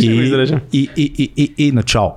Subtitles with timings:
[0.00, 0.06] И,
[0.72, 2.14] и, и, и, и, и начало.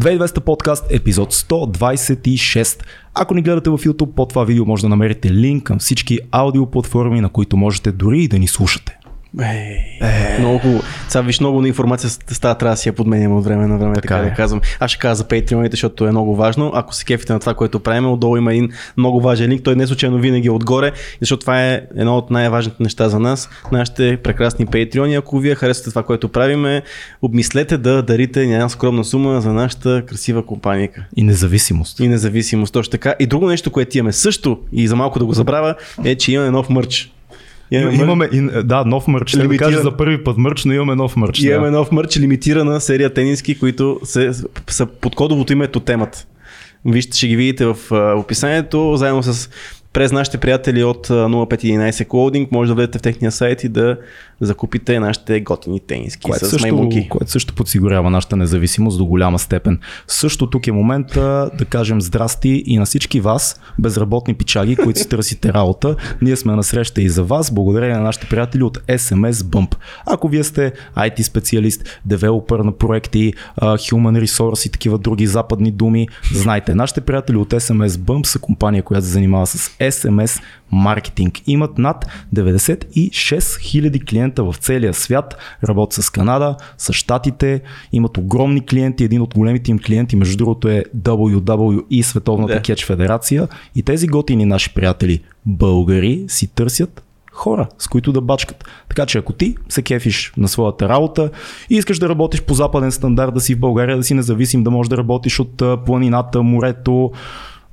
[0.00, 2.82] 2200 подкаст, епизод 126.
[3.14, 7.20] Ако ни гледате в YouTube, под това видео може да намерите линк към всички аудиоплатформи,
[7.20, 8.98] на които можете дори и да ни слушате.
[9.42, 10.82] Ей, много хубаво.
[11.08, 13.78] Сега виж много на информация с- става, трябва да си я подменяме от време на
[13.78, 14.34] време, така, Така да е.
[14.34, 14.60] казвам.
[14.80, 16.70] Аз ще кажа за Patreon, защото е много важно.
[16.74, 19.62] Ако се кефите на това, което правим, отдолу има един много важен линк.
[19.62, 23.48] Той не случайно винаги е отгоре, защото това е едно от най-важните неща за нас.
[23.72, 25.18] Нашите прекрасни Patreon.
[25.18, 26.82] Ако вие харесвате това, което правиме,
[27.22, 31.04] обмислете да дарите една скромна сума за нашата красива компанийка.
[31.16, 32.00] И независимост.
[32.00, 33.14] И независимост, точно така.
[33.20, 36.50] И друго нещо, което имаме също, и за малко да го забравя, е, че имаме
[36.50, 37.12] нов мърч.
[37.72, 37.94] Мърч.
[37.94, 39.28] Имаме, и, да, нов мърч.
[39.28, 39.70] Ще да Лимитиран.
[39.70, 41.38] кажа за първи път мърч, но имаме нов мърч.
[41.38, 41.76] И имаме да.
[41.76, 44.30] нов мърч, лимитирана серия тениски, които се,
[44.66, 46.28] са под кодовото име Тотемът.
[46.84, 49.50] Вижте, ще ги видите в а, описанието, заедно с
[49.96, 53.98] през нашите приятели от а, 0511 Clothing, може да влезете в техния сайт и да
[54.40, 57.08] закупите нашите готини тениски Което с също, маймунки.
[57.08, 59.78] което също подсигурява нашата независимост до голяма степен.
[60.06, 65.08] Също тук е момента да кажем здрасти и на всички вас, безработни пичаги, които си
[65.08, 65.96] търсите работа.
[66.22, 69.74] Ние сме на среща и за вас, благодарение на нашите приятели от SMS Bump.
[70.06, 76.08] Ако вие сте IT специалист, девелопър на проекти, Human Resource и такива други западни думи,
[76.32, 80.42] знайте, нашите приятели от SMS Bump са компания, която се занимава с SMS
[80.72, 81.40] маркетинг.
[81.46, 85.36] Имат над 96 000 клиента в целия свят,
[85.68, 87.60] работят с Канада, с Штатите,
[87.92, 92.62] имат огромни клиенти, един от големите им клиенти, между другото е WWE, Световната Да.
[92.62, 97.02] кетч федерация и тези готини наши приятели, българи, си търсят
[97.36, 98.64] хора, с които да бачкат.
[98.88, 101.30] Така че ако ти се кефиш на своята работа
[101.70, 104.70] и искаш да работиш по западен стандарт, да си в България, да си независим, да
[104.70, 107.12] можеш да работиш от планината, морето,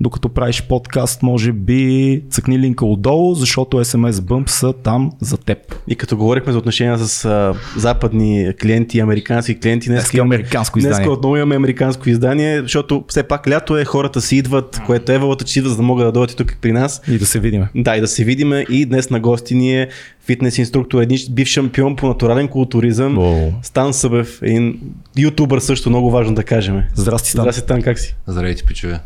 [0.04, 5.58] докато правиш подкаст, може би цъкни линка отдолу, защото SMS Bump са там за теб.
[5.88, 10.80] И като говорихме за отношения с а, западни клиенти, американски клиенти, днес Днес е американско
[10.80, 11.10] Днес издание.
[11.10, 15.46] отново имаме американско издание, защото все пак лято е, хората си идват, което е вълата,
[15.46, 17.02] че идват, за да могат да дойдат и тук при нас.
[17.08, 17.70] И да се видиме.
[17.76, 19.90] Да, и да се видиме и днес на гости ни е
[20.26, 23.52] фитнес инструктор, един бив шампион по натурален културизъм, О.
[23.62, 24.80] Стан Събев, един
[25.18, 26.84] ютубър също, много важно да кажем.
[26.96, 27.44] Здрасти, Стан.
[27.44, 28.16] Здрасти, Стан, как си?
[28.28, 29.00] Здравейте, пичове.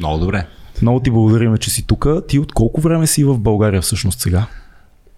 [0.00, 0.46] Много добре.
[0.82, 2.06] Много ти благодарим, че си тук.
[2.28, 4.46] Ти от колко време си в България всъщност сега?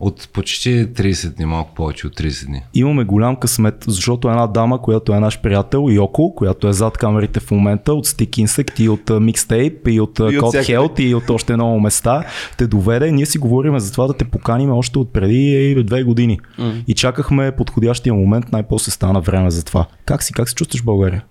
[0.00, 2.62] От почти 30 дни, малко повече от 30 дни.
[2.74, 7.40] Имаме голям късмет, защото една дама, която е наш приятел, Йоко, която е зад камерите
[7.40, 10.78] в момента, от Stick Insect и от Mixtape и от а, И от Code всякъде.
[10.78, 12.24] Health и от още много места,
[12.58, 13.12] те доведе.
[13.12, 16.40] Ние си говорим за това да те поканим още от преди е, две години.
[16.58, 16.78] Мгм.
[16.86, 19.86] И чакахме подходящия момент, най-после стана време за това.
[20.04, 21.24] Как си, как се чувстваш в България?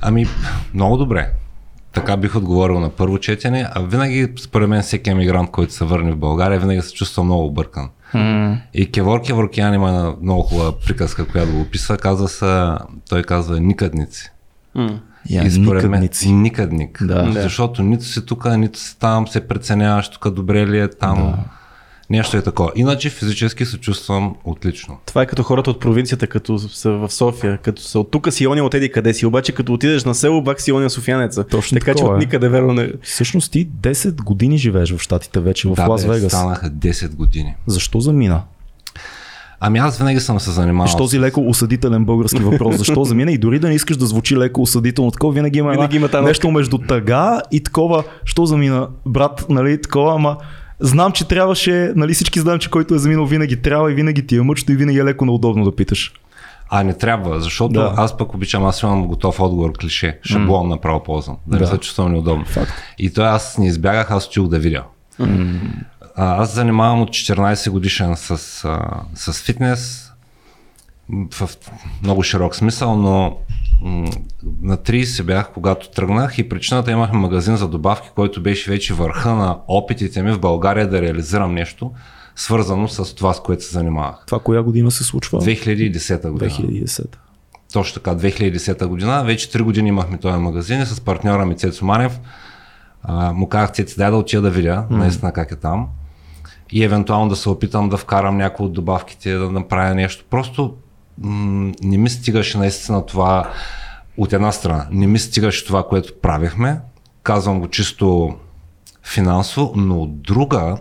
[0.00, 0.26] Ами,
[0.74, 1.30] много добре.
[1.94, 6.12] Така бих отговорил на първо четене, а винаги, според мен, всеки емигрант, който се върне
[6.12, 7.88] в България, винаги се чувства много объркан.
[8.74, 11.96] И Кевор Кеворкиян има много хубава приказка, която го описва.
[11.96, 12.70] Казва се,
[13.08, 14.30] той казва никъдници.
[15.30, 16.28] Я, и според никъдници.
[16.28, 17.04] мен никъдник.
[17.04, 17.32] Да.
[17.32, 21.16] Защото нито си тук, нито си там, се преценяваш тук добре ли е там.
[21.16, 21.38] Да.
[22.10, 22.72] Нещо е такова.
[22.76, 24.98] Иначе физически се чувствам отлично.
[25.06, 28.46] Това е като хората от провинцията, като са в София, като са от тук си
[28.46, 31.44] оня от еди къде си, обаче като отидеш на село, бак си оня софиянеца.
[31.44, 32.24] Точно така че такова от е.
[32.24, 32.92] никъде верно не...
[33.02, 36.32] Всъщност ти 10 години живееш в Штатите вече, в да, Лас Вегас.
[36.32, 37.54] станаха 10 години.
[37.66, 38.42] Защо замина?
[39.60, 40.86] Ами аз винаги съм се занимавал.
[40.86, 42.76] Виж този леко осъдителен български въпрос.
[42.76, 43.32] Защо замина?
[43.32, 46.50] И дори да не искаш да звучи леко осъдително, такова винаги има, Винаги има нещо
[46.50, 48.04] между тъга и такова.
[48.24, 50.36] Що замина, брат, нали, такова, ама
[50.80, 54.36] знам, че трябваше, нали всички знаем, че който е заминал винаги трябва и винаги ти
[54.36, 56.12] е мъчно и винаги е леко неудобно да питаш.
[56.70, 57.94] А не трябва, защото Да.
[57.96, 61.64] аз пък обичам, аз имам готов отговор, клише, шаблон направо ползвам, да, Да.
[61.64, 62.44] не се чувствам неудобно.
[62.44, 62.72] Факт.
[62.98, 64.84] И той аз не избягах, аз отидох да видя.
[66.16, 68.30] А, аз занимавам от 14 годишен с,
[68.64, 68.80] а,
[69.14, 70.10] с фитнес,
[71.32, 71.50] в
[72.02, 73.36] много широк смисъл, но
[74.62, 79.34] на 30 бях, когато тръгнах и причината имахме магазин за добавки, който беше вече върха
[79.34, 81.92] на опитите ми в България да реализирам нещо,
[82.36, 84.22] свързано с това, с което се занимавах.
[84.26, 85.40] Това коя година се случва?
[85.40, 86.50] 2010 година.
[86.50, 87.04] 2010.
[87.72, 89.24] Точно така, 2010 година.
[89.24, 92.20] Вече 3 години имахме този магазин и с партньора ми Цецо Манев
[93.02, 94.96] а, му казах Цеци, дай да отида да видя mm.
[94.96, 95.88] наистина как е там
[96.72, 100.24] и евентуално да се опитам да вкарам някои от добавките, да направя нещо.
[100.30, 100.74] Просто
[101.18, 103.50] м- не ми стигаше наистина това
[104.16, 104.86] от една страна.
[104.90, 106.80] Не ми стигаше това, което правихме.
[107.22, 108.36] Казвам го чисто
[109.02, 110.76] финансово, но от друга,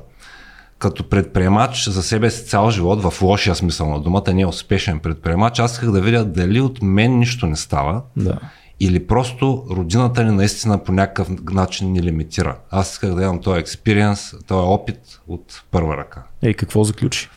[0.80, 5.00] като предприемач за себе си цял живот, в лошия смисъл на думата, не е успешен
[5.00, 8.40] предприемач, аз исках да видя дали от мен нищо не става Да.
[8.80, 12.58] или просто родината ни наистина по някакъв начин ни лимитира.
[12.72, 16.24] Аз исках да имам този експириенс, този опит от първа ръка.
[16.42, 17.30] Ей, какво заключи?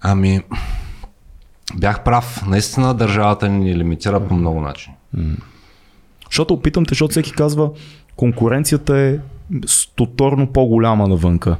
[0.00, 0.42] Ами,
[1.76, 2.42] бях прав.
[2.46, 4.96] Наистина държавата ни лимитира по много начини.
[6.30, 7.70] Защото опитам те, защото всеки казва,
[8.16, 9.18] конкуренцията е
[9.66, 11.56] стоторно по-голяма навънка.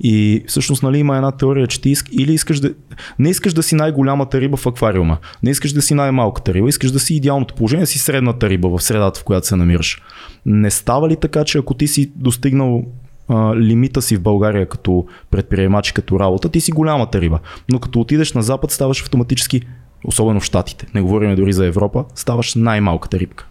[0.00, 2.74] И всъщност нали, има една теория, че ти иск, или искаш да,
[3.18, 6.90] не искаш да си най-голямата риба в аквариума, не искаш да си най-малката риба, искаш
[6.90, 10.02] да си идеалното положение, си средната риба в средата, в която се намираш.
[10.46, 12.84] Не става ли така, че ако ти си достигнал
[13.28, 17.38] а, лимита си в България като предприемач, като работа, ти си голямата риба.
[17.68, 19.62] Но като отидеш на Запад, ставаш автоматически,
[20.04, 23.46] особено в Штатите, не говорим дори за Европа, ставаш най-малката рибка.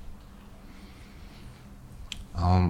[2.36, 2.68] А,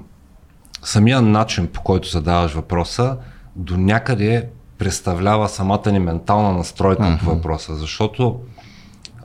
[0.84, 3.18] самия начин по който задаваш въпроса
[3.56, 4.48] до някъде
[4.78, 7.20] представлява самата ни ментална настройка uh-huh.
[7.20, 8.40] по въпроса, защото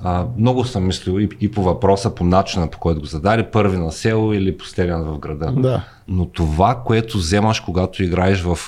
[0.02, 3.76] а, много съм мислил и, и по въпроса, по начина по който го зададе, първи
[3.76, 5.52] на село или последен в града.
[5.56, 5.85] Да.
[6.08, 8.58] Но това, което вземаш, когато играеш в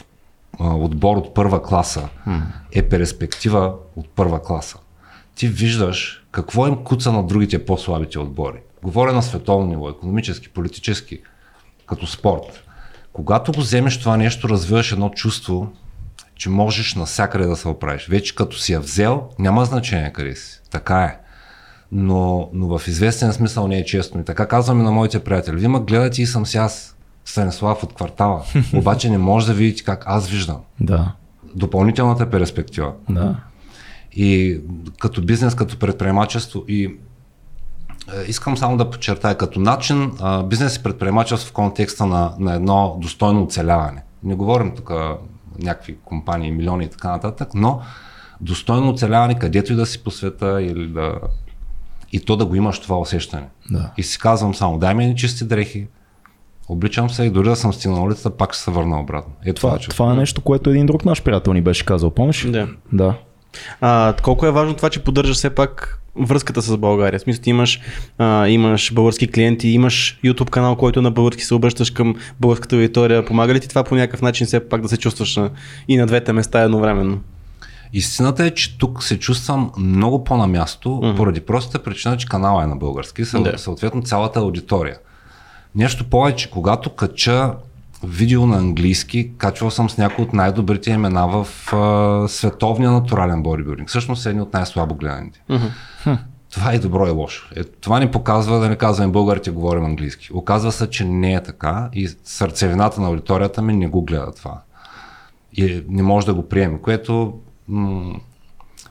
[0.60, 2.40] а, отбор от първа класа, uh-huh.
[2.72, 4.78] е перспектива от първа класа.
[5.34, 8.58] Ти виждаш какво им куца на другите по-слабите отбори.
[8.82, 11.20] Говоря на световно ниво, економически, политически,
[11.86, 12.64] като спорт.
[13.12, 15.72] Когато го вземеш това нещо, развиваш едно чувство,
[16.42, 18.08] че можеш навсякъде да се оправиш.
[18.08, 20.60] Вече като си я взел, няма значение къде си.
[20.70, 21.18] Така е.
[21.92, 24.20] Но, но в известен смисъл не е честно.
[24.20, 25.56] И така казвам и на моите приятели.
[25.56, 28.42] Вие ме гледате и съм си аз, Станислав от квартала.
[28.74, 30.56] Обаче не може да видите как аз виждам.
[30.80, 31.12] Да.
[31.54, 32.92] Допълнителната перспектива.
[33.10, 33.36] Да.
[34.12, 34.60] И
[35.00, 36.92] като бизнес, като предприемачество и е,
[38.28, 40.12] искам само да подчертая като начин
[40.44, 44.02] бизнес и предприемачество в контекста на, на едно достойно оцеляване.
[44.22, 44.92] Не говорим тук
[45.58, 47.80] някакви компании, милиони и така нататък, но
[48.40, 51.14] достойно оцеляване където и да си по света или да...
[52.12, 53.48] И то да го имаш това усещане.
[53.70, 53.90] Да.
[53.96, 55.86] И си казвам само, дай ми чисти дрехи,
[56.68, 59.32] обличам се и дори да съм стигнал на улицата, пак ще се върна обратно.
[59.44, 62.46] Е, това, това, това е нещо, което един друг наш приятел ни беше казал, помниш?
[62.50, 62.68] Да.
[62.92, 63.14] Да.
[63.80, 67.18] А, колко е важно това, че поддържаш все пак връзката с България?
[67.18, 67.80] В смисъл, ти имаш,
[68.18, 73.24] а, имаш български клиенти, имаш YouTube канал, който на български се обръщаш към българската аудитория.
[73.24, 75.50] Помага ли ти това по някакъв начин все пак да се чувстваш на,
[75.88, 77.20] и на двете места едновременно?
[77.92, 81.16] Истината е, че тук се чувствам много по-на място, mm-hmm.
[81.16, 83.24] поради простата причина, че канала е на български,
[83.56, 84.96] съответно цялата аудитория.
[85.74, 87.54] Нещо повече, когато кача
[88.04, 93.88] видео на английски, качвал съм с някои от най-добрите имена в а, световния натурален бодибилдинг.
[93.88, 95.42] Всъщност едни от най-слабо гледаните.
[95.50, 96.18] Mm-hmm.
[96.52, 97.48] Това е добро и лошо.
[97.56, 100.30] Е, това ни показва да не казваме българите говорим английски.
[100.34, 104.60] Оказва се, че не е така и сърцевината на аудиторията ми не го гледа това.
[105.52, 107.34] И не може да го приеме, което
[107.68, 108.14] м-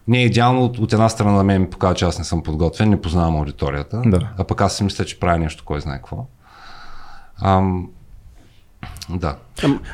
[0.07, 2.43] не е идеално от, от една страна на мен ми показва, че аз не съм
[2.43, 4.29] подготвен, не познавам аудиторията, Да.
[4.37, 6.25] а пък аз си мисля, че правя нещо, кой знае какво.
[7.41, 7.87] Ам,
[9.09, 9.35] да.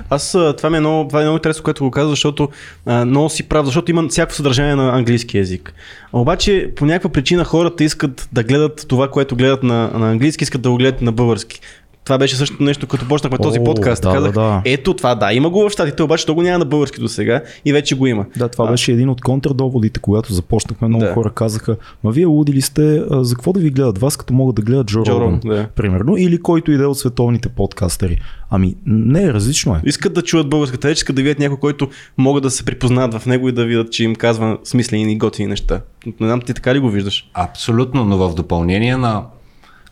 [0.09, 2.49] Аз това ми е много, това е много интересно, което го казвам, защото
[2.85, 5.73] а, много си прав, защото има всяко съдържание на английски язик.
[6.13, 10.61] Обаче по някаква причина хората искат да гледат това, което гледат на, на английски, искат
[10.61, 11.61] да го гледат на български.
[12.07, 14.03] Това беше също нещо, като почнахме този подкаст.
[14.03, 14.61] да, Казах, да, да.
[14.65, 17.41] ето това, да, има го в щатите, обаче то го няма на български до сега
[17.65, 18.25] и вече го има.
[18.37, 20.87] Да, това А, беше един от контрдоводите, когато започнахме.
[20.87, 21.13] Много Да.
[21.13, 24.33] хора казаха, ма вие луди ли сте, а, за какво да ви гледат вас, като
[24.33, 25.67] могат да гледат Джо, Джо Роган, да.
[25.75, 28.19] примерно, или който иде от световните подкастери.
[28.49, 29.81] Ами, не, различно е.
[29.85, 33.25] Искат да чуят българската реч, искат да видят някой, който могат да се припознаят в
[33.25, 35.81] него и да видят, че им казва смислени и готини неща.
[36.05, 37.29] Не знам, ти така ли го виждаш?
[37.33, 39.23] Абсолютно, но в допълнение на,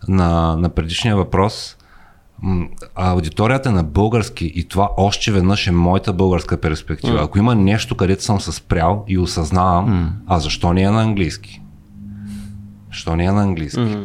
[0.08, 1.76] на, на предишния въпрос,
[2.94, 7.22] аудиторията на български и това още веднъж е моята българска перспектива.
[7.22, 11.62] Ако има нещо, където съм се спрял и осъзнавам, а защо не е на английски?
[12.92, 13.98] Защо не е на английски?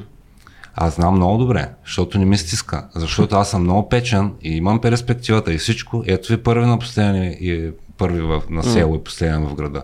[0.75, 4.81] Аз знам много добре, защото не ми стиска, защото аз съм много печен и имам
[4.81, 6.03] перспективата и всичко.
[6.07, 9.83] Ето ви първи на последен и първи в, на село и последен в града.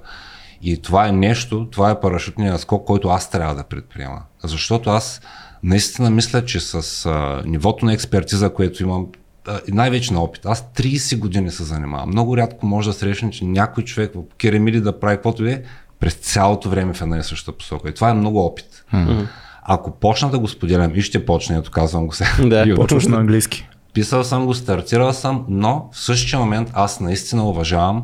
[0.61, 4.21] И това е нещо, това е парашютният скок, който аз трябва да предприема.
[4.43, 5.21] Защото аз
[5.63, 9.07] наистина мисля, че с а, нивото на експертиза, което имам,
[9.67, 10.45] най-вече на опит.
[10.45, 12.09] Аз 30 години се занимавам.
[12.09, 15.63] Много рядко може да срещне, че някой човек в керамиди да прави каквото е
[15.99, 17.89] през цялото време в една и съща посока.
[17.89, 18.85] И това е много опит.
[19.63, 22.29] Ако почна да го споделям и ще почна, ето казвам го сега.
[22.39, 23.69] Да, Почваш на английски.
[23.93, 28.03] Писал съм го, стартирал съм, но в същия момент аз наистина уважавам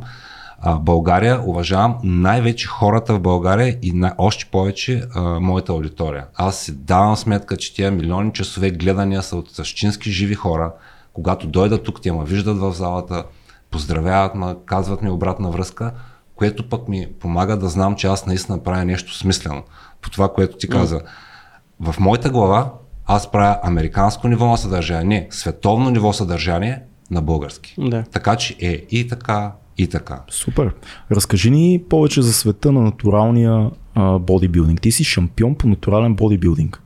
[0.61, 6.25] а, България, уважавам най-вече хората в България и най- още повече а, моята аудитория.
[6.35, 10.71] Аз си давам сметка, че тия милиони часове гледания са от същински живи хора.
[11.13, 13.23] Когато дойдат тук, те ме виждат в залата,
[13.71, 15.91] поздравяват ме, казват ми обратна връзка,
[16.35, 19.63] което пък ми помага да знам, че аз наистина правя нещо смислено.
[20.01, 21.01] По това, което ти каза.
[21.79, 22.71] В моята глава
[23.05, 26.81] аз правя американско ниво на съдържание, не, световно ниво съдържание
[27.11, 27.75] на български.
[27.77, 28.03] Да.
[28.11, 30.21] Така че е и така, и така.
[30.29, 30.73] Супер.
[31.11, 34.81] Разкажи ни повече за света на натуралния а, бодибилдинг.
[34.81, 36.79] Ти си шампион по натурален бодибилдинг.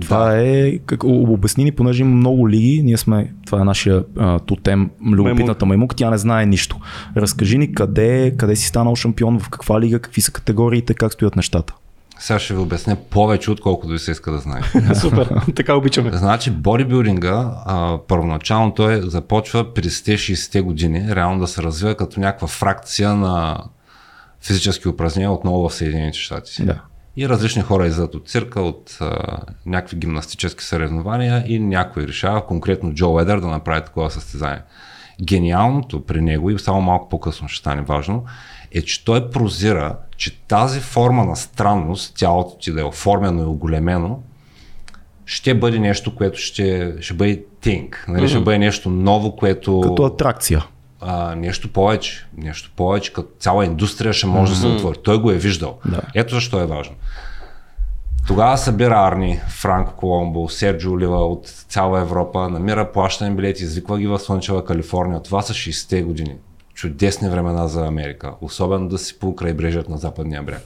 [0.00, 4.38] Това е, как, обясни ни, понеже има много лиги, ние сме, това е нашия а,
[4.38, 6.76] тотем, любопитната маймук, тя не знае нищо.
[7.16, 11.36] Разкажи ни къде, къде си станал шампион, в каква лига, какви са категориите, как стоят
[11.36, 11.74] нещата.
[12.18, 14.60] Сега ще ви обясня повече, отколкото ви се иска да знае.
[14.94, 16.10] Супер, така обичаме.
[16.12, 22.48] Значи бодибилдинга, а, първоначално той започва при 60-те години, реално да се развива като някаква
[22.48, 23.64] фракция на
[24.40, 26.64] физически упражнения отново в Съединените щати.
[26.64, 26.80] Да.
[27.16, 29.18] И различни хора излизат от цирка, от а,
[29.66, 34.62] някакви гимнастически съревнования и някой решава, конкретно Джо Едър, да направи такова състезание.
[35.22, 38.24] Гениалното при него, и само малко по-късно ще стане важно,
[38.78, 43.46] е, че той прозира, че тази форма на странност, тялото ти да е оформено и
[43.46, 44.22] оголемено,
[45.26, 48.04] ще бъде нещо, което ще, ще бъде тинк.
[48.08, 48.22] Нали?
[48.22, 48.28] Mm-hmm.
[48.28, 49.80] Ще бъде нещо ново, което...
[49.80, 50.64] Като атракция.
[51.00, 52.26] А, нещо повече.
[52.36, 54.54] Нещо повече, като цяла индустрия ще може mm-hmm.
[54.54, 54.98] да се отвори.
[55.04, 55.78] Той го е виждал.
[55.84, 56.00] Да.
[56.14, 56.94] Ето защо е важно.
[58.26, 64.06] Тогава събира Арни, Франко Коломбо, Серджо Олива от цяла Европа, намира плащане билети, извиква ги
[64.06, 65.22] в Слънчева Калифорния.
[65.22, 66.34] Това са 60-те години.
[66.76, 70.62] Чудесни времена за Америка, особено да си по крайбрежието на западния бряг.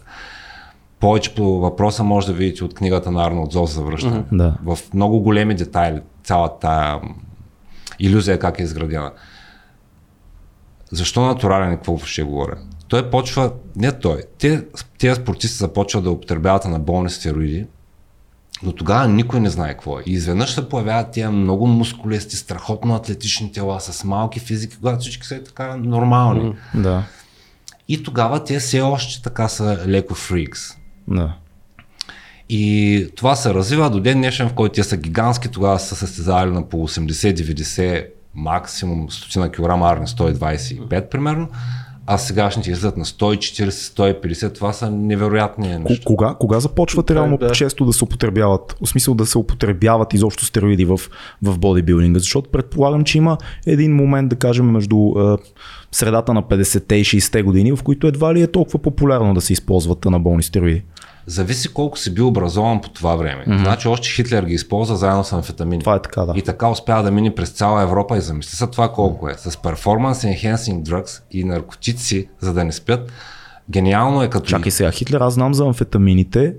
[1.01, 4.23] Повече по въпроса може да видите от книгата на Арнолд Зос за връщане.
[4.23, 4.37] Mm-hmm.
[4.37, 4.75] Да.
[4.75, 7.01] В много големи детайли цялата
[7.99, 9.13] иллюзия как е изградена.
[10.93, 12.59] Защо натурален и какво ще говоря?
[12.89, 14.65] Той почва, не той, те,
[14.99, 17.67] тези спортисти започват да употребяват на болни стероиди,
[18.63, 20.03] но тогава никой не знае какво е.
[20.07, 25.27] И изведнъж се появяват тия много мускулести, страхотно атлетични тела с малки физики, когато всички
[25.27, 26.41] са така нормални.
[26.41, 27.05] Mm, да.
[27.89, 30.61] И тогава те все още така са леко фрикс.
[31.09, 31.35] Да.
[32.49, 36.51] И това се развива до ден днешен, в който те са гигантски, тогава са състезавали
[36.51, 41.49] на по 80-90 максимум 100 кг арни 125 примерно,
[42.07, 46.05] а сегашните излизат на 140, 150, това са невероятни неща.
[46.07, 47.51] Кога, кога започват реално да.
[47.51, 51.01] често да се употребяват, в смисъл да се употребяват изобщо стероиди в,
[51.43, 52.19] в бодибилдинга?
[52.19, 55.37] Защото предполагам, че има един момент, да кажем, между е,
[55.93, 59.53] средата на 50-те и 60-те години, в които едва ли е толкова популярно да се
[59.53, 60.83] използват анаболни стероиди.
[61.27, 63.45] Зависи колко си бил образован по това време.
[63.45, 63.59] Mm-hmm.
[63.59, 65.81] Значи още Хитлер ги използва заедно с амфетамини.
[65.81, 66.33] Това е така, да.
[66.37, 69.35] И така успява да мине през цяла Европа и замисли се това колко е.
[69.35, 73.13] С performance enhancing drugs и наркотици, за да не спят,
[73.71, 74.47] Гениално е като...
[74.47, 76.55] Чакай сега, Хитлер, аз знам за амфетамините,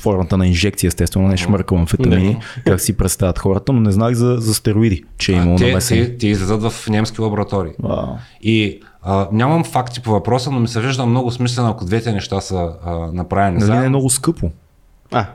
[0.00, 4.36] формата на инжекция, естествено, не шмъркал амфетамини, как си представят хората, но не знах за,
[4.38, 7.72] за стероиди, че е имало те, те, те излизат в немски лаборатории.
[7.82, 8.16] Wow.
[8.42, 12.40] И а, нямам факти по въпроса, но ми се вижда много смислено, ако двете неща
[12.40, 13.58] са а, направени.
[13.58, 14.50] Нали не е много скъпо?
[15.12, 15.26] А,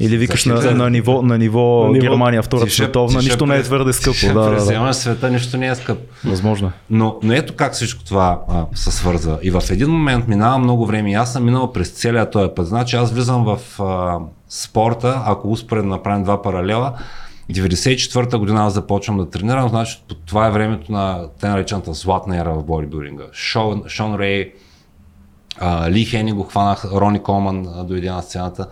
[0.00, 3.62] или викаш на, на, ниво, на ниво, на ниво Германия, Втората световна, нищо не е
[3.62, 4.16] твърде скъпо.
[4.16, 4.94] Ще да, да, да.
[4.94, 6.02] света нищо не е скъпо.
[6.24, 6.68] Възможно.
[6.68, 6.70] Е.
[6.90, 9.38] Но, но ето как всичко това а, се свърза.
[9.42, 12.66] И в един момент минава много време и аз съм минал през целия този път.
[12.66, 16.92] Значи аз влизам в а, спорта, ако успоредно направим два паралела,
[17.52, 22.54] 94-та година аз започвам да тренирам, значи това е времето на те наречената златна ера
[22.54, 23.24] в бодибилдинга.
[23.32, 24.52] Шон, Шон Рей,
[25.58, 28.66] а, Ли Хени го хванах, Рони Колман дойде на сцената.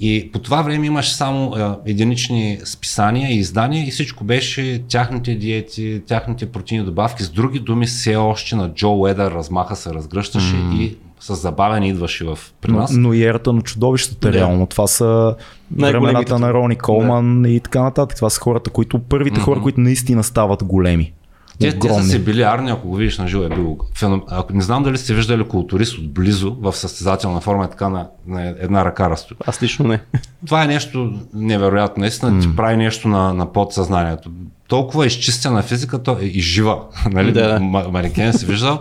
[0.00, 5.34] И по това време имаше само а, единични списания и издания и всичко беше тяхните
[5.34, 7.22] диети, тяхните протеини добавки.
[7.22, 10.78] С други думи, все още на Джо Уедър размаха се разгръщаше mm.
[10.78, 12.92] и с забавяне идваше в при нас.
[12.92, 14.32] Но, но и ерата на чудовищата, yeah.
[14.32, 14.66] реално.
[14.66, 15.36] Това са
[15.78, 17.48] времената на Рони Колман yeah.
[17.48, 18.16] и така нататък.
[18.16, 19.44] Това са хората, които, първите mm-hmm.
[19.44, 21.12] хора, които наистина стават големи.
[21.60, 24.22] Те, те са си били арни, ако го видиш на живо е бил феном...
[24.28, 28.54] Ако не знам дали сте виждали културист отблизо в състезателна форма, е така на, на
[28.58, 29.36] една ръка разстои.
[29.46, 30.00] Аз лично не.
[30.46, 32.00] Това е нещо невероятно.
[32.00, 32.42] Наистина mm.
[32.42, 34.30] ти прави нещо на, на подсъзнанието.
[34.68, 36.78] Толкова изчистена физика то, и жива.
[37.10, 37.32] нали?
[37.32, 37.60] Да.
[37.90, 38.80] Марикен си виждал.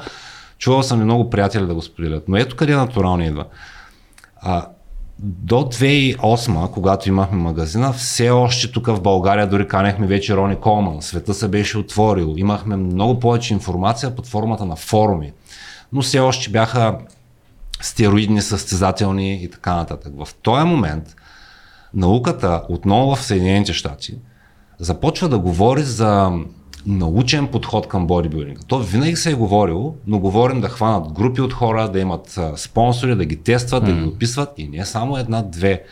[0.61, 2.23] Чувал съм и много приятели да го споделят.
[2.27, 3.45] Но ето къде натурално идва.
[4.37, 4.67] А,
[5.19, 11.01] до 2008, когато имахме магазина, все още тук в България дори канехме вече Рони Колман.
[11.01, 12.33] Света се беше отворил.
[12.37, 15.33] Имахме много повече информация под формата на форуми.
[15.93, 16.97] Но все още бяха
[17.81, 20.13] стероидни, състезателни и така нататък.
[20.25, 21.15] В този момент
[21.93, 24.17] науката отново в Съединените щати
[24.79, 26.31] започва да говори за
[26.85, 28.61] научен подход към бодибилдинга.
[28.67, 32.57] То винаги се е говорило, но говорим да хванат групи от хора, да имат а,
[32.57, 33.85] спонсори, да ги тестват, mm.
[33.85, 35.83] да ги описват и не само една-две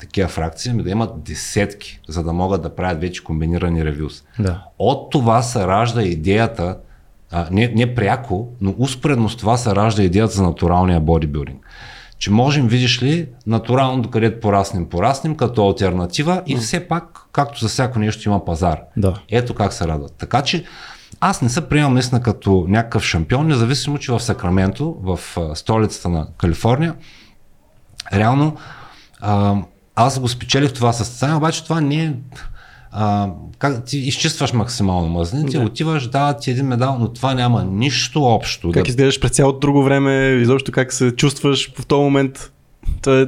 [0.00, 4.24] такива фракции, ами да имат десетки, за да могат да правят вече комбинирани ревюс.
[4.38, 4.62] Да.
[4.78, 6.78] От това се ражда идеята,
[7.32, 11.65] а, не, не пряко, но успоредно с това се ражда идеята за натуралния бодибилдинг
[12.18, 17.68] че можем, видиш ли, натурално докъдето пораснем, пораснем като альтернатива и все пак, както за
[17.68, 18.80] всяко нещо има пазар.
[18.96, 19.14] Да.
[19.30, 20.14] Ето как се радват.
[20.18, 20.64] Така че
[21.20, 25.20] аз не се приемам наистина като някакъв шампион, независимо, че в Сакраменто, в
[25.54, 26.94] столицата на Калифорния,
[28.12, 28.56] реално
[29.96, 32.12] аз го спечелих това състезание, обаче това не е
[32.92, 35.64] а, как ти изчистваш максимално мазнините, да.
[35.64, 38.70] отиваш, дават ти един медал, но това няма нищо общо.
[38.72, 38.88] Как да...
[38.88, 42.52] изглеждаш през цялото друго време, изобщо как се чувстваш в този момент.
[43.02, 43.26] Това е,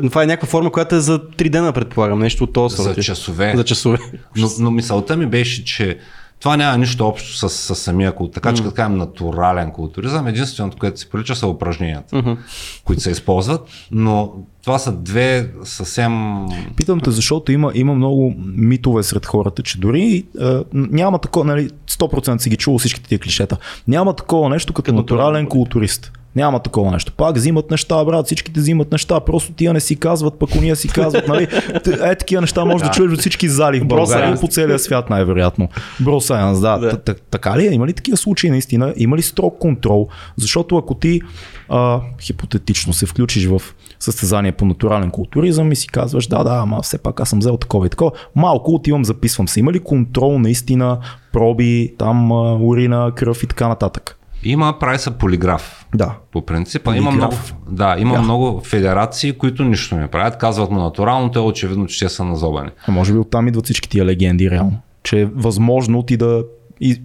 [0.00, 3.52] това е някаква форма, която е за три дена, предполагам, нещо от този За часове.
[3.56, 3.98] За часове.
[4.36, 5.98] Но, но мисълта ми беше, че
[6.40, 8.32] това няма нищо общо с, с самия култ.
[8.32, 12.36] Така че, като кажем натурален културизъм, единственото, което се прилича са упражненията, mm-hmm.
[12.84, 14.32] които се използват, но
[14.62, 16.46] това са две съвсем...
[16.76, 21.70] Питам те, защото има, има много митове сред хората, че дори е, няма такова, нали,
[21.90, 23.56] 100% си ги чувал всичките тия клишета,
[23.88, 26.12] няма такова нещо като, като натурален културист.
[26.36, 27.12] Няма такова нещо.
[27.12, 30.88] Пак взимат неща, брат, всичките взимат неща, просто тия не си казват, пък уния си
[30.88, 31.48] казват, нали?
[32.04, 35.68] Е, такива неща може да чуеш от всички зали в България по целия свят най-вероятно.
[36.00, 36.78] Бро Сайенс, да.
[36.78, 36.98] да.
[37.30, 37.70] Така ли е?
[37.70, 38.94] Има ли такива случаи наистина?
[38.96, 40.08] Има ли строг контрол?
[40.36, 41.20] Защото ако ти
[41.68, 43.62] а, хипотетично се включиш в
[43.98, 47.56] състезание по натурален културизъм и си казваш, да, да, ама все пак аз съм взел
[47.56, 48.10] такова и такова.
[48.36, 49.60] Малко отивам, записвам се.
[49.60, 50.98] Има ли контрол наистина,
[51.32, 52.32] проби, там
[52.62, 54.19] урина, кръв и така нататък?
[54.44, 55.86] Има, прави се полиграф.
[55.94, 56.16] Да.
[56.32, 56.88] По принцип.
[56.94, 57.34] Има много,
[57.68, 58.22] да, има yeah.
[58.22, 60.38] много федерации, които нищо не правят.
[60.38, 62.70] Казват му натурално, то е очевидно, че те са назобани.
[62.86, 64.80] А може би оттам идват всички тия легенди, реално.
[65.02, 66.44] Че е възможно ти да,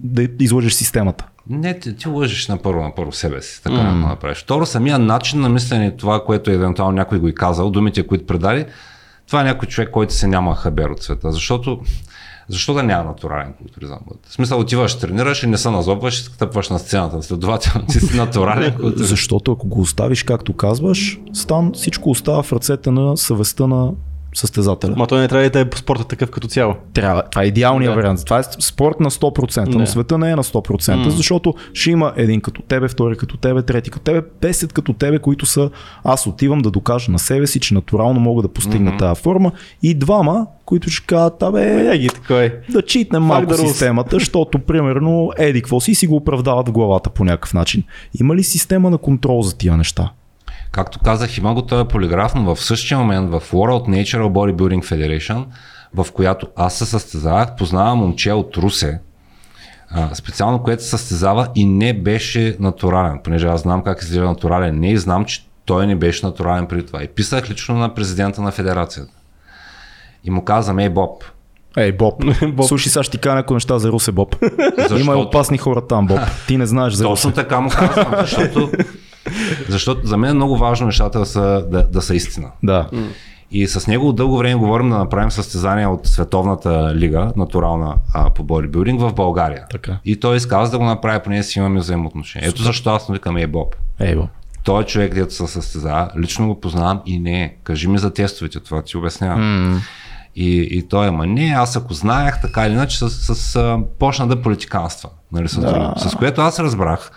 [0.04, 1.26] да излъжеш системата.
[1.48, 3.62] Не, ти, ти лъжиш на първо, на първо себе си.
[3.62, 3.92] Така mm.
[3.92, 4.38] не направиш.
[4.38, 8.66] Второ, самия начин на мислене, това, което евентуално някой го и казал, думите, които предаде,
[9.26, 11.32] това е някой човек, който се няма хабер от света.
[11.32, 11.80] Защото
[12.48, 13.98] защо да няма натурален културизъм?
[14.28, 17.22] В смисъл отиваш, тренираш и не се назобваш и стъпваш на сцената.
[17.22, 19.06] Следователно ти си натурален културизъм.
[19.06, 23.92] Защото ако го оставиш както казваш, стан всичко остава в ръцете на съвестта на
[24.36, 24.94] състезателя.
[24.96, 26.74] Ма той не трябва да е спорта такъв като цяло.
[26.94, 27.22] Трябва.
[27.22, 27.96] Това е идеалният да.
[27.96, 28.24] вариант.
[28.24, 29.78] Това е спорт на 100%, не.
[29.78, 31.08] но света не е на 100%, mm.
[31.08, 35.18] защото ще има един като тебе, втори като тебе, трети като тебе, 10 като тебе,
[35.18, 35.70] които са
[36.04, 38.98] аз отивам да докажа на себе си, че натурално мога да постигна mm-hmm.
[38.98, 39.52] тази форма
[39.82, 42.54] и двама, които ще кажат, абе, ги такой.
[42.70, 47.10] да читнем малко да системата, защото примерно еди какво си си го оправдават в главата
[47.10, 47.82] по някакъв начин.
[48.20, 50.12] Има ли система на контрол за тия неща?
[50.72, 55.44] Както казах, има го този полиграф, но в същия момент в World Natural Bodybuilding Federation,
[55.94, 59.00] в която аз се състезавах, познавам момче от Русе,
[60.14, 64.80] специално което се състезава и не беше натурален, понеже аз знам как изглежда натурален.
[64.80, 67.02] Не и знам, че той не беше натурален преди това.
[67.02, 69.12] И писах лично на президента на федерацията.
[70.24, 71.24] И му казвам, ей Боб,
[71.76, 72.24] Ей, Боб.
[72.52, 72.66] Боб.
[72.66, 74.36] Слушай, сега ще ти кажа някои неща за Русе, Боб.
[74.78, 74.96] Защо?
[74.98, 76.20] Има опасни хора там, Боб.
[76.46, 77.22] Ти не знаеш за Русе.
[77.22, 78.70] Точно така му казвам, защото
[79.68, 82.48] защото за мен е много важно нещата да са, да, да са истина.
[82.62, 82.88] Да.
[83.50, 88.42] И с него дълго време говорим да направим състезание от Световната лига, натурална а, по
[88.42, 89.64] бодибилдинг в България.
[89.70, 89.98] Така.
[90.04, 92.48] И той изказа да го направи, поне си имаме взаимоотношения.
[92.48, 93.74] Ето защо аз му викам Ей Боб.
[94.00, 94.30] Ей Боб.
[94.64, 97.56] Той е човек, където се състезава, лично го познавам и не.
[97.64, 99.40] Кажи ми за тестовете, това ти обяснявам.
[99.40, 99.78] Mm.
[100.36, 104.26] И, и той, ама не, аз ако знаех така или иначе, с, с, с, почна
[104.26, 105.10] да политиканства.
[105.32, 105.94] Нали, с, да.
[105.96, 107.10] с което аз разбрах,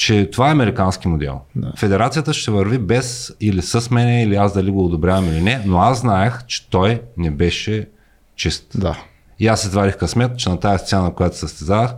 [0.00, 1.40] че това е американски модел.
[1.56, 1.72] Да.
[1.76, 5.78] Федерацията ще върви без или с мене, или аз дали го одобрявам или не, но
[5.78, 7.88] аз знаех, че той не беше
[8.36, 8.66] чист.
[8.74, 8.98] Да.
[9.38, 11.94] И аз се извадих късмет, че на тази сцена, на която състезавах,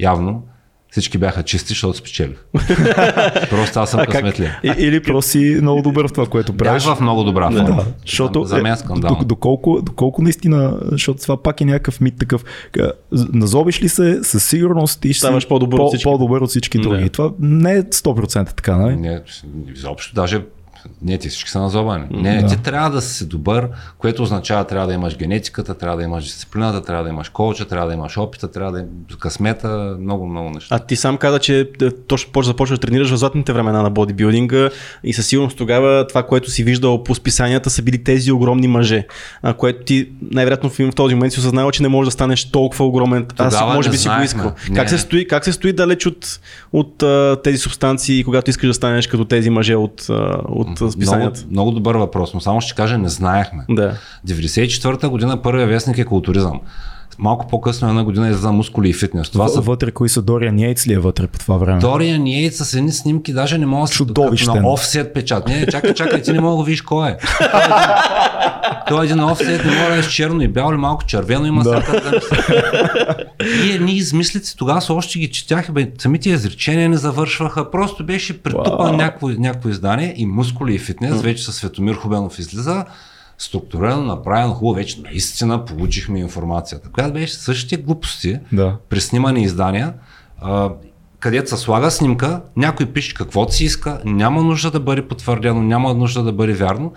[0.00, 0.42] явно
[0.90, 2.44] всички бяха чисти, защото спечелих.
[3.50, 4.60] просто аз съм късметлия.
[4.78, 6.84] Или просто си много добър в това, което правиш.
[6.84, 7.76] Бях в много добра форма.
[7.76, 9.18] Да, защото, за мен скандал.
[9.24, 12.44] Доколко, доколко наистина, защото това пак е някакъв мит такъв.
[13.32, 16.04] Назобиш ли се, със сигурност ти ще ставаш по-добър, по, от всички.
[16.04, 17.08] по-добър от всички други.
[17.08, 18.96] Това не е 100% така, нали?
[18.96, 19.20] Не,
[19.74, 20.14] изобщо.
[20.14, 20.42] Даже
[21.02, 22.04] не, ти всички са назобани.
[22.10, 22.46] Не, да.
[22.46, 26.82] ти трябва да си добър, което означава трябва да имаш генетиката, трябва да имаш дисциплината,
[26.82, 30.74] трябва да имаш коуча, трябва да имаш опита, трябва да имаш късмета, много, много неща.
[30.74, 34.70] А ти сам каза, че е, точно започваш да тренираш в златните времена на бодибилдинга
[35.04, 39.06] и със сигурност тогава това, което си виждал по списанията са били тези огромни мъже,
[39.42, 42.84] а, което ти най-вероятно в този момент си осъзнава, че не можеш да станеш толкова
[42.84, 43.26] огромен.
[43.26, 44.52] Тогава Аз може би си го искал.
[44.74, 46.40] Как се, стои, как се стои далеч от,
[46.72, 50.06] от, от тези субстанции, когато искаш да станеш като тези мъже от,
[50.48, 51.40] от от списанията?
[51.40, 53.64] Много, много добър въпрос, но само ще кажа, не знаехме.
[53.68, 53.94] Да.
[54.26, 56.60] 94-та година първия вестник е културизъм.
[57.22, 59.30] Малко по-късно една година излиза мускули и фитнес.
[59.30, 59.60] Това са...
[59.60, 61.80] Вътре кои са Дориан Йейтс ли е вътре по това време?
[61.80, 65.48] Дориан Йейтс с едни снимки даже не мога да се на офсет печат.
[65.48, 67.16] Не, чакай, чакай, ти не мога да видиш кой е.
[68.88, 71.62] Той е един офсет, не мога да е черно и бяло или малко червено има
[71.62, 71.82] да.
[73.66, 78.42] И едни измислици тогава са още ги четях, бе, самите изречения не завършваха, просто беше
[78.42, 78.96] претупан wow.
[78.96, 82.84] някакво, някакво издание и мускули и фитнес, вече с Светомир Хубенов излиза
[83.40, 88.76] структурирано, направено хубаво, вече наистина получихме информацията, която беше същите глупости да.
[88.88, 89.94] при снимани издания.
[90.40, 90.70] А,
[91.18, 95.94] където се слага снимка, някой пише каквото си иска, няма нужда да бъде потвърдено, няма
[95.94, 96.92] нужда да бъде вярно,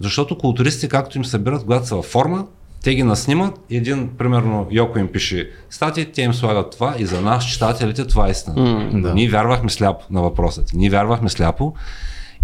[0.00, 2.46] защото културистите, както им събират, когато са във форма,
[2.82, 7.20] те ги наснимат, един, примерно, Йоко им пише статии, те им слагат това и за
[7.20, 8.56] нас, читателите, това е истина.
[8.56, 9.14] Mm, да.
[9.14, 10.70] Ние вярвахме сляпо на въпросът.
[10.74, 11.74] Ние вярвахме сляпо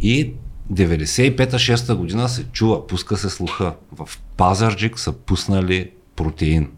[0.00, 0.34] и
[0.72, 3.74] 95-6 година се чува, пуска се слуха.
[3.92, 6.68] В Пазарджик са пуснали протеин.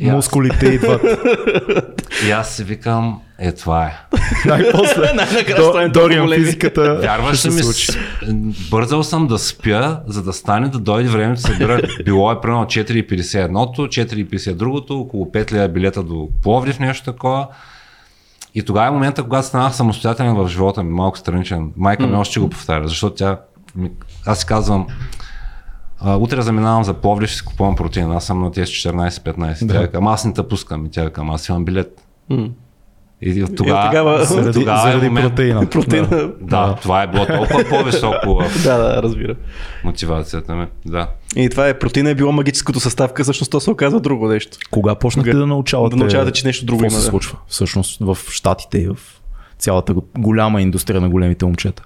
[0.00, 1.02] Мускулите идват.
[2.26, 3.92] И аз си викам, е това е.
[4.46, 5.88] Най-после.
[5.88, 6.94] Дориан физиката.
[7.02, 7.62] Вярваш ли ми,
[8.70, 11.80] бързал съм да спя, за да стане да дойде време да събира.
[12.04, 17.46] Било е примерно 4,50 едното, 4,50 другото, около 5 лева билета до Пловдив, нещо такова.
[18.54, 21.72] И тогава е момента, когато станах самостоятелен в живота ми, малко страничен.
[21.76, 23.40] Майка ми още го повтаря, защото тя,
[24.26, 24.86] аз си казвам,
[26.00, 28.12] а, утре заминавам за Пловдив, ще си купувам протеин.
[28.12, 29.66] Аз съм на тези 14-15.
[29.66, 29.74] Да.
[29.74, 30.86] Тя казва, аз не те пускам.
[30.86, 32.06] И тя казва, аз имам билет.
[32.30, 32.50] Mm.
[33.22, 35.66] И от тогава, и тогава, заради, тогава заради е момент, протеина.
[35.70, 36.08] протеина.
[36.08, 39.34] Да, да, това е било толкова по-високо да, да, разбира.
[39.84, 40.66] мотивацията ми.
[40.86, 41.08] Да.
[41.36, 44.58] И това е, протеина е било магическото съставка, всъщност то се оказва друго нещо.
[44.70, 45.96] Кога почнахте да научавате?
[45.96, 46.90] Да научавате, че нещо друго има.
[46.90, 48.98] се случва всъщност в Штатите и в
[49.58, 51.82] цялата голяма индустрия на големите момчета?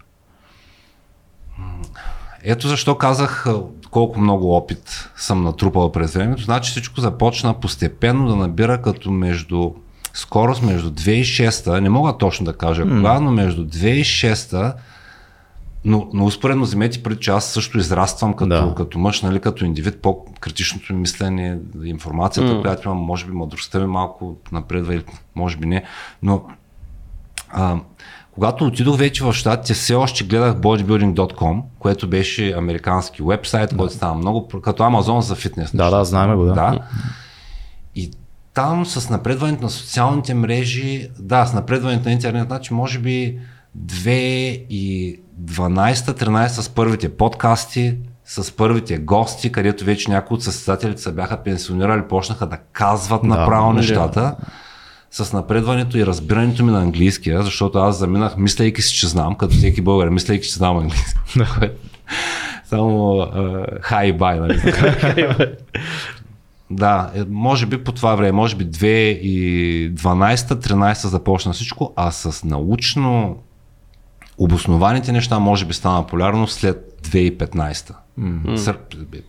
[2.44, 3.46] Ето защо казах
[3.90, 6.42] колко много опит съм натрупал през времето.
[6.42, 9.70] Значи всичко започна постепенно да набира като между
[10.14, 12.96] скорост между 2006, не мога точно да кажа mm.
[12.96, 14.74] кога, но между 2006
[15.84, 18.74] но, но успоредно вземете преди, че аз също израствам като, да.
[18.76, 22.60] като мъж, нали, като индивид, по-критичното ми мислене, информацията, mm.
[22.60, 25.84] която имам, може би мъдростта ми малко напредва или може би не,
[26.22, 26.44] но
[27.48, 27.76] а,
[28.32, 33.76] когато отидох вече в щатите, все още гледах bodybuilding.com, което беше американски вебсайт, да.
[33.76, 35.70] който става много, като Амазон за фитнес.
[35.76, 36.54] Да, да, знаем го, да.
[36.54, 36.78] да.
[37.94, 38.10] И
[38.54, 43.38] там с напредването на социалните мрежи, да, с напредването на интернет, значи може би
[43.86, 52.02] 2012-13 с първите подкасти, с първите гости, където вече някои от състезателите се бяха пенсионирали,
[52.08, 54.20] почнаха да казват да, направо нещата.
[54.20, 54.36] Да
[55.12, 59.54] с напредването и разбирането ми на английския, защото аз заминах, мислейки си, че знам, като
[59.54, 61.18] всеки българ, мислейки, че знам английски.
[62.64, 63.26] Само
[63.80, 64.62] хай и бай, нали?
[66.72, 73.36] Да, е, може би по това време, може би 2012-13 започна всичко, а с научно
[74.38, 77.92] обоснованите неща може би стана полярно след 2015.
[78.20, 78.56] Mm-hmm.
[78.56, 78.74] С,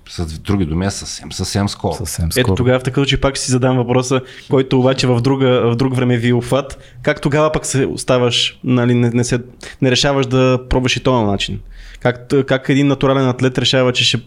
[0.10, 1.94] с други думи, съвсем, съвсем скоро.
[1.94, 2.42] Съвсем скоро.
[2.42, 5.96] Ето тогава в такъв случай пак си задам въпроса, който обаче в, друга, в друг
[5.96, 6.96] време ви е обхват.
[7.02, 9.42] Как тогава пък се оставаш, нали, не, не, се,
[9.82, 11.60] не решаваш да пробваш и този начин?
[12.00, 14.22] Как, как един натурален атлет решава, че ще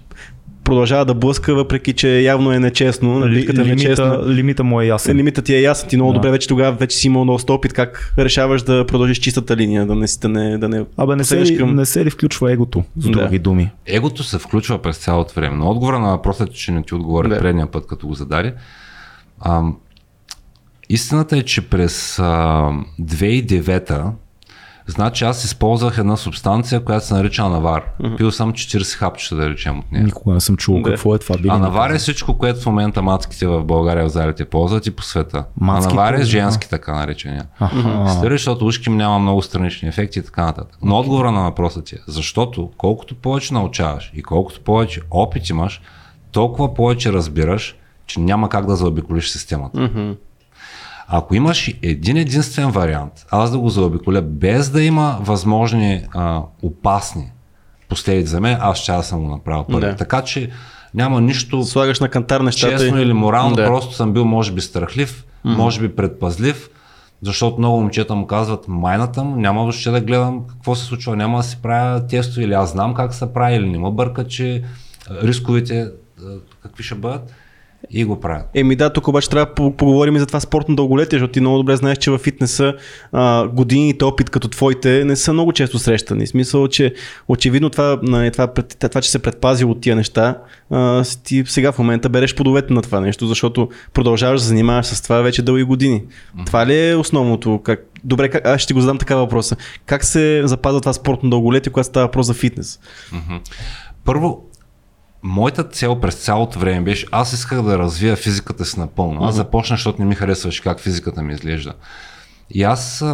[0.66, 3.28] продължава да блъска, въпреки че явно е нечестно.
[3.28, 4.22] Ли, лимита, е нечестна.
[4.28, 5.16] лимита му е ясен.
[5.16, 5.88] Лимита ти е ясен.
[5.88, 6.18] Ти много да.
[6.18, 7.72] добре вече тогава вече си имал доста опит.
[7.72, 11.44] Как решаваш да продължиш чистата линия, да не, да не, да не Абе, не се,
[11.44, 11.74] ли, към...
[11.74, 13.42] не се ли включва егото, с други да.
[13.42, 13.70] думи?
[13.86, 15.56] Егото се включва през цялото време.
[15.56, 17.38] Но отговора на въпроса, че не ти отговори да.
[17.38, 18.54] предния път, като го зададе.
[19.44, 19.76] Ам,
[20.88, 22.22] истината е, че през а,
[23.00, 24.10] 2009
[24.86, 27.84] Значи аз използвах една субстанция, която се нарича анавар.
[28.02, 28.16] Mm-hmm.
[28.16, 30.04] Пил съм 40 хапчета, да речем от нея.
[30.04, 31.36] Никога не съм чул какво е това.
[31.36, 35.02] Били анавар е всичко, което в момента мацките в България в залите ползват и по
[35.02, 35.44] света.
[35.60, 37.46] Мацки анавар е женски така наречения.
[38.08, 40.78] Стари, защото ушки ми няма много странични ефекти и така нататък.
[40.82, 45.80] Но отговора на въпроса ти е, защото колкото повече научаваш и колкото повече опит имаш,
[46.32, 49.78] толкова повече разбираш, че няма как да заобиколиш системата.
[49.78, 50.16] Mm-hmm.
[51.08, 57.32] Ако имаш един единствен вариант, аз да го заобиколя без да има възможни а, опасни
[57.88, 59.86] последици за мен, аз ще да съм го направил първи.
[59.86, 59.96] Да.
[59.96, 60.50] Така че
[60.94, 63.02] няма нищо Слагаш на кантар нещата честно и...
[63.02, 63.66] или морално, да.
[63.66, 65.56] просто съм бил може би страхлив, mm-hmm.
[65.56, 66.70] може би предпазлив,
[67.22, 71.38] защото много момчета му казват майната му, няма въобще да гледам какво се случва, няма
[71.38, 74.62] да си правя тесто или аз знам как се прави или не ме бърка, че
[75.10, 75.88] рисковите
[76.62, 77.32] какви ще бъдат
[77.90, 78.46] и го правят.
[78.54, 81.58] Еми да, тук обаче трябва да поговорим и за това спортно дълголетие, защото ти много
[81.58, 82.74] добре знаеш, че в фитнеса
[83.12, 86.26] а, годините опит като твоите не са много често срещани.
[86.26, 86.94] В смисъл, че
[87.28, 88.48] очевидно това, това, това,
[88.88, 90.38] това че се предпази от тия неща,
[90.70, 95.02] а, ти сега в момента береш подовете на това нещо, защото продължаваш да занимаваш с
[95.02, 96.02] това вече дълги години.
[96.02, 96.46] Mm-hmm.
[96.46, 97.60] Това ли е основното?
[97.64, 99.56] Как, Добре, как, аз ще го задам така въпроса.
[99.86, 102.80] Как се запазва това спортно дълголетие, когато става въпрос за фитнес?
[103.12, 103.40] Mm-hmm.
[104.04, 104.44] Първо,
[105.22, 109.24] моята цел през цялото време беше, аз исках да развия физиката си напълно.
[109.24, 111.72] Аз започнах, защото не ми харесваше как физиката ми изглежда.
[112.50, 113.04] И аз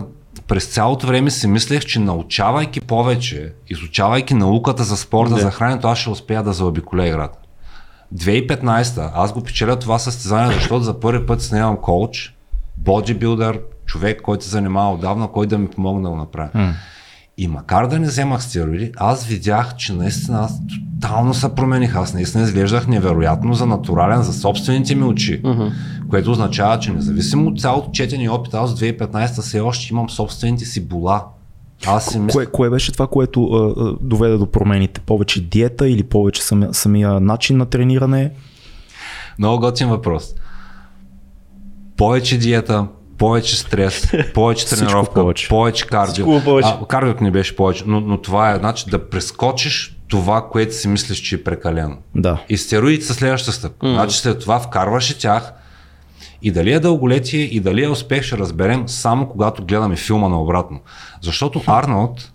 [0.47, 5.99] през цялото време си мислех, че научавайки повече, изучавайки науката за спорта, за храненето, аз
[5.99, 7.39] ще успея да заобиколя играта.
[8.15, 12.35] 2015 аз го печеля това състезание, защото за първи път снимам коуч
[12.77, 16.51] бодибилдър, човек, който се занимава отдавна, който да ми помогне да го направя.
[16.55, 16.73] Mm.
[17.43, 20.61] И макар да не вземах стероиди, аз видях, че наистина аз
[21.01, 21.97] тотално се промених.
[21.97, 25.43] Аз наистина изглеждах невероятно за натурален, за собствените ми очи.
[25.43, 25.73] Mm-hmm.
[26.11, 30.11] Което означава, че независимо от цялото четене и опит, аз в 2015 все още имам
[30.11, 31.25] собствените си бола.
[31.87, 32.33] Аз си мисля...
[32.33, 35.01] кое, кое беше това, което а, доведе до промените?
[35.01, 38.31] Повече диета или повече самия, самия начин на трениране?
[39.39, 40.35] Много готин въпрос.
[41.97, 42.87] Повече диета,
[43.19, 45.49] повече стрес, повече тренировка, повече.
[45.49, 46.41] повече кардио.
[46.45, 46.69] повече.
[46.83, 50.89] А, кардиото не беше повече, но, но това е значи да прескочиш това, което си
[50.89, 51.97] мислиш, че е прекалено.
[52.15, 52.43] Да.
[52.49, 53.87] И стероидите са следващата стъпка.
[53.87, 53.93] Mm.
[53.93, 55.53] Значи след това вкарваш и тях
[56.43, 60.81] и дали е дълголетие и дали е успех ще разберем само когато гледаме филма наобратно.
[61.21, 62.33] Защото Арнолд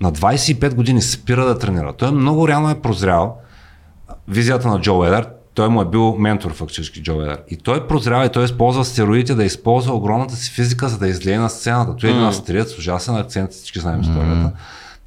[0.00, 1.92] на 25 години спира да тренира.
[1.92, 3.36] Той много реално е прозрял
[4.28, 7.38] визията на Джо Уедър, той му е бил ментор фактически Джо Ведър.
[7.50, 11.38] И той прозрява и той използва стероидите да използва огромната си физика, за да излее
[11.38, 11.96] на сцената.
[11.96, 14.52] Той е един австриец с ужасен акцент, всички знаем историята.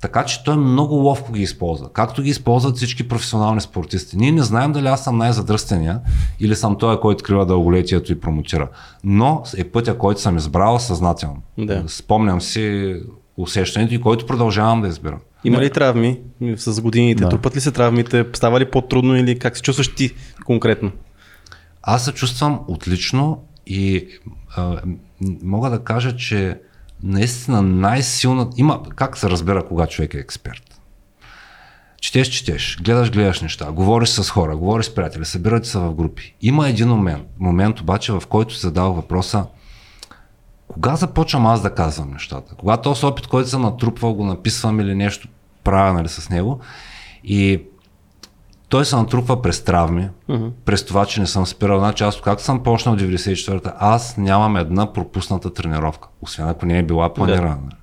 [0.02, 1.90] Така че той много ловко ги използва.
[1.94, 4.18] Както ги използват всички професионални спортисти.
[4.18, 6.00] Ние не знаем дали аз съм най-задръстения
[6.40, 8.68] или съм той, който открива дълголетието и промотира.
[9.04, 11.38] Но е пътя, който съм избрал съзнателно.
[11.58, 11.84] Да.
[11.88, 12.96] Спомням си
[13.38, 15.20] усещането и който продължавам да избирам.
[15.44, 16.20] Има ли травми
[16.56, 17.24] с годините?
[17.24, 17.30] Да.
[17.30, 18.26] Трупат ли се травмите?
[18.34, 20.12] Става ли по-трудно или как се чувстваш ти
[20.46, 20.92] конкретно?
[21.84, 24.08] Аз се чувствам отлично и
[24.56, 24.82] а,
[25.44, 26.60] мога да кажа, че
[27.04, 28.50] наистина най-силна...
[28.58, 30.80] Има как се разбира кога човек е експерт.
[32.02, 36.36] Четеш, четеш, гледаш, гледаш неща, говориш с хора, говориш с приятели, събирате се в групи.
[36.42, 39.46] Има един момент, момент обаче, в който се задава въпроса
[40.68, 42.56] кога започвам аз да казвам нещата?
[42.56, 45.28] Кога този опит, който съм натрупвал, го написвам или нещо
[45.64, 46.60] правя нали, с него
[47.24, 47.62] и
[48.70, 50.52] той се натрупва през травми, uh-huh.
[50.66, 51.80] през това, че не съм спирал.
[51.80, 56.84] Значи аз, както съм почнал 94-та, аз нямам една пропусната тренировка, освен ако не е
[56.84, 57.58] била планирана.
[57.58, 57.76] Yeah.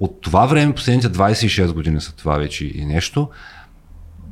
[0.00, 3.28] От това време, последните 26 години са това вече и нещо,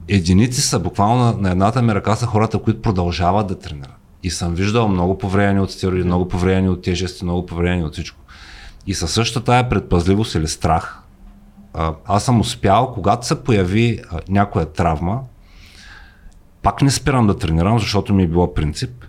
[0.08, 3.97] единици са, буквално на, на едната ми ръка са хората, които продължават да тренират.
[4.22, 8.20] И съм виждал много повлияни от стероиди, много повлияни от тежести, много повлияни от всичко.
[8.86, 11.02] И със същата тая предпазливост или страх,
[12.06, 15.20] аз съм успял, когато се появи някоя травма,
[16.62, 19.04] пак не спирам да тренирам, защото ми е било принцип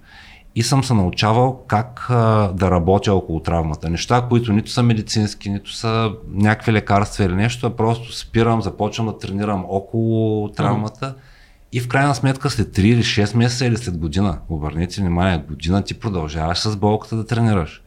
[0.55, 3.89] и съм се научавал как а, да работя около травмата.
[3.89, 9.07] Неща, които нито са медицински, нито са някакви лекарства или нещо, а просто спирам, започвам
[9.07, 11.28] да тренирам около травмата mm-hmm.
[11.71, 15.83] И в крайна сметка след 3 или 6 месеца или след година, обърнете внимание, година
[15.83, 17.81] ти продължаваш с болката да тренираш.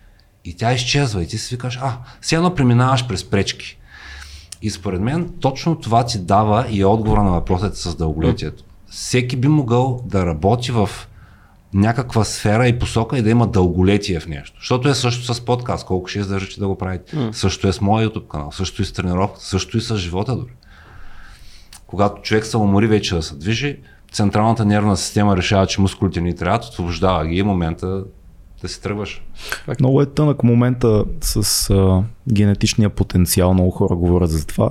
[0.44, 3.78] И тя изчезва и ти си викаш, а, все едно преминаваш през пречки.
[4.62, 8.64] И според мен точно това ти дава и отговора на въпросите с дълголетието.
[8.90, 10.90] Всеки би могъл да работи в
[11.74, 14.56] някаква сфера и посока и да има дълголетие в нещо.
[14.60, 17.16] Защото е също с подкаст, колко ще издържате да го правите.
[17.16, 17.32] Mm.
[17.32, 20.52] Също е с моя YouTube канал, също и с тренировката, също и с живота дори.
[21.92, 23.76] Когато човек се умори вече да се движи,
[24.12, 28.04] централната нервна система решава, че мускулите ни трябват, освобождава ги и момента
[28.62, 29.22] да си тръгваш.
[29.80, 32.02] Много е тънък момента с а,
[32.32, 33.54] генетичния потенциал.
[33.54, 34.70] Много хора говорят за това,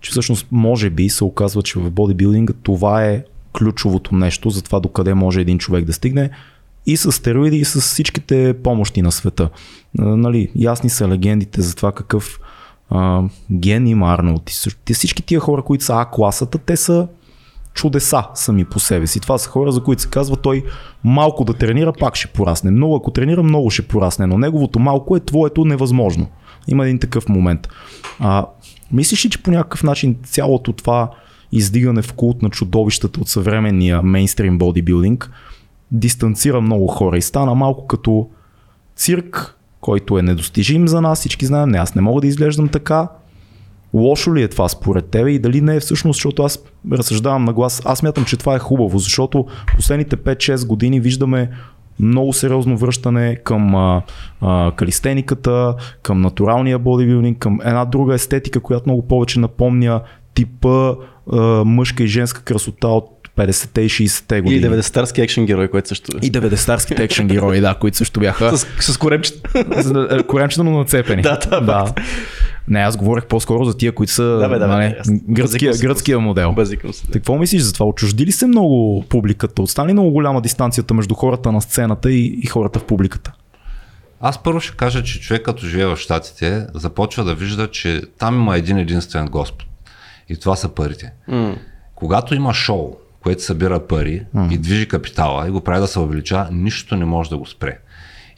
[0.00, 3.24] че всъщност може би се оказва, че в бодибилдинга това е
[3.58, 6.30] ключовото нещо за това докъде може един човек да стигне
[6.86, 9.48] и с стероиди, и с всичките помощи на света.
[9.98, 12.40] А, нали, ясни са легендите за това какъв
[12.94, 14.38] а, ген има
[14.92, 17.08] всички тия хора, които са А-класата, те са
[17.74, 19.20] чудеса сами по себе си.
[19.20, 20.64] Това са хора, за които се казва той
[21.04, 22.70] малко да тренира, пак ще порасне.
[22.70, 26.26] Много ако тренира, много ще порасне, но неговото малко е твоето невъзможно.
[26.68, 27.68] Има един такъв момент.
[28.20, 28.46] А,
[28.92, 31.10] мислиш ли, че по някакъв начин цялото това
[31.52, 35.30] издигане в култ на чудовищата от съвременния мейнстрим бодибилдинг
[35.92, 38.28] дистанцира много хора и стана малко като
[38.96, 43.08] цирк, който е недостижим за нас, всички знаем, не, аз не мога да изглеждам така,
[43.94, 46.58] Лошо ли е това според тебе и дали не е всъщност, защото аз
[46.92, 51.50] разсъждавам на глас, аз мятам, че това е хубаво, защото последните 5-6 години виждаме
[52.00, 54.02] много сериозно връщане към а,
[54.40, 60.00] а, калистениката, към натуралния бодибилдинг, към една друга естетика, която много повече напомня
[60.34, 60.94] типа
[61.32, 64.60] а, мъжка и женска красота от 50-те и 60-те години.
[64.60, 66.12] И 90-тарски екшен герой, който също.
[66.22, 68.58] И 90-тарските екшен герои, да, които също бяха.
[68.58, 69.64] с, с коремчета.
[70.26, 71.22] коремчета, но нацепени.
[71.22, 71.94] Да, да, да.
[72.68, 74.94] Не, аз говорех по-скоро за тия, които са да, бе, да, нали,
[75.28, 76.54] гръцкия, гръцкия модел.
[77.12, 77.86] Какво мислиш за това?
[77.86, 79.62] Очужди ли се много публиката?
[79.62, 83.32] Остани много голяма дистанцията между хората на сцената и, и хората в публиката?
[84.20, 88.34] Аз първо ще кажа, че човек като живее в Штатите, започва да вижда, че там
[88.34, 89.66] има един единствен Господ.
[90.28, 91.12] И това са парите.
[91.30, 91.56] Mm.
[91.94, 94.54] Когато има шоу, което събира пари mm.
[94.54, 97.78] и движи капитала и го прави да се увеличава, нищо не може да го спре.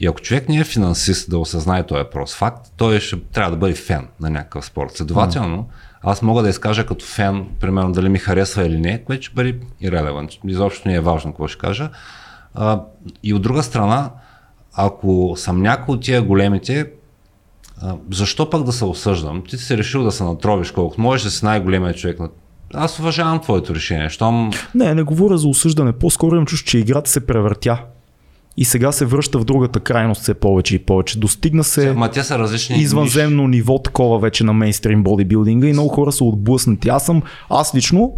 [0.01, 3.57] И ако човек не е финансист да осъзнае този прост факт, той ще трябва да
[3.57, 4.97] бъде фен на някакъв спорт.
[4.97, 5.69] Следователно,
[6.03, 9.59] аз мога да изкажа като фен, примерно дали ми харесва или не, което ще бъде
[9.81, 10.31] ирелевант.
[10.45, 11.91] Изобщо не е важно какво ще кажа.
[12.55, 12.81] А,
[13.23, 14.11] и от друга страна,
[14.75, 16.91] ако съм някой от тия големите,
[18.11, 19.43] защо пък да се осъждам?
[19.49, 22.29] Ти си решил да се натровиш колкото можеш да си най-големият човек на
[22.77, 24.09] аз уважавам твоето решение.
[24.09, 24.51] Щом...
[24.75, 25.93] Не, не говоря за осъждане.
[25.93, 27.79] По-скоро имам чувство, че играта се превъртя.
[28.57, 31.19] И сега се връща в другата крайност все повече и повече.
[31.19, 33.57] Достигна се Ма те са различни извънземно ниш.
[33.57, 36.89] ниво такова вече на мейнстрим бодибилдинга и много хора са отблъснати.
[36.89, 38.13] Аз съм, аз лично,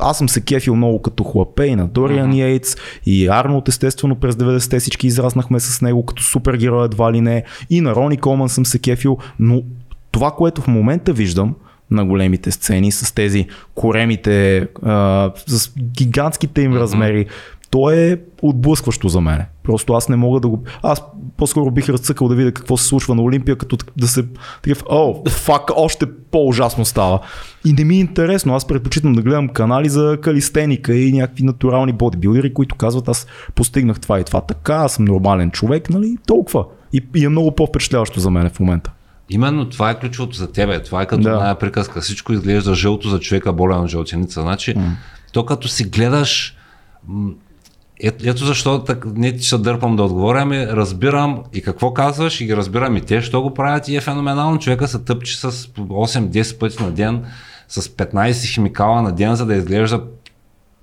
[0.00, 2.34] аз съм се кефил много като хлапе и на Дориан.
[2.34, 7.44] Йейтс и Арнолд естествено през 90-те всички израснахме с него като супергерой едва ли не
[7.70, 9.62] и на Рони Колман съм се кефил, но
[10.10, 11.54] това, което в момента виждам,
[11.90, 17.26] на големите сцени с тези коремите, а, с гигантските им размери,
[17.70, 19.44] то е отблъскващо за мен.
[19.62, 20.62] Просто аз не мога да го...
[20.82, 21.02] Аз
[21.36, 24.24] по-скоро бих разцъкал да видя какво се случва на Олимпия, като да се...
[24.62, 27.20] Такъв, о, фак, още по-ужасно става.
[27.66, 28.54] И не ми е интересно.
[28.54, 34.00] Аз предпочитам да гледам канали за калистеника и някакви натурални бодибилдери, които казват аз постигнах
[34.00, 36.16] това и това така, аз съм нормален човек, нали?
[36.26, 36.64] Толкова.
[36.92, 38.92] И, и е много по-впечатляващо за мен в момента.
[39.30, 40.82] Именно това е ключовото за тебе.
[40.82, 41.38] Това е като да.
[41.38, 42.00] най приказка.
[42.00, 44.42] Всичко изглежда жълто за човека, болен от жълтеница.
[44.42, 44.90] Значи, mm.
[45.32, 46.56] то като си гледаш
[48.02, 52.40] е, ето защо так, не ти ще дърпам да отговоря, ами разбирам и какво казваш
[52.40, 54.58] и ги разбирам и те, що го правят и е феноменално.
[54.58, 57.24] Човека се тъпче с 8-10 пъти на ден,
[57.68, 60.02] с 15 химикала на ден, за да изглежда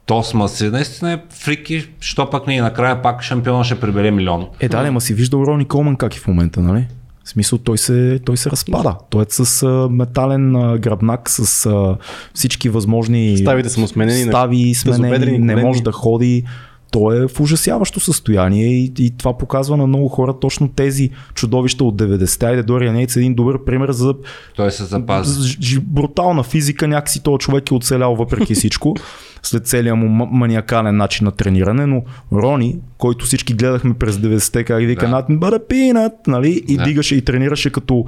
[0.05, 0.69] Тосма си.
[0.69, 4.47] Наистина е фрики, що пък не и накрая пак шампиона ще прибере милион.
[4.59, 6.87] Е, да, ма си виждал Рони Колман как е в момента, нали?
[7.25, 8.95] В смисъл, той се, той се разпада.
[9.09, 11.97] Той е с а, метален а, гръбнак, с а,
[12.33, 13.37] всички възможни
[13.69, 16.43] са му сменени, стави сменени, не може да ходи
[16.91, 21.83] то е в ужасяващо състояние и, и това показва на много хора точно тези чудовища
[21.83, 22.45] от 90-те.
[22.45, 24.13] Айде, Дориан Ейтс е един добър пример за
[24.55, 25.57] Той се запази.
[25.81, 28.95] брутална физика, някакси този човек е оцелял въпреки всичко
[29.43, 34.79] след целия му маниакален начин на трениране, но Рони, който всички гледахме през 90-те, как
[34.79, 35.25] вика, да.
[35.29, 36.83] бъде пинат, нали, и да.
[36.83, 38.05] дигаше и тренираше като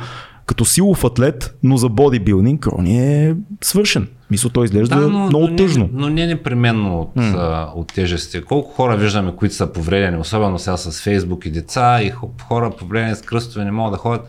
[0.47, 4.07] като силов атлет, но за бодибилдинг, Рони е свършен.
[4.31, 5.83] Мисля, той изглежда да, но, много но тъжно.
[5.83, 7.35] Не, но не непременно от, mm.
[7.37, 8.41] а, от тежести.
[8.41, 12.13] Колко хора виждаме, които са повредени, особено сега с Фейсбук и деца, и
[12.47, 14.27] хора повредени с кръстове не могат да ходят.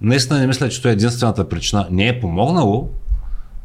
[0.00, 1.88] Наистина не мисля, че това е единствената причина.
[1.90, 2.88] Не е помогнало,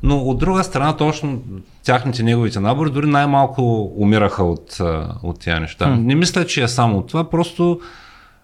[0.04, 1.42] но от друга страна, точно
[1.84, 4.78] тяхните неговите набори дори най-малко умираха от,
[5.24, 5.86] от тези неща.
[5.86, 6.06] Mm.
[6.06, 7.80] Не мисля, че е само това, просто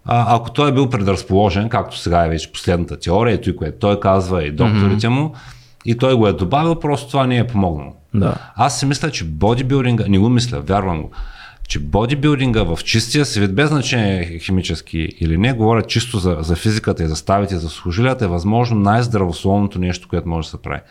[0.06, 4.00] а, ако той е бил предразположен, както сега е вече последната теория, и което той
[4.00, 5.10] казва и докторите mm-hmm.
[5.10, 5.34] му,
[5.86, 7.94] и той го е добавил, просто това не е помогнало.
[8.14, 8.36] Да.
[8.56, 11.12] Аз си мисля, че бодибилдинга, не го мисля, вярвам го,
[11.68, 16.56] че бодибилдинга в чистия си вид, без значение химически или не, говоря чисто за, за
[16.56, 20.82] физиката и за ставите, за служилята, е възможно най-здравословното нещо, което може да се прави.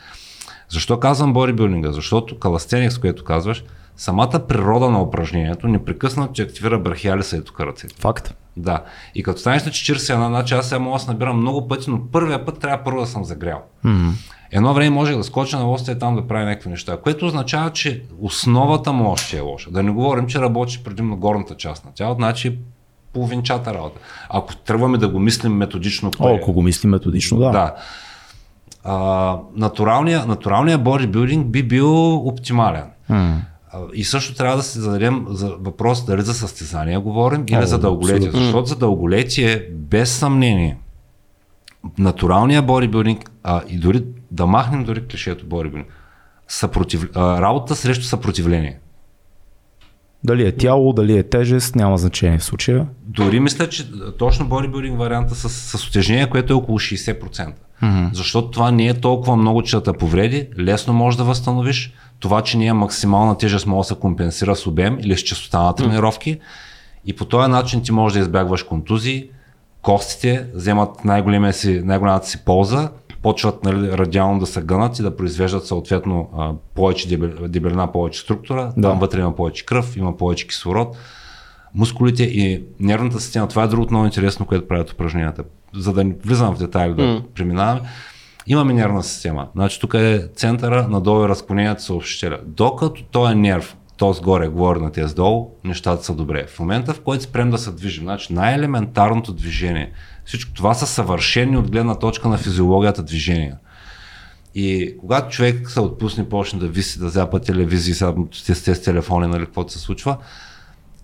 [0.68, 1.92] Защо казвам бодибилдинга?
[1.92, 2.36] Защото
[2.90, 3.64] с което казваш,
[3.96, 7.94] самата природа на упражнението непрекъснато ти активира брахиалиса и тук ръцете.
[7.98, 8.34] Факт.
[8.56, 8.82] Да.
[9.14, 12.00] И като станеш на 41, значи аз сега мога да се набирам много пъти, но
[12.12, 13.62] първия път трябва първо да съм загрял.
[13.84, 14.10] Mm-hmm.
[14.50, 17.70] Едно време може да скоча на лоста и там да прави някакви неща, което означава,
[17.70, 19.70] че основата му още е лоша.
[19.70, 22.58] Да не говорим, че работиш предимно горната част на тялото, значи
[23.12, 24.00] половинчата работа.
[24.28, 26.10] Ако тръгваме да го мислим методично.
[26.18, 26.38] О, е?
[26.42, 27.50] ако го мислим методично, да.
[27.50, 27.74] да.
[28.84, 32.84] А, натуралният, натуралният бодибилдинг би бил оптимален.
[33.10, 33.34] Mm.
[33.94, 37.78] И също трябва да се зададем за въпрос дали за състезания говорим или О, за
[37.78, 38.16] дълголетие.
[38.16, 38.40] Абсолютно.
[38.40, 40.78] Защото за дълголетие, без съмнение,
[41.98, 45.88] натуралният бодибилдинг, а, и дори да махнем дори клишето бодибилдинг,
[46.48, 48.78] съпротив, а, работа срещу съпротивление.
[50.24, 52.86] Дали е тяло, дали е тежест, няма значение в случая.
[53.02, 57.52] Дори мисля, че точно бодибилдинг варианта с, с отежнение, което е около 60%.
[57.82, 58.14] Mm-hmm.
[58.14, 61.94] Защото това не е толкова много, че да повреди, лесно можеш да възстановиш.
[62.20, 65.74] Това, че ние максимална тежест може да се компенсира с обем или с частота на
[65.74, 66.38] тренировки.
[67.06, 69.30] И по този начин ти можеш да избягваш контузии,
[69.82, 72.90] костите вземат най-големия си, най-голямата си полза,
[73.22, 77.08] почват нали, радиално да се гънат и да произвеждат съответно а, повече
[77.48, 78.88] дебелина, повече структура, да.
[78.88, 80.96] там вътре има повече кръв, има повече кислород.
[81.74, 85.44] Мускулите и нервната система, това е другото много интересно, което правят упражненията.
[85.76, 87.22] За да не влизам в детайли, да mm.
[87.34, 87.80] преминаваме.
[88.46, 89.48] Имаме нервна система.
[89.54, 92.38] Значи тук е центъра, надолу е разклонението съобщителя.
[92.46, 94.22] Докато той е нерв, т.е.
[94.22, 96.46] горе, говори на тези долу, нещата са добре.
[96.46, 99.92] В момента, в който спрем да се движим, значи най-елементарното движение,
[100.24, 103.56] всичко това са съвършени от гледна точка на физиологията движения.
[104.54, 109.26] И когато човек се отпусне, почне да виси, да запа телевизии, сега с тези телефони,
[109.26, 110.16] нали, каквото се случва,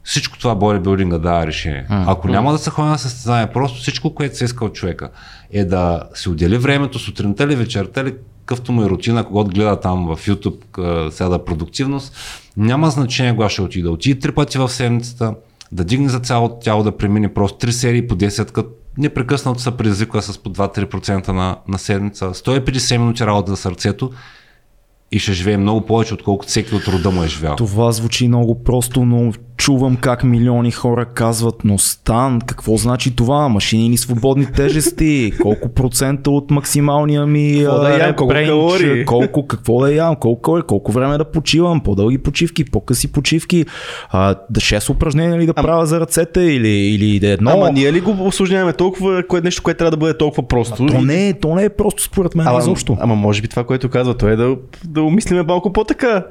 [0.04, 1.86] Всичко това бодибилдинга дава решение.
[1.88, 5.10] Ако няма да се ходи на състезание, просто всичко, което се иска от човека
[5.52, 9.80] е да си отдели времето сутринта или вечерта или какъвто му е рутина, когато гледа
[9.80, 12.16] там в YouTube а, сега да е продуктивност,
[12.56, 13.88] няма значение кога ще отиде.
[13.88, 15.34] Отиде три пъти в седмицата,
[15.72, 19.70] да дигне за цялото тяло, да премине просто три серии по 10, като непрекъснато се
[19.70, 24.10] предизвиква с по 2-3% на, на седмица, 150 минути работа за сърцето
[25.12, 27.56] и ще живее много повече, отколкото всеки от рода му е живял.
[27.56, 33.48] Това звучи много просто, но чувам как милиони хора казват, но Стан, какво значи това?
[33.48, 35.32] Машини или свободни тежести?
[35.42, 38.16] Колко процента от максималния ми Какво да а, ям?
[38.16, 39.04] Колко калории?
[39.04, 43.64] колко, какво да ям, колко, колко време да почивам, по-дълги почивки, по-къси почивки,
[44.10, 47.50] а, да 6 упражнения ли да правя за ръцете или, или да е едно.
[47.50, 50.86] Ама ние ли го осложняваме толкова, кое е нещо, което трябва да бъде толкова просто?
[50.86, 52.96] то, не, е- то не е просто според мен Ама, изобщо.
[53.00, 56.24] ама може би това, което казва той е да, да умислиме малко по-така.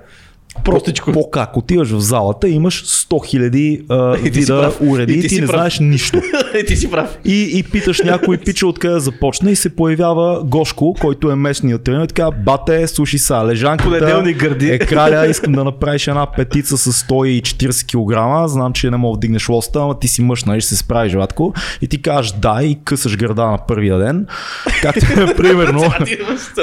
[0.64, 1.12] Простичко.
[1.12, 3.82] По как отиваш в залата, имаш 100 хиляди
[4.26, 5.56] И вида уреди И и ти ти, не прав.
[5.56, 6.22] знаеш нищо.
[6.54, 7.18] Е, ти си прав.
[7.26, 11.84] И, и питаш някой пича откъде да започне и се появява Гошко, който е местният
[11.84, 14.70] тренер и така, бате, слушай са, лежанката гърди.
[14.70, 17.86] е краля, искам да направиш една петица с 140
[18.44, 20.78] кг, знам, че не мога да вдигнеш лоста, ама ти си мъж, нали, ще се
[20.78, 21.54] справиш, Ватко.
[21.82, 24.28] И ти кажеш да и късаш гърда на първия ден.
[24.82, 25.82] Както е примерно.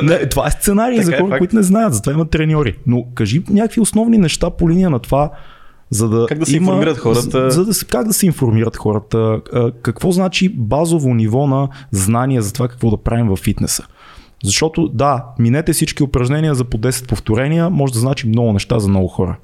[0.03, 1.39] Не, това е сценарий за Така е хора, факт.
[1.39, 2.75] които не знаят, затова има треньори.
[2.87, 5.31] Но кажи някакви основни неща по линия на това,
[5.91, 7.51] за да Как да се има, информират хората?
[7.51, 9.41] За, за да се, как да се информират хората?
[9.83, 13.87] Какво значи базово ниво на знание за това какво да правим във фитнеса?
[14.45, 18.89] Защото да, минете всички упражнения за по 10 повторения, може да значи много неща за
[18.89, 19.37] много хора.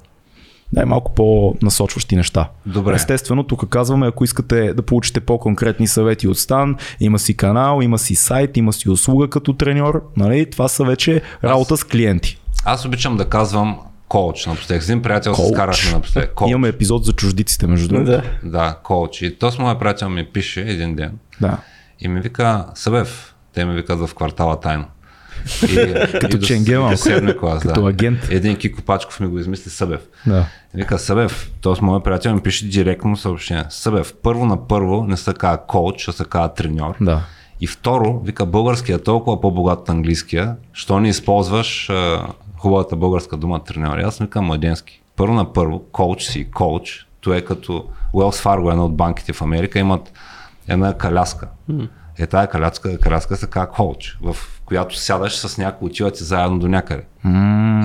[0.73, 2.49] Най-малко по-насочващи неща.
[2.65, 2.95] Добре.
[2.95, 7.97] Естествено, тук казваме, ако искате да получите по-конкретни съвети от Стан, има си канал, има
[7.97, 10.03] си сайт, има си услуга като треньор.
[10.17, 10.49] Нали?
[10.49, 12.37] Това са вече работа с клиенти.
[12.65, 13.79] Аз обичам да казвам
[14.13, 14.83] коуч напоследък.
[14.83, 15.53] С един приятел се Коуч.
[15.53, 16.33] скарахме напоследък.
[16.33, 16.49] Коуч.
[16.49, 18.11] Имаме епизод за чуждиците, между другото.
[18.11, 18.23] Да.
[18.43, 19.21] Да, коуч.
[19.21, 21.11] И то с моя приятел ми пише един ден
[21.41, 21.57] да.
[21.99, 24.85] и ми вика, Събев, те ми викат в квартала тайно.
[25.63, 25.75] И,
[26.11, 27.89] Като и до- Ченге до седми клас, Като да.
[27.89, 28.27] агент.
[28.29, 30.01] Един Кико Пачков ми го измисли Събев.
[30.27, 30.45] Да.
[30.75, 31.73] И Вика, Събев, т.е.
[31.81, 33.63] моят приятел ми пише директно съобщение.
[33.69, 36.95] Събев, първо на първо не се казва коуч, а се казва треньор.
[37.01, 37.21] Да.
[37.61, 42.27] И второ, вика, българския е толкова по-богат от английския, що не използваш а,
[42.63, 43.97] хубавата българска дума треньор.
[43.97, 45.01] Аз викам младенски.
[45.15, 47.07] Първо на първо, коуч си, коуч.
[47.21, 50.13] То е като Wells Fargo, една от банките в Америка, имат
[50.67, 51.47] една каляска.
[52.19, 54.35] Е, тая каляска, каляска се казва коуч, в
[54.65, 57.03] която сядаш с някой, отивате заедно до някъде.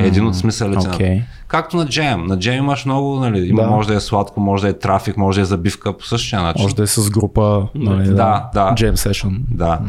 [0.01, 1.14] Е един от смисълите окей.
[1.14, 1.22] на...
[1.49, 2.26] Както на джем.
[2.26, 3.68] На джем имаш много, нали, има, Да.
[3.68, 6.62] може да е сладко, може да е трафик, може да е забивка по същия начин.
[6.62, 7.68] Може да е с група.
[7.74, 8.74] Нали, Да, да.
[8.74, 9.41] Jam session.
[9.51, 9.81] Да.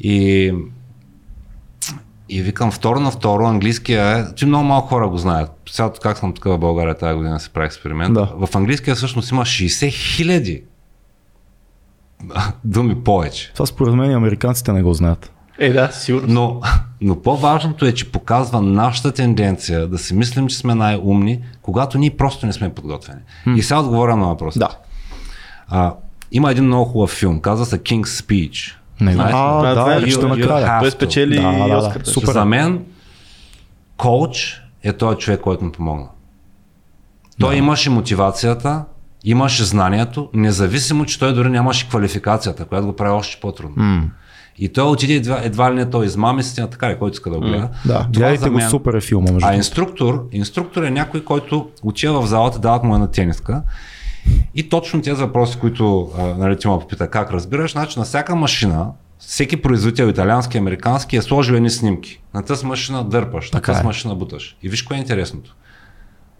[0.00, 0.52] И,
[2.32, 5.50] и викам второ на второ, английския е, че много малко хора го знаят.
[5.70, 8.14] Сега как съм тук в България тази година се прави експеримент.
[8.14, 8.32] Да.
[8.36, 10.62] В английския всъщност има 60 хиляди
[12.64, 13.52] думи повече.
[13.52, 15.32] Това според мен и американците не го знаят.
[15.58, 16.26] Е, да, сигурно.
[16.28, 16.60] Но,
[17.00, 22.10] но по-важното е, че показва нашата тенденция да си мислим, че сме най-умни, когато ние
[22.10, 23.20] просто не сме подготвени.
[23.56, 24.58] И сега отговоря на въпроса.
[24.58, 24.68] Да.
[25.68, 25.94] А,
[26.32, 28.74] има един много хубав филм, казва се King's Speech.
[29.02, 29.36] Не, Знаете ли?
[29.36, 30.60] а, Да, да, знаем, речта you- на you краля.
[30.62, 31.76] have Той спечели Да, да, да.
[31.78, 32.00] Оскар.
[32.04, 32.28] Супер.
[32.28, 32.84] За мен,
[33.96, 36.06] коуч е този човек, който ми помогна.
[37.40, 38.84] Той имаше мотивацията,
[39.24, 44.02] имаше знанието, независимо, че той дори нямаше квалификацията, която го прави още по-трудно.
[44.58, 47.36] И той отиде едва, едва ли не той измами с така ли, който иска да
[47.36, 47.68] го гледа.
[47.84, 51.24] Да, Това гледайте за го, мен- супер е филма, между А инструктор, инструктор е някой,
[51.24, 53.62] който отива в залата, дават му една тениска
[54.54, 58.90] и точно тези въпроси, които нали, ти ме попита как разбираш, значи на всяка машина,
[59.18, 62.20] всеки производител, италиански, американски, е сложил едни снимки.
[62.34, 63.84] На тази машина дърпаш, на тази е.
[63.84, 64.56] машина буташ.
[64.62, 65.56] И виж кое е интересното.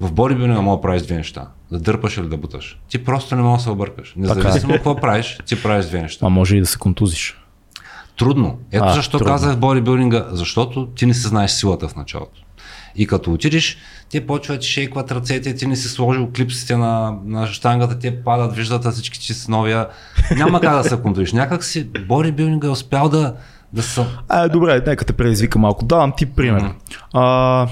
[0.00, 1.48] В бодибилдинга мога да правиш две неща.
[1.72, 2.80] Да дърпаш или да буташ.
[2.88, 4.10] Ти просто не можеш да се объркаш.
[4.16, 4.20] е.
[4.20, 6.26] Независимо какво правиш, ти правиш две неща.
[6.26, 7.38] А може и да се контузиш.
[8.18, 8.58] Трудно.
[8.72, 9.32] Ето А, защо трудно.
[9.32, 12.41] казах бодибилдинга, защото ти не си знаеш силата в началото.
[12.96, 13.76] И като отидеш,
[14.10, 18.92] те почват шейкват ръцете, ти не си сложил клипсите на, на штангата, те падат, виждат
[18.92, 19.88] всички ти с новия.
[20.36, 21.32] Няма как да се контролиш.
[21.32, 23.34] Някак си бодибилдинга е успял да,
[23.72, 24.04] да се...
[24.28, 25.84] А, добре, нека те предизвика малко.
[25.84, 26.70] Давам ти пример.
[27.12, 27.68] А,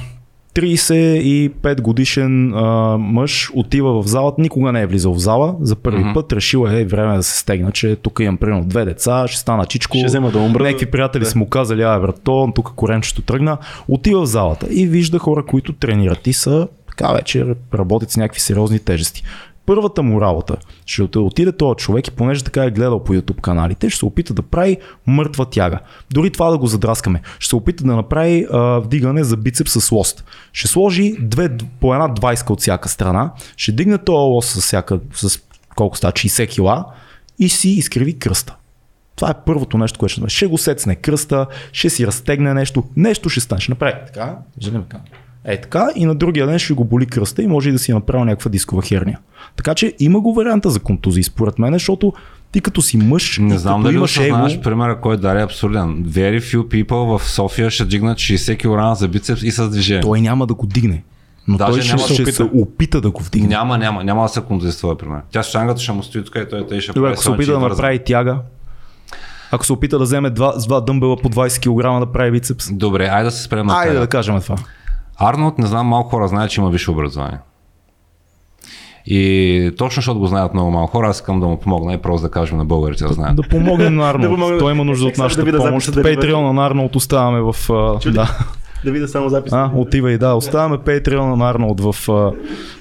[0.55, 6.05] 35 годишен а, мъж отива в залата, никога не е влизал в зала, за първи
[6.15, 9.67] път решил е време да се стегна, че тук имам примерно две деца, ще стана
[9.67, 9.97] чичко.
[9.97, 10.63] Ще взема да умра.
[10.63, 13.59] Някакви приятели са му казали, ай брато, тук коренчето тръгна.
[13.89, 18.41] Отива в залата и вижда хора, които тренират и са така вече работят с някакви
[18.41, 19.23] сериозни тежести.
[19.71, 20.57] Първата му работа
[20.87, 24.35] ще отиде този човек и понеже така е гледал по YouTube каналите, ще се опита
[24.35, 25.79] да прави мъртва тяга.
[26.13, 27.23] Дори това да го задраскаме.
[27.39, 30.25] Ще се опита да направи а, вдигане за бицепс с лост.
[30.53, 35.01] Ще сложи две, по една 20 от всяка страна, ще дигне този лост с, всяка,
[35.15, 35.41] с
[35.77, 36.87] колко става, 60 кила
[37.39, 38.57] и си изкриви кръста.
[39.17, 40.37] Това е първото нещо, което ще направи.
[40.37, 43.61] Ще го сецне кръста, ще си разтегне нещо, нещо ще стане.
[43.61, 45.03] Ще направи така, виждаме така.
[45.45, 47.93] Е така и на другия ден ще го боли кръста и може и да си
[47.93, 49.19] направи някаква дискова херния.
[49.57, 52.13] Така че има го варианта за контузии според мен, защото
[52.53, 56.05] ти като си мъж, Не знам дали имаш его, примера, който даде е абсурден.
[56.05, 58.59] Very few people в София ще дигнат 60
[58.93, 60.03] кг за бицепс и с движение.
[60.03, 61.05] той няма да го дигне.
[61.49, 62.33] Но Даже той ще, няма ще опита.
[62.33, 63.49] се опита да го вдигне.
[63.49, 65.21] Няма, няма, няма да се контузи с твоя пример.
[65.31, 67.59] Тя штангата ще му стои тук и той, той ще Добре, ако се опита да
[67.61, 68.39] направи тяга,
[69.51, 73.07] ако се опита да вземе два, два дъмбела по 20 кг да прави бицепс, Добре,
[73.07, 74.57] айде да се спрем на айде да кажем това.
[75.21, 77.39] Арнолд, не знам, малко хора знаят, че има висше образование.
[79.07, 82.27] И точно защото го знаят много малко хора, аз искам да му помогна и просто
[82.27, 83.37] да кажем на българите да знаят.
[83.37, 84.59] Да помогнем на Да Арнолд.
[84.59, 85.95] Той има нужда от нашата да помощ.
[85.95, 87.57] дали Патреона на Арнолд оставяме в...
[87.71, 88.39] а, Да.
[88.85, 89.53] Да видя само запис.
[89.53, 90.35] А, отивай, да.
[90.35, 91.95] Оставяме Patreon на Арнолд в,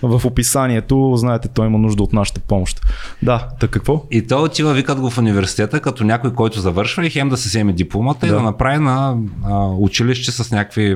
[0.04, 1.14] в описанието.
[1.16, 2.82] Знаете, той има нужда от нашата помощ.
[3.24, 4.06] Да, так какво?
[4.12, 7.48] И той отива, викат го в университета, като някой, който завършва и хем да се
[7.50, 8.36] вземе дипломата и Да.
[8.36, 10.96] да направи на а, училище с някакви,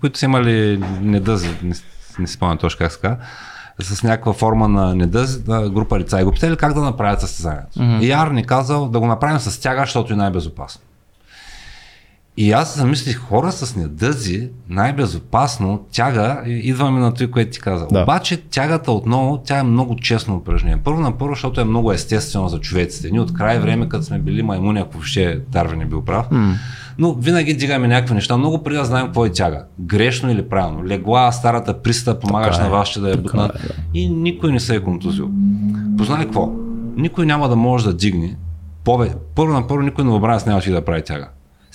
[0.00, 1.74] които са имали недъзи, не,
[2.18, 3.00] не спомням точно как се
[3.82, 7.78] с някаква форма на недъзи, да, група лица и го питали как да направят състезанието.
[7.78, 8.00] Mm-hmm.
[8.00, 10.80] И Ар ни казал да го направим с тяга, защото е най-безопасно.
[12.36, 17.86] И аз замислих, хора с недъзи, най-безопасно, тяга, идваме на това, което ти каза.
[17.92, 18.02] Да.
[18.02, 20.80] Обаче тягата отново, тя е много честно упражнение.
[20.84, 23.10] Първо на първо, защото е много естествено за човеците.
[23.10, 26.54] Ние от край време, като сме били маймуни, ако въобще Дарвин е бил прав, mm.
[27.00, 29.64] Но винаги дигаме някакви неща, много преди да знаем какво е тяга.
[29.78, 30.86] Грешно или правилно.
[30.86, 33.54] Легла, старата приста, помагаш Така на е, вашите да я така бутнат.
[33.54, 33.74] е, да.
[33.94, 35.30] И никой не се е контузил.
[35.98, 36.52] Познай какво?
[36.96, 38.36] Никой няма да може да дигне.
[38.84, 39.14] Пове...
[39.34, 41.28] Първо на първо никой новобранец няма да отиде да прави тяга.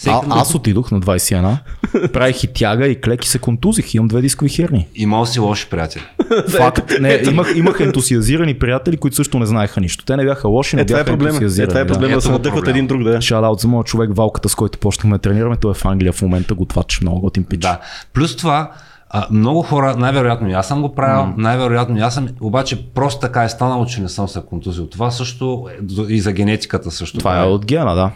[0.07, 1.57] А, аз отидох на 21.
[2.13, 3.93] Правих и тяга и клек и се контузих.
[3.93, 4.87] Имам две дискови херни.
[4.95, 6.03] Имал си лоши приятели.
[6.49, 6.93] Факт.
[6.99, 10.05] Не, имах, имах ентусиазирани приятели, които също не знаеха нищо.
[10.05, 11.29] Те не бяха лоши, но Е, това е бяха проблема.
[11.29, 11.69] Е, ентусиазирани.
[11.69, 11.93] това е да.
[11.93, 13.21] проблема да Ето се надъхват един друг, да.
[13.21, 15.55] Шараут за моят човек Валката, с който почнахме да тренираме.
[15.55, 17.59] Той е в Англия в момента, готвач, много готин пич.
[17.59, 17.79] Да.
[18.13, 18.71] Плюс това,
[19.09, 21.33] а, много хора, най-вероятно и аз съм го правил, mm.
[21.37, 24.87] най-вероятно и аз съм, обаче просто така е станало, че не съм се контузил.
[24.87, 27.17] Това също е и за генетиката също.
[27.17, 28.11] Това е от гена, да.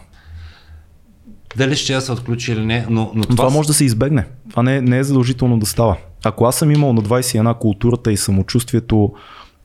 [1.57, 4.25] Дали ще я се отключи или не, но, но това, това може да се избегне.
[4.49, 5.97] Това не, не е задължително да става.
[6.23, 9.13] Ако аз съм имал на 21 културата и самочувствието,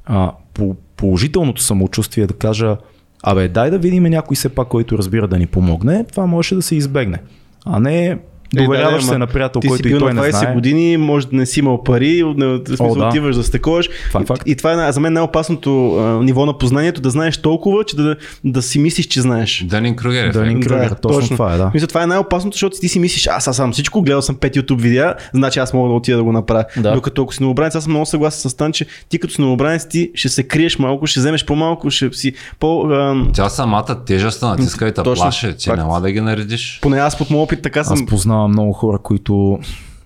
[0.07, 2.77] а, по, положителното самочувствие да кажа,
[3.23, 6.63] абе дай да видим някой все пак, който разбира да ни помогне, това можеше да
[6.63, 7.19] се избегне.
[7.67, 8.19] А не
[8.53, 10.55] доверяваш да, се ама на приятел, ти си който и той на 20 не знае.
[10.55, 13.07] години, може да не си имал пари, не, в смисъл О, да.
[13.09, 13.89] отиваш да стъкуваш.
[14.09, 14.43] Това е факт.
[14.47, 17.97] И, и това е за мен най-опасното а, ниво на познанието, да знаеш толкова, че
[17.97, 19.65] да, да си мислиш, че знаеш.
[19.69, 20.35] Данин Кругер ефект.
[20.35, 21.71] Данин Кръгер, точно това е, да.
[21.75, 24.57] Мисля, това е най-опасното, защото ти си мислиш, аз, аз съм всичко, гледал съм 5
[24.57, 26.65] YouTube видеа, значи аз мога да отида да го направя.
[26.77, 26.93] Да.
[26.93, 29.89] Докато ако си новобранец, аз съм много съгласен с Тан, че ти като си новобранец,
[29.89, 32.87] ти ще се криеш малко, ще вземеш по-малко, ще си по...
[32.91, 35.23] А, Тя самата тежест натиска и те Точно.
[35.23, 35.79] плаше, че Факт.
[35.83, 36.79] няма да ги наредиш.
[36.83, 37.95] поне аз под моят опит така съм.
[37.95, 39.59] Аз познавам много хора, които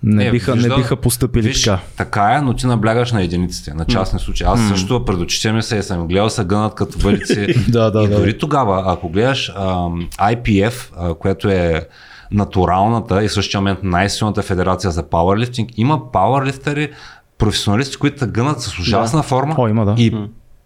[0.03, 1.79] не, Е, биха, виждал- не биха поступили Виж, така.
[1.97, 4.47] така е, но ти наблягаш на единиците, на частни случаи.
[4.47, 7.47] Аз също пред очите ми се е съм гледал са гънат като въдици.
[7.67, 8.15] Да, да, и да.
[8.15, 11.87] дори тогава, ако гледаш ам, IPF, а, което е
[12.33, 16.89] натуралната и в същия момент най-силната федерация за пауърлифтинг, има пауърлифтери,
[17.37, 19.95] професионалисти, които гънат с ужасна форма О, има, да.
[19.97, 20.15] и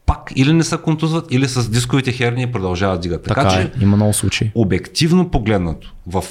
[0.05, 3.23] пак или не се контузват, или с дисковите херни продължават да дигат.
[3.23, 4.51] Така, Така че е, има много случаи.
[4.55, 6.23] обективно погледнато, в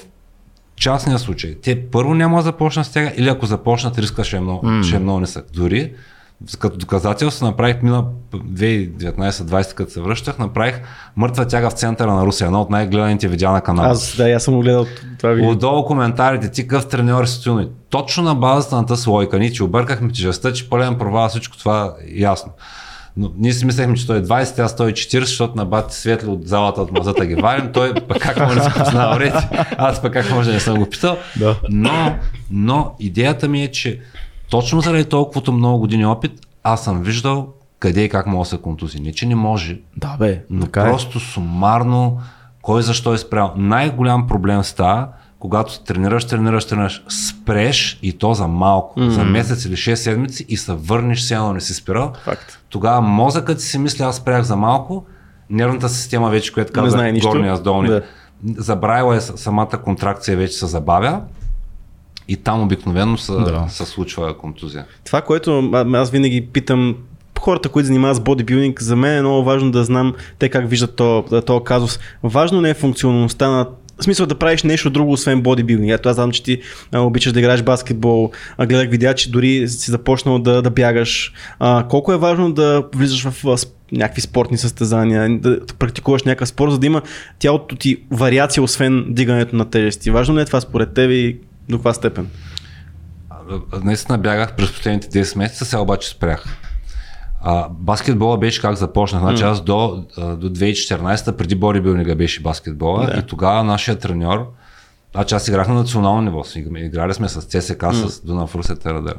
[0.76, 4.40] частния случай, те първо няма да започнат с тяга, или ако започнат, риска ще е
[4.40, 4.82] много, mm.
[4.82, 5.46] ще е много нисък.
[5.54, 5.92] Дори
[6.58, 8.04] като доказателство направих мина
[8.34, 10.80] 2019-2020, като се връщах, направих
[11.16, 13.88] мъртва тяга в центъра на Русия, едно от най-гледаните видеа на канала.
[13.88, 14.86] Аз, да, аз съм го гледал
[15.18, 15.50] това видео.
[15.50, 17.68] Отдолу коментарите, ти какъв треньор си стоил.
[17.90, 21.94] Точно на базата на тази лойка, ние че объркахме тежестта, че пълен провал, всичко това
[22.00, 22.52] е ясно.
[23.16, 26.48] Но ние си мислехме, че той е 20, а 140, защото на бати светли от
[26.48, 27.72] залата от мазата ги варим.
[27.72, 29.34] Той пък как може да се познава вред?
[29.78, 31.16] Аз пък как може да не съм го питал.
[31.38, 31.56] Да.
[31.68, 32.14] Но,
[32.50, 34.00] но идеята ми е, че
[34.50, 36.32] точно заради толкова много години опит,
[36.62, 37.48] аз съм виждал
[37.78, 39.00] къде и как мога да се контузи.
[39.00, 40.84] Не, че не може, Да, бе, но така е.
[40.90, 42.20] просто сумарно
[42.62, 43.52] кой защо е спрял.
[43.56, 45.08] Най-голям проблем става,
[45.42, 49.08] когато тренираш, тренираш, тренираш, спреш и то за малко, mm.
[49.08, 52.12] за месец или 6 седмици и се върнеш, едно не си спирал.
[52.24, 52.58] Факт.
[52.68, 55.04] Тогава мозъкът си мисли, аз спрях за малко,
[55.50, 58.62] нервната система вече, която каза горния с долния, Да.
[58.62, 61.20] забравила е самата контракция, вече се забавя
[62.28, 63.66] и там обикновено се, Да.
[63.68, 64.84] се случва контузия.
[65.04, 66.96] Това, което аз винаги питам
[67.40, 70.96] хората, които занимават с бодибилдинг, за мен е много важно да знам те как виждат
[70.96, 71.98] този то казус.
[72.22, 73.66] Важно не е функционалността на
[74.02, 75.92] в смисъл да правиш нещо друго, освен бодибилдинг.
[75.92, 76.60] Ето аз знам, че ти
[76.92, 81.32] а, обичаш да играеш баскетбол, а, гледах видеа, че дори си започнал да, да бягаш.
[81.58, 83.58] А, колко е важно да влизаш в, в
[83.92, 87.02] някакви спортни състезания, да практикуваш някакъв спорт, за да има
[87.38, 90.10] тялото ти вариация, освен дигането на тежести.
[90.10, 91.38] Важно ли е това според теб и
[91.68, 92.28] до каква степен?
[93.84, 96.61] Наистина бягах през последните 10 месеца, сега обаче спрях.
[97.44, 99.22] А, баскетбола беше как започнах.
[99.22, 103.18] Значи аз до, до 2014 преди бодибилдинга беше баскетбола да.
[103.18, 104.46] и тогава нашия треньор,
[105.14, 106.44] значи аз играх на национално ниво,
[106.76, 108.06] играли сме с ЦСК, mm.
[108.06, 109.16] с Дунав Русе Терадер.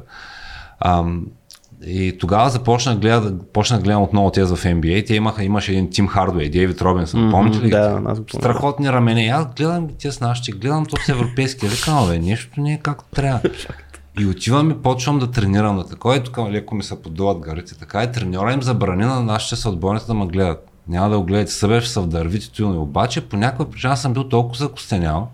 [1.86, 5.08] И тогава започнах гледа, почнах да гледам отново тези в NBA.
[5.08, 7.20] Те имаха, имаше един Тим Хардуей, Дейвид Робинсън.
[7.20, 7.70] Mm-hmm, помните ли?
[7.70, 9.32] Да, аз го Страхотни рамене.
[9.34, 11.68] аз гледам ги тези нашите, гледам този европейски.
[11.68, 13.40] Викам, бе, нещо не е както трябва.
[14.20, 17.76] И отивам и почвам да тренирам на такова и тук леко ми се подуват гарите.
[17.80, 20.70] Така и треньора им забрани на нашите съотборници да ме гледат.
[20.88, 24.30] Няма да го гледате, събе ще се вдървите и Обаче по някаква причина съм бил
[24.30, 25.30] толкова закостенял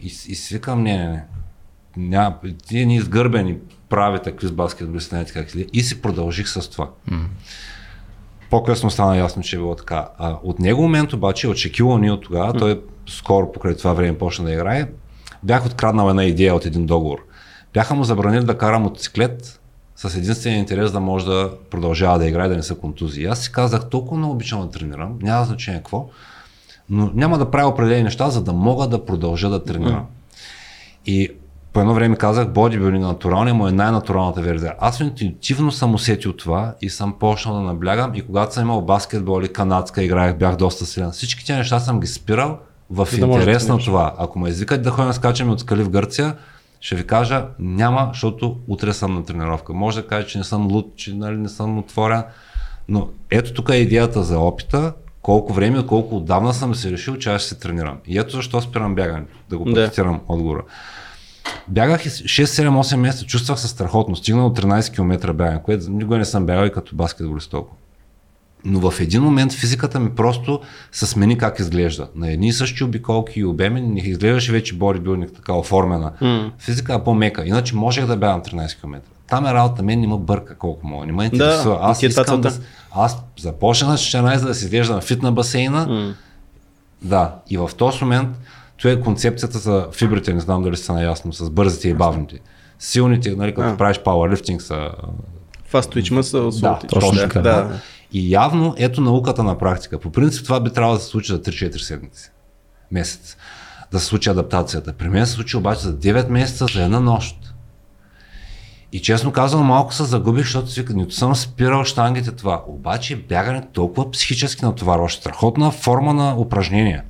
[0.00, 1.24] и, и свикам, не, не, не.
[1.96, 2.36] Няма,
[2.66, 3.56] тия ни изгърбени
[3.88, 5.66] прави такви с баскетболисти, не как ли.
[5.72, 6.90] И си продължих с това.
[7.10, 7.26] Mm.
[8.50, 10.08] По-късно стана ясно, че е било така.
[10.18, 12.58] А, от него момент обаче, от Шекил ни от тогава, mm.
[12.58, 14.88] той скоро покрай това време почна да играе,
[15.42, 17.18] бях откраднал една идея от един договор.
[17.72, 19.60] Бяха му забранили да кара мотоциклет
[19.96, 23.26] с единствения интерес да може да продължава да играе, да не са контузии.
[23.26, 26.08] Аз си казах, толкова много обичам да тренирам, няма значение какво,
[26.90, 30.06] но няма да правя определени неща, за да мога да продължа да тренирам.
[31.06, 31.30] И
[31.72, 34.74] по едно време казах, бодибилдинг натуралния му е най-натуралната версия.
[34.78, 39.40] Аз интуитивно съм усетил това и съм почнал да наблягам и когато съм имал баскетбол
[39.40, 41.10] или канадска играех, бях доста силен.
[41.10, 42.58] Всички тези неща съм ги спирал
[42.90, 44.14] в да интерес да на това.
[44.18, 46.34] Ако ме извикат да ходим да скачаме от скали в Гърция,
[46.80, 49.72] ще ви кажа, няма, защото утре съм на тренировка.
[49.72, 52.22] Може да кажа, че не съм луд, че нали, не съм отворен,
[52.88, 57.30] но ето тук е идеята за опита, колко време, колко отдавна съм се решил, че
[57.30, 57.98] аз ще се тренирам.
[58.06, 60.32] И ето защо спирам бягането, да го практицирам да.
[60.32, 60.62] отговора.
[61.68, 64.16] Бягах 6-7-8 месеца, чувствах се страхотно.
[64.16, 67.76] Стигнал 13 км бягане, което никога не съм бягал и като баскетболист толкова.
[68.64, 70.60] Но в един момент физиката ми просто
[70.92, 72.08] се смени как изглежда.
[72.14, 76.12] На едни и същи обиколки и обеми не изглеждаше вече бодибилдинг така оформена.
[76.22, 76.50] Mm.
[76.58, 77.46] Физика е по-мека.
[77.46, 79.00] Иначе можех да бягам 13 км.
[79.28, 81.06] Там е работа, мен не ме бърка колко мога.
[81.06, 81.74] Не ме интересува.
[81.74, 82.52] Да, аз, искам да,
[82.92, 85.88] аз започнах на 14 да се изглежда на фит на басейна.
[85.88, 86.14] Mm.
[87.02, 88.28] Да, и в този момент
[88.76, 92.40] това е концепцията за фибрите, не знам дали сте наясно, с бързите и бавните.
[92.78, 93.76] Силните, нали, като а.
[93.76, 94.90] правиш пауърлифтинг са...
[95.72, 97.40] Fast twitch muscle, да, точно така.
[97.40, 97.80] Да.
[98.12, 100.00] И явно ето науката на практика.
[100.00, 102.30] По принцип това би трябвало да се случи за 3-4 седмици.
[102.90, 103.36] Месец.
[103.92, 104.92] Да се случи адаптацията.
[104.92, 107.54] При мен се случи обаче за 9 месеца за една нощ.
[108.92, 112.64] И честно казвам, малко се загубих, защото си нито съм спирал штангите това.
[112.66, 115.10] Обаче бягане толкова психически натоварва.
[115.10, 117.02] Страхотна форма на упражнение.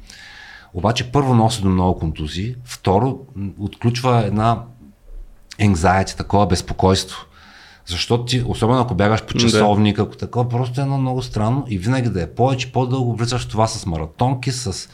[0.75, 3.19] Обаче първо носи до много контузии, второ
[3.59, 4.63] отключва една
[5.61, 7.27] anxiety, такова безпокойство.
[7.89, 11.79] Защото ти, особено ако бягаш по часовник, ако такова, просто е едно много странно и
[11.79, 14.89] винаги да е повече, по-дълго влизаш това с маратонки, с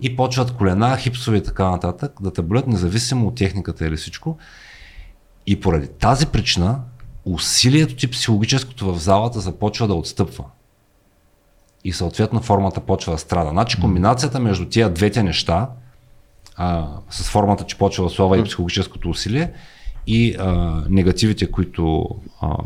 [0.00, 4.38] и почват колена, хипсови и така нататък, да те болят независимо от техниката или всичко.
[5.46, 6.80] И поради тази причина
[7.24, 10.44] усилието ти психологическото в залата започва да отстъпва
[11.84, 13.50] и съответно формата почва да страда.
[13.50, 15.68] Значи комбинацията между тия двете неща,
[16.56, 19.52] а, с формата, че почва да слава и психологическото усилие
[20.08, 22.08] и а, негативите, които
[22.40, 22.56] а,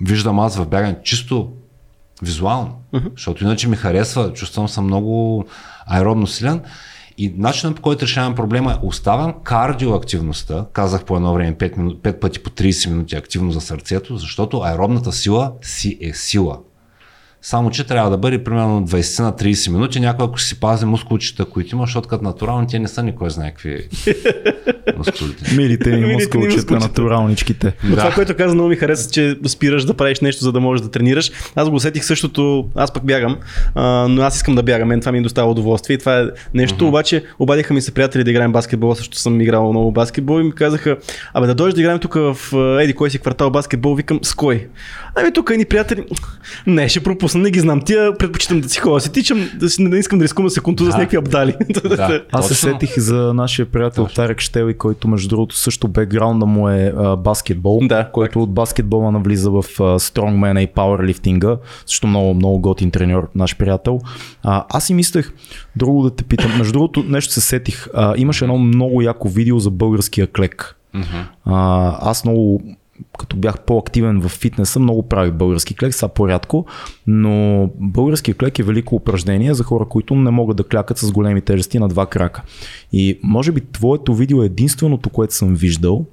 [0.00, 1.52] виждам аз в бягане, чисто
[2.22, 3.10] визуално, uh-huh.
[3.10, 5.44] защото иначе ми харесва, чувствам съм много
[5.86, 6.60] аеробно силен
[7.18, 11.96] и начинът по който решавам проблема е оставям кардиоактивността, казах по едно време 5, минути,
[11.96, 16.58] 5 пъти по 30 минути активно за сърцето, защото аеробната сила си е сила.
[17.42, 20.00] Само, че трябва да бъде примерно 20 на 30 минути.
[20.00, 23.50] Някой, ако си пази мускулчета, които има, защото като натурални, те не са никой знае
[23.50, 23.88] какви
[24.96, 25.54] мускулите.
[25.56, 27.72] Милите ни мускулчета, натуралничките.
[27.84, 27.96] Да.
[27.96, 30.90] Това, което каза, много ми хареса, че спираш да правиш нещо, за да можеш да
[30.90, 31.30] тренираш.
[31.54, 33.36] Аз го усетих същото, аз пък бягам,
[33.74, 34.88] а, но аз искам да бягам.
[34.88, 35.94] Мен това ми достава удоволствие.
[35.94, 36.24] И това е
[36.54, 36.88] нещо, uh-huh.
[36.88, 40.52] обаче обадиха ми се приятели да играем баскетбол, също съм играл много баскетбол и ми
[40.52, 40.96] казаха,
[41.34, 42.36] абе да дойдеш да играем тук в
[42.80, 44.68] еди кой си квартал баскетбол, викам с кой?
[45.14, 46.04] Ами тук ни приятели,
[46.66, 49.82] не, ще пропусна, не ги знам тия, предпочитам да си ходя, си тичам, да си,
[49.82, 50.92] не искам да рискувам да се контуза да.
[50.92, 51.56] с някакви абдали.
[51.90, 54.14] Да, Аз се сетих за нашия приятел Точно.
[54.14, 58.42] Тарек Штели, който между другото също бекграунда му е а, баскетбол, да, който так.
[58.42, 61.56] от баскетбола навлиза в а, стронгмена и пауърлифтинга,
[61.86, 64.00] също много, много готин треньор, наш приятел.
[64.42, 65.32] А, аз си мислех,
[65.76, 69.58] друго да те питам, между другото нещо се сетих, а, имаше едно много яко видео
[69.58, 70.76] за българския клек.
[70.94, 71.24] Uh-huh.
[71.44, 72.62] А, аз много
[73.18, 76.66] като бях по-активен в фитнеса, много правих български клек, сега по-рядко,
[77.06, 81.40] но български клек е велико упражнение за хора, които не могат да клякат с големи
[81.40, 82.42] тежести на два крака.
[82.92, 86.04] И може би твоето видео е единственото, което съм виждал,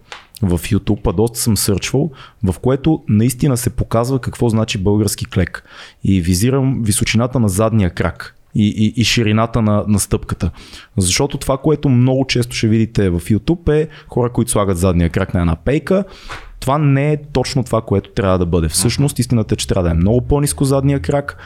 [0.42, 2.12] в YouTube, а доста съм сърчвал,
[2.44, 5.64] в което наистина се показва какво значи български клек.
[6.04, 10.52] И визирам височината на задния крак и, и, и ширината на, на стъпката.
[10.98, 15.34] Защото това, което много често ще видите в YouTube е хора, които слагат задния крак
[15.34, 16.04] на една пейка.
[16.60, 18.70] Това не е точно това, което трябва да бъде.
[18.70, 21.38] Всъщност истината е, че трябва да е много по-низко задния крак,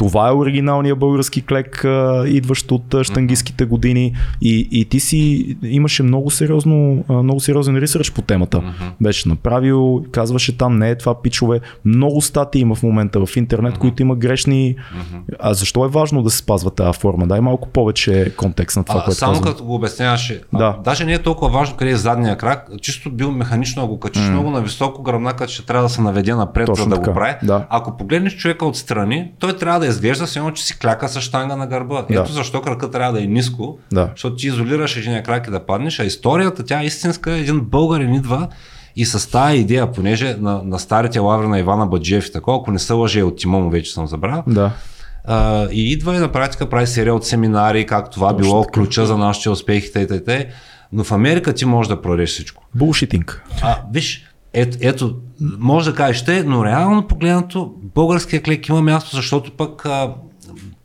[0.00, 1.84] това е оригиналният български клек,
[2.26, 8.22] идващ от штангистските години и, и ти си имаше много, сериозно, много сериозен ресърч по
[8.22, 8.58] темата.
[8.58, 8.90] Uh-huh.
[9.00, 11.60] Беше направил, казваше там, не е това пичове.
[11.84, 13.78] Много статии има в момента в интернет, uh-huh.
[13.78, 14.76] които има грешни.
[14.76, 15.36] Uh-huh.
[15.40, 17.26] А защо е важно да се спазва тази форма?
[17.26, 19.52] Дай малко повече контекст на това, а, което Само казвам.
[19.52, 20.78] като го обясняваше, да.
[20.84, 24.30] даже не е толкова важно къде е задния крак, чисто бил механично, ако качиш mm.
[24.30, 27.10] много на високо гръбнака, ще трябва да се наведе напред, Точно за да така.
[27.10, 27.34] го прави.
[27.42, 27.66] Да.
[27.70, 31.56] Ако погледнеш човека отстрани, той трябва да изглежда все едно, че си кляка с штанга
[31.56, 32.04] на гърба.
[32.10, 32.20] Да.
[32.20, 34.08] Ето защо кръка трябва да е ниско, Да.
[34.14, 38.14] защото ти изолираш един крак и да паднеш, а историята, тя е истинска, един българин
[38.14, 38.48] идва
[38.96, 42.70] и с тази идея, понеже на, на старите лаври на Ивана Баджиев и такова, ако
[42.70, 44.70] не се лъже от Тимон, вече съм забрал, Да.
[45.24, 48.72] а, и идва и на практика прави серия от семинари, как това Точно било така.
[48.72, 50.06] ключа за нашите успехи, т.
[50.06, 50.24] т.
[50.24, 50.44] т.
[50.92, 52.62] Но в Америка ти можеш да продадеш всичко.
[52.74, 53.44] Булшитинг.
[53.62, 55.16] А, виж, ето, ето,
[55.58, 60.14] може да кажеш те, но реално погледнато българския клек има място, защото пък а,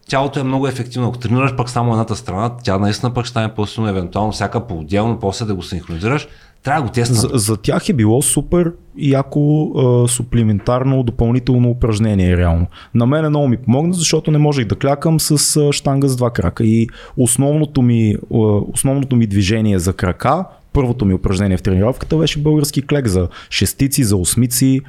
[0.09, 1.07] тялото е много ефективно.
[1.07, 5.19] Ако тренираш пък само едната страна, тя наистина пък ще стане по-силно, евентуално всяка по-отделно,
[5.19, 6.27] после да го синхронизираш.
[6.63, 7.17] Трябва да го тестваш.
[7.17, 12.67] За, за тях е било супер яко а, суплементарно допълнително упражнение реално.
[12.93, 16.29] На мен много ми помогна, защото не можех да клякам с а, штанга с два
[16.29, 16.87] крака и
[17.17, 18.37] основното ми, а,
[18.73, 20.45] основното ми движение за крака,
[20.75, 24.81] първото ми упражнение в тренировката беше български клек за шестици, за осмици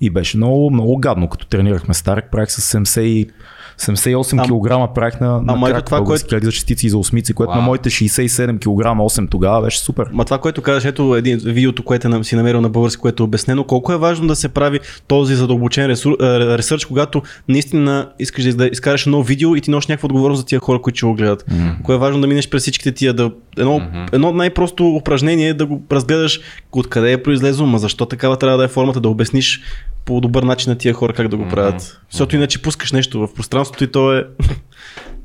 [0.00, 3.30] и беше много, много гадно, като тренирахме Старек, правих с 70 и
[3.78, 6.98] 78 Ам- кг правих на, на Ама крак това, български клек за шестици и за
[6.98, 7.60] осмици, което Вау.
[7.60, 10.06] на моите 67 кг 8 тогава беше супер.
[10.12, 13.24] Ма това, което казваш, ето един видеото, което нам- си намерил на български, което е
[13.24, 15.94] обяснено, колко е важно да се прави този задълбочен е,
[16.58, 20.60] ресърч, когато наистина искаш да изкараш едно видео и ти носиш някаква отговорност за тия
[20.60, 21.44] хора, които ще го гледат.
[21.50, 21.82] Mm.
[21.82, 24.14] Кое е важно да минеш през всичките тия, да, едно, mm-hmm.
[24.14, 26.40] едно най-просто упражнение е да го разгледаш
[26.72, 29.62] откъде е произлезло, ма защо такава трябва да е формата, да обясниш
[30.04, 31.82] по добър начин на тия хора как да го правят.
[31.82, 31.98] Mm-hmm.
[32.10, 34.24] Защото иначе пускаш нещо в пространството и то е...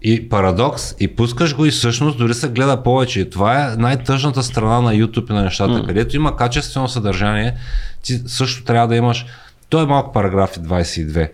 [0.01, 3.19] И парадокс, и пускаш го и всъщност дори се гледа повече.
[3.19, 5.87] И това е най-тъжната страна на YouTube и на нещата, mm.
[5.87, 7.53] където има качествено съдържание,
[8.01, 9.25] ти също трябва да имаш.
[9.69, 11.29] Той е малко параграфи 22.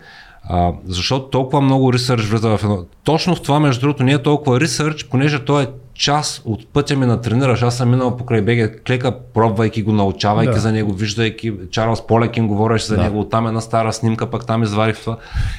[0.48, 2.84] А, защото толкова много ресърч влиза в едно.
[3.04, 6.96] Точно в това, между другото, не е толкова ресърч, понеже той е част от пътя
[6.96, 7.62] ми на тренираш.
[7.62, 10.60] Аз съм минал покрай БГ клека, пробвайки го, научавайки Да.
[10.60, 11.52] за него, виждайки.
[11.70, 13.02] Чарлз Полекин говореше за Да.
[13.02, 15.16] него, оттам една стара снимка, пък там извадих това.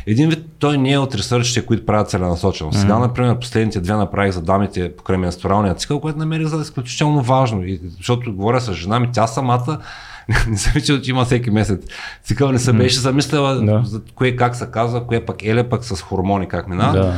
[0.07, 2.73] Един вид той не е от ресърчите, които правят целенасочено.
[2.73, 7.63] Сега, например, последните две направих за дамите покрай менструалния цикъл, което намерих за изключително важно.
[7.65, 9.77] И, защото говоря с жена ми, тя самата
[10.47, 11.84] независимо, че има всеки месец.
[12.23, 13.82] Цикъл не се беше замисляла Да.
[13.86, 16.93] за кое как се казва, кое пък еле пък с хормони как минава.
[16.93, 17.13] Да, да.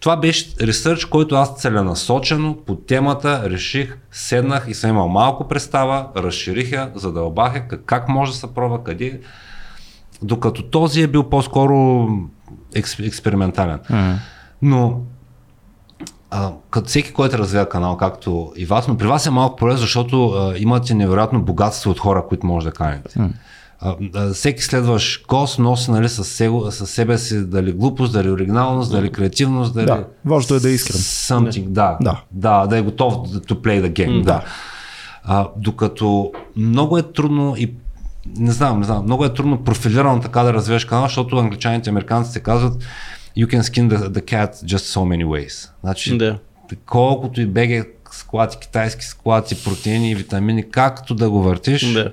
[0.00, 6.06] Това беше ресърч, който аз целенасочено по темата реших, седнах и съм имал малко представа,
[6.16, 9.20] разширих я, задълбах я, как, как може да се пробва, къде.
[10.22, 12.08] Докато този е бил по-скоро
[12.74, 13.78] екс, експериментален.
[14.62, 15.00] Но
[16.30, 19.80] а, като всеки, който развива канал, както и вас, но при вас е малко полезно,
[19.80, 23.20] защото а, имате невероятно богатство от хора, които може да канете.
[23.80, 28.30] А, а, всеки следваш гост носи нали, със, себе, със себе си дали глупост, дали
[28.30, 29.86] оригиналност, дали креативност, дали...
[29.86, 31.00] Да, важното е да е искрен.
[31.00, 32.20] Something, да, Да.
[32.30, 34.42] да, да е готов to play the game, да.
[35.24, 37.74] А, докато много е трудно и
[38.36, 41.92] не знам, не знам, много е трудно профилирано така да развиеш канал, защото англичаните и
[41.92, 42.84] американците казват
[43.38, 45.70] you can skin the, the cat just so many ways.
[45.80, 46.38] Значи, Да.
[46.86, 52.12] колкото и беге склати, китайски склати, протеини и витамини, както да го въртиш, Да.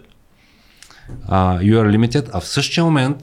[1.30, 3.18] uh, you are limited, а в същия момент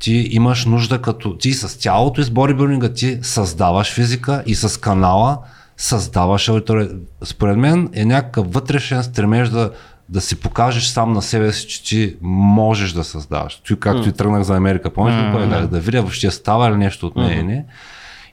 [0.00, 4.80] ти имаш нужда като ти с цялото и с бодибилдинга ти създаваш физика и с
[4.80, 5.38] канала
[5.76, 6.90] създаваш аудитория.
[7.24, 9.70] Според мен е някакъв вътрешен стремеж да,
[10.08, 13.62] да си покажеш сам на себе си, че ти можеш да създаваш.
[13.68, 16.76] Той както и тръгнах за Америка, помниш ли кой как да видя въобще става ли
[16.76, 17.64] нещо от нея или не.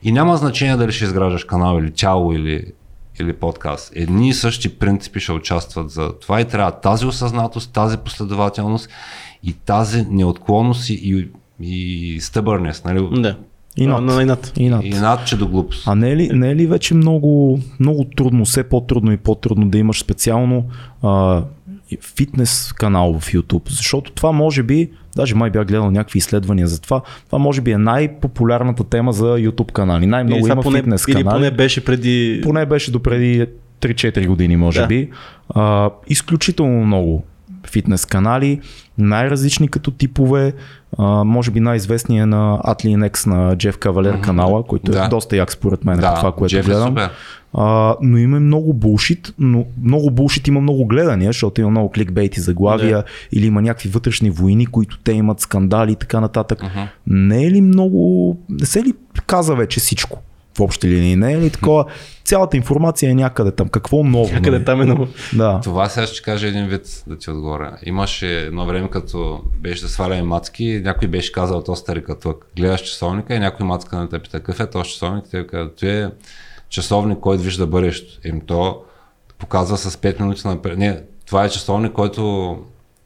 [0.02, 2.64] И няма значение дали ще изграждаш канал или тяло или,
[3.20, 3.92] или подкаст.
[3.94, 8.88] Едни и същи принципи ще участват за това и трябва тази осъзнатост, тази последователност
[9.42, 11.28] и тази неотклонност и, и,
[11.60, 13.08] и стъбърнес, нали?
[13.12, 13.36] Да.
[13.76, 14.52] И на, инат.
[14.56, 14.84] И над.
[14.84, 15.82] И над, че до глупост.
[15.86, 19.68] А не е ли, не е ли вече много, много трудно, все по-трудно и по-трудно
[19.68, 20.64] да имаш специално
[21.02, 21.42] а,
[22.00, 26.80] фитнес канал в YouTube, защото това може би, даже май бях гледал някакви изследвания за
[26.80, 30.06] това, това може би е най-популярната тема за YouTube канали.
[30.06, 31.34] Най-много Или има поне, фитнес или канали.
[31.34, 32.40] поне беше преди...
[32.42, 33.46] Поне беше до преди
[33.80, 34.86] 3-4 години, може Да.
[34.86, 35.10] би.
[35.50, 37.24] А, изключително много
[37.66, 38.60] фитнес канали,
[38.98, 40.52] най-различни като типове.
[40.98, 45.04] А, може би най-известният е на Atli X на Джеф Кавалер канала, който Да.
[45.04, 46.88] е доста як според мен, Да, това, което Джеф е гледам.
[46.88, 47.10] супер.
[47.58, 52.40] А, но има много булшит, но много булшит има много гледания, защото има много кликбейти
[52.40, 53.04] заглавия Да.
[53.32, 56.62] или има някакви вътрешни войни, които те имат скандали и така нататък.
[57.06, 58.92] Не е ли много, не се ли
[59.26, 60.22] каза вече всичко?
[60.56, 61.84] В общи линии не е ли такова?
[62.24, 63.68] Цялата информация е някъде там.
[63.68, 64.32] Какво ново?
[64.32, 64.64] Някъде нали?
[64.64, 65.06] там е много.
[65.36, 65.60] Да.
[65.60, 67.78] Това сега ще кажа един вид да ти отговоря.
[67.82, 72.80] Имаше едно време, като беше да сваляме мацки, някой беше казал то стари като гледаш
[72.80, 76.10] часовника и някой мацка на те пита какъв е този часовник, те казват, е
[76.68, 78.28] часовник, който вижда бъдещето.
[78.28, 78.82] Им то
[79.38, 80.78] показва с 5 минути напред.
[80.78, 82.56] Не, това е часовник, който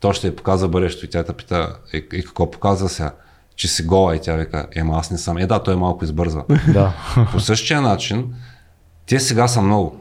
[0.00, 3.14] то ще я показва бъдещето и тя те пита, и, и какво показва сега?
[3.56, 5.38] Че си гола и тя вика, ема аз не съм.
[5.38, 6.44] Е да, той малко избързва.
[6.72, 6.94] да.
[7.32, 8.34] По същия начин,
[9.06, 9.96] те сега са много.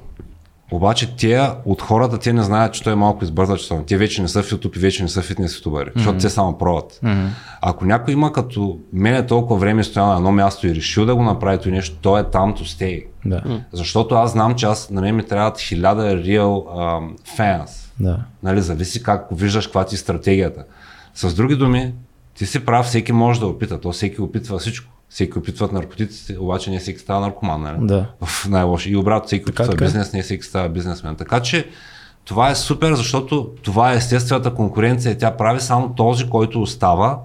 [0.72, 3.88] Обаче те от хората, те не знаят, че той е малко избърза часовник.
[3.88, 6.57] Те вече не са в YouTube и вече не са фитнес ютубери, защото те само
[6.57, 6.99] пробват.
[7.61, 11.15] Ако някой има като мен е толкова време стоя на едно място и решил да
[11.15, 13.05] го направи това нещо, той е там to stay.
[13.26, 13.61] да.
[13.74, 17.70] Защото аз знам, че аз, на мен ми трябват хиляда real um, fans.
[17.99, 18.20] да.
[18.43, 20.63] Нали, зависи как виждаш каква ти е стратегията.
[21.13, 21.93] С други думи,
[22.34, 23.80] ти си прав, всеки може да опита.
[23.80, 24.91] То всеки опитва всичко.
[25.10, 27.62] Всеки опитват наркотиците, обаче не всеки става наркоман.
[27.62, 27.78] Нали?
[27.82, 28.05] Да.
[28.26, 28.89] В най-лошо.
[28.89, 31.16] И обратно, всеки Така, опитва така бизнес, не всеки става бизнесмен.
[31.16, 31.70] Така че
[32.26, 35.18] това е супер, защото това е естествената конкуренция.
[35.18, 37.20] Тя прави само този, който остава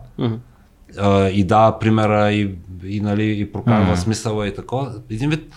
[0.99, 2.55] а, и дава примера и,
[2.85, 4.93] и, нали, и прокарва смисъла и такова.
[5.11, 5.53] Един вид,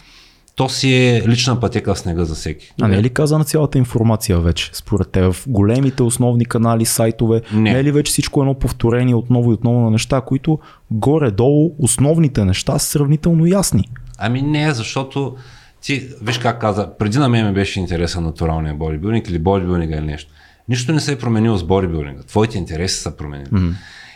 [0.58, 2.74] то си е лична пътека в снега за всеки.
[2.82, 7.42] А не е ли казана цялата информация вече, според те, в големите основни канали, сайтове?
[7.54, 7.62] Не.
[7.74, 10.60] не е ли вече всичко едно повторение отново и отново на неща, които
[10.92, 13.90] горе-долу основните неща са сравнително ясни?
[14.18, 15.36] Ами не, защото
[15.82, 20.06] ти, виж как каза, преди на мен ми беше интересен натуралния бодибилдинг или бодибилдинга или
[20.06, 20.32] нещо.
[20.70, 22.24] Нищо не се е променило с бодибилдинга.
[22.24, 23.50] Твоите интереси са променили.
[23.50, 23.74] Mm-hmm.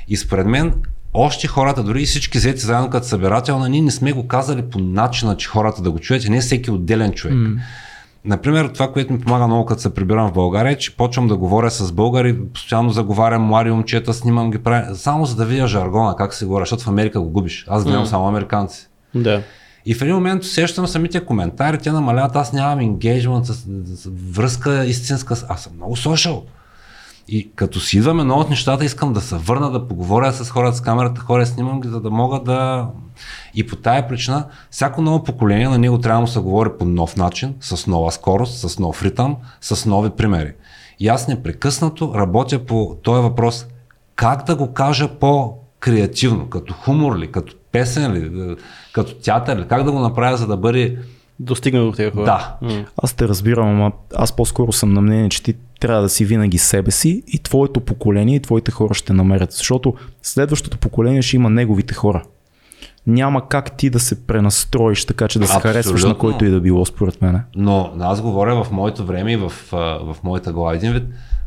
[0.07, 0.73] И според мен,
[1.13, 4.79] още хората, дори и всички взети заедно като събирателна, ние не сме го казали по
[4.79, 7.37] начина, че хората да го чуят, не всеки отделен човек.
[7.37, 7.59] Mm.
[8.25, 11.37] Например, това, което ми помага много, като се прибирам в България, е, че почвам да
[11.37, 16.15] говоря с българи, постоянно заговарям млади момчета, снимам ги, правя, само за да видя жаргона,
[16.15, 17.65] как се говоря, защото в Америка го губиш.
[17.67, 18.09] Аз гледам mm.
[18.09, 18.87] само американци.
[19.15, 19.41] Да.
[19.85, 22.99] И в един момент усещам самите коментари, те намаляват, аз нямам
[23.45, 26.41] с, с връзка истинска, аз съм много social.
[27.27, 30.77] И като си идваме много от нещата, искам да се върна, да поговоря с хората
[30.77, 32.87] с камерата, хора, снимам ги, за да мога да...
[33.55, 37.17] И по тая причина, всяко ново поколение на него трябва да се говори по нов
[37.17, 40.53] начин, с нова скорост, с нов ритъм, с нови примери.
[40.99, 43.65] И аз непрекъснато работя по този въпрос,
[44.15, 48.55] как да го кажа по-креативно, като хумор ли, като песен ли, да-
[48.93, 50.97] като театър ли, как да го направя, за да бъде...
[51.39, 52.25] Достигна до тези хора.
[52.25, 52.57] Да.
[52.97, 56.57] Аз те разбирам, ама аз по-скоро съм на мнение, че ти трябва да си винаги
[56.57, 59.51] себе си и твоето поколение и твоите хора ще намерят.
[59.51, 62.23] Защото следващото поколение ще има неговите хора.
[63.07, 65.71] Няма как ти да се пренастроиш така, че да се Абсолютно.
[65.71, 67.41] харесваш на който и да било, според мен.
[67.55, 70.73] Но аз говоря в моето време и в, в моята глава.
[70.73, 71.03] Един вид,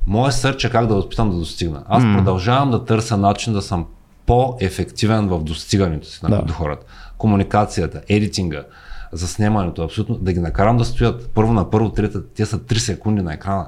[0.07, 1.83] моя сърч е как да опитам да достигна.
[1.89, 2.17] Аз mm.
[2.17, 3.87] продължавам да търся начин да съм
[4.27, 6.29] по-ефективен в достигането си Да.
[6.29, 6.43] да.
[6.43, 6.87] до хората.
[7.19, 8.65] Комуникацията, едитинга,
[9.13, 13.23] заснемането, абсолютно, да ги накарам да стоят първо на първо, трета, те са 3 секунди
[13.23, 13.67] на екрана.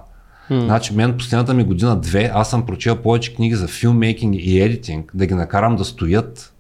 [0.51, 0.65] Mm.
[0.65, 5.27] Значи, мен последната ми година-две, аз съм прочел повече книги за филмейкинг и едитинг, да
[5.27, 6.53] ги накарам да стоят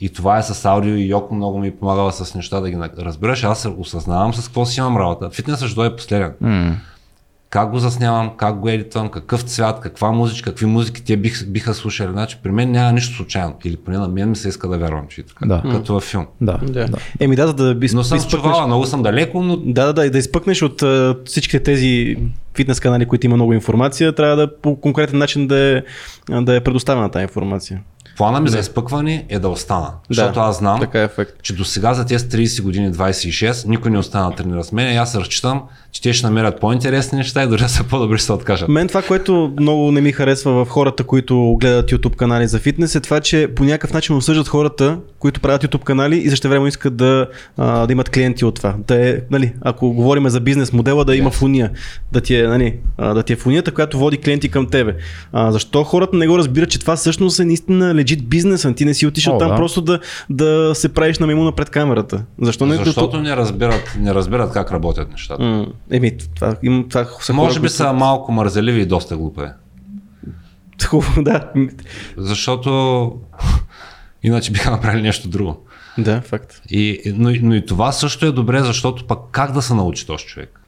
[0.00, 3.44] и това е с аудио и Йоко много ми помагала с неща да ги разбираш.
[3.44, 5.30] Аз осъзнавам с какво си имам работа.
[5.30, 6.32] Фитнесът ще дойде последен.
[6.40, 6.76] М.
[7.50, 11.74] Как го заснявам, как го едитвам, какъв цвят, каква музика, какви музики те бих, биха
[11.74, 12.08] слушали.
[12.08, 13.54] Значи при мен няма нищо случайно.
[13.64, 15.46] Или поне на мен ми се иска да вярвам, че е така.
[15.46, 15.62] Да.
[15.70, 16.26] Като във филм.
[16.40, 16.86] Да, Да.
[16.86, 16.98] да.
[17.20, 19.92] Еми да, за да би Но съм изпъкнеш- чувала, много съм далеко, но Да, да,
[19.92, 22.16] да, и да изпъкнеш от а, всичките тези
[22.54, 25.82] фитнес канали, които има много информация, трябва да по конкретен начин да е,
[26.32, 27.80] да е предоставена тази информация.
[28.16, 29.90] Плана ми за изпъкване е да остана.
[30.10, 31.08] Защото аз знам, Така е
[31.42, 34.94] че до сега за тези 30 години, 26, никой не остана да тренира с мен
[34.94, 35.62] и аз се разчитам,
[35.92, 38.68] че те ще намерят по-интересни неща и дори да са по-добри ще се откажат.
[38.68, 42.94] Мен това, което много не ми харесва в хората, които гледат YouTube канали за фитнес,
[42.94, 46.68] е това, че по някакъв начин осъждат хората, които правят YouTube канали и също време
[46.68, 48.74] искат да, а, да имат клиенти от това.
[48.86, 51.70] Да е, нали, ако говорим за бизнес модела, да има фуния,
[52.12, 54.96] да ти е, нали, да ти е фунията, която води клиенти към тебе.
[55.32, 58.84] А, защо хората не го разбират, че това всъщност е наистина легит бизнес, а ти
[58.84, 59.56] не си отишъл О, там да.
[59.56, 60.00] просто да,
[60.30, 62.22] да се правиш на маймуна пред камерата.
[62.40, 62.76] Защо не?
[62.76, 65.42] Защото не разбират, не разбират как работят нещата.
[65.42, 69.16] М, Еми, това, им, това са хора, Може би които- са малко мързеливи и доста
[69.16, 69.40] глупи.
[70.86, 71.50] Хубаво, да.
[72.16, 73.12] Защото
[74.22, 75.66] иначе биха направили нещо друго.
[75.98, 76.60] Да, факт.
[76.70, 80.06] И, но, и- но и това също е добре, защото пък как да се научи
[80.06, 80.60] този човек?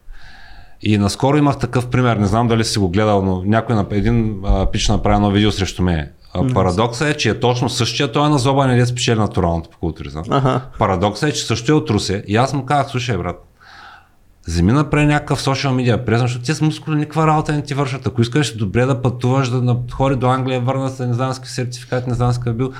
[0.82, 4.40] И наскоро имах такъв пример, не знам дали си го гледал, но някой на един
[4.44, 6.08] а, пич направи едно видео срещу мен.
[6.34, 9.78] А, парадоксът е, че е точно същия, той е на зоба не спечели натуралното по
[9.78, 10.24] културизъм.
[10.30, 10.60] Ага.
[10.78, 12.24] Парадоксът е, че също е от Русе.
[12.26, 13.36] И аз му казах, слушай, брат,
[14.46, 18.06] вземи напред някакъв социал медиа презен, защото те с мускули никаква работа не ти вършат.
[18.06, 22.06] Ако искаш добре да пътуваш, да хори до Англия, върна се, не знам с сертификат,
[22.06, 22.72] не знам с какъв бил.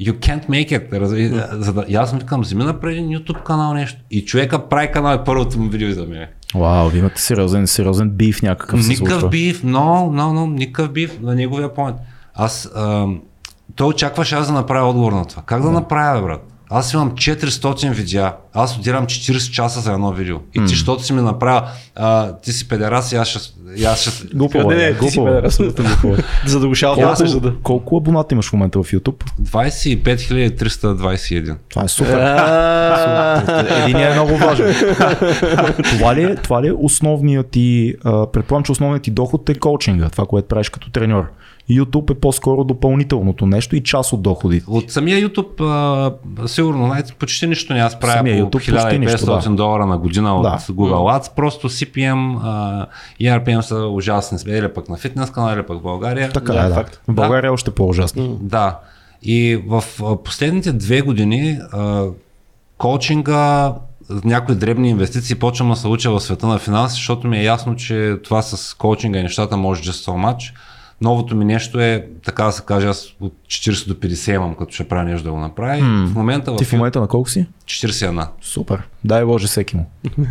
[0.00, 1.00] You can't make it.
[1.00, 4.00] Разви, за да, и аз му викам, вземи напред YouTube канал нещо.
[4.10, 6.26] И човека прави канал е първото му видео за мен.
[6.54, 11.34] Вау, вие имате сериозен, сериозен биф някакъв Никакъв биф, но, но, но, никакъв биф на
[11.34, 11.96] неговия поинт.
[12.34, 13.20] Аз, ам,
[13.76, 15.42] той очакваше аз да направя отговор на това.
[15.42, 16.51] Как да направя, брат?
[16.74, 18.32] Аз имам 400 видеа.
[18.52, 20.36] Аз отирам 40 часа за едно видео.
[20.54, 23.38] И ти, защото си ми направил, а, ти си педерас и аз ще...
[23.76, 24.26] И аз ще...
[24.34, 25.60] Глупо Не, е, не, ти си е, педерас.
[25.60, 25.62] е.
[26.46, 27.48] За да го шалваш, за да.
[27.48, 29.24] Колко, колко абоната имаш в момента в YouTube?
[29.42, 30.02] 25
[30.58, 31.56] 321.
[31.68, 32.18] Това е супер.
[33.84, 34.74] Един е много важен.
[35.84, 37.94] това, ли е, това ли е основният ти,
[38.32, 41.24] предполагам, че основният ти доход е коучинга, това, което правиш като треньор.
[41.70, 44.64] YouTube е по-скоро допълнителното нещо и част от доходите.
[44.68, 48.98] От самия YouTube, а, сигурно, знаете, почти нищо не аз правя Самия по YouTube почти
[48.98, 49.56] нищо, 1500 да.
[49.56, 50.58] долара на година от Да.
[50.58, 52.86] Google Ads, просто CPM а,
[53.20, 56.30] и RPM са ужасни, или пък на фитнес канал, или пък в България.
[56.32, 56.74] Така Да, е, да.
[56.74, 57.00] факт.
[57.08, 58.38] В България е още по-ужасно.
[58.40, 58.78] Да.
[59.22, 59.84] И в
[60.24, 62.04] последните две години а,
[62.78, 63.74] коучинга,
[64.24, 67.76] някои дребни инвестиции почвам да се уча в света на финанси, защото ми е ясно,
[67.76, 70.52] че това с коучинга и нещата може just so much.
[71.02, 74.72] Новото ми нещо е, така да се каже, аз от 40 до 50 имам, като
[74.72, 75.78] ще правя нещо да го направя.
[75.78, 77.46] И в момента в, Ти в момента на колко си?
[77.64, 78.26] 41.
[78.42, 78.82] Супер.
[79.04, 79.90] Дай Боже всеки му.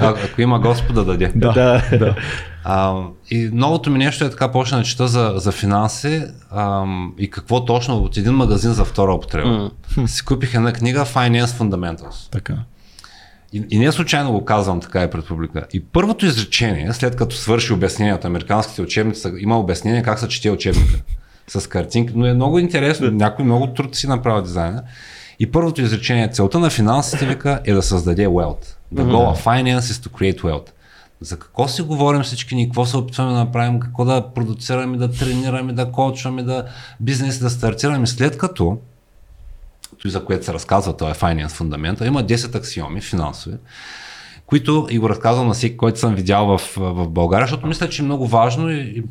[0.00, 1.32] А, ако има Господ да даде.
[1.34, 1.52] Да.
[1.98, 2.16] да.
[2.64, 7.30] А, и новото ми нещо е така почна да чета за, за финанси ам, и
[7.30, 9.70] какво точно от един магазин за втора употреба.
[10.06, 12.30] Си купих една книга Finance Fundamentals.
[12.30, 12.54] Така.
[13.54, 15.66] И, и не случайно го казвам така и пред публика.
[15.72, 20.50] И първото изречение, след като свърши обяснението, американските учебници, са- има обяснение как се чете
[20.50, 21.00] учебника.
[21.48, 23.10] С картинки, но е много интересно.
[23.10, 24.82] Някой много труд си направил дизайна.
[25.40, 28.64] И първото изречение, целта на финансите вика е да създаде wealth.
[28.94, 30.70] The goal of finance is to create wealth.
[31.20, 35.10] За какво си говорим всички ни, какво се опитваме да направим, какво да продуцираме, да
[35.10, 36.64] тренираме, да коучваме, да
[37.00, 38.78] бизнес да стартираме, след като
[40.10, 43.56] за което се разказва този Finance фундамента, има 10 аксиоми финансови,
[44.46, 48.02] които и го разказвам на всеки, който съм видял в, в България, защото мисля, че
[48.02, 49.02] е много важно и, и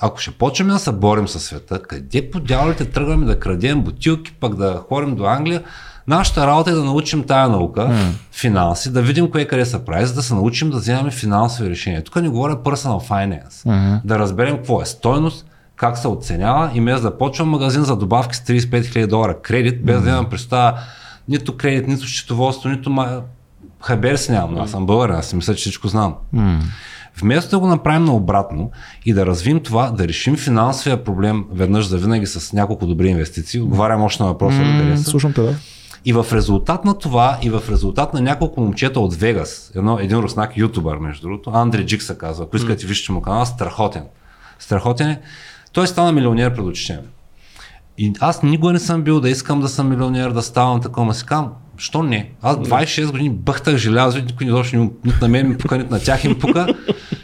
[0.00, 4.32] ако ще почнем да се борим със света, къде по дяволите тръгваме да крадем бутилки,
[4.32, 5.62] пък да ходим до Англия,
[6.06, 8.10] нашата работа е да научим тая наука, mm.
[8.32, 12.04] финанси, да видим кое къде се прави, за да се научим да вземаме финансови решения.
[12.04, 13.50] Тук не говоря personal finance.
[13.50, 14.00] Mm-hmm.
[14.04, 15.46] Да разберем какво е стойност,
[15.82, 19.84] как се оценява и без да почвам магазин за добавки с 35 000 долара кредит,
[19.84, 20.74] без да имам представа
[21.28, 23.22] нито кредит, нито счетоводство, нито ма...
[23.80, 24.58] хабер си нямам.
[24.60, 26.14] Аз съм българин, аз си мисля, че всичко знам.
[27.20, 28.70] Вместо да го направим наобратно
[29.06, 33.60] и да развим това, да решим финансовия проблем веднъж за винаги с няколко добри инвестиции,
[33.60, 35.04] отговарям още на въпроса, къде са.
[35.04, 35.54] Слушам те, да.
[36.04, 40.18] И в резултат на това, и в резултат на няколко момчета от Вегас, едно, един
[40.18, 44.04] руснак ютубър, между другото, Андре Джик се казва, ако искате вижте му канал, страхотен.
[44.58, 45.20] Страхотен е.
[45.72, 46.98] Той стана милионер пред очите ми.
[47.98, 51.26] И аз никога не съм бил да искам да съм милионер, да ставам такова, си
[51.26, 52.30] казвам, що не?
[52.42, 55.90] Аз 26 години бъхтах желязо, и никой не дошли, нито на мен ми пука, нито
[55.90, 56.66] на тях им пука.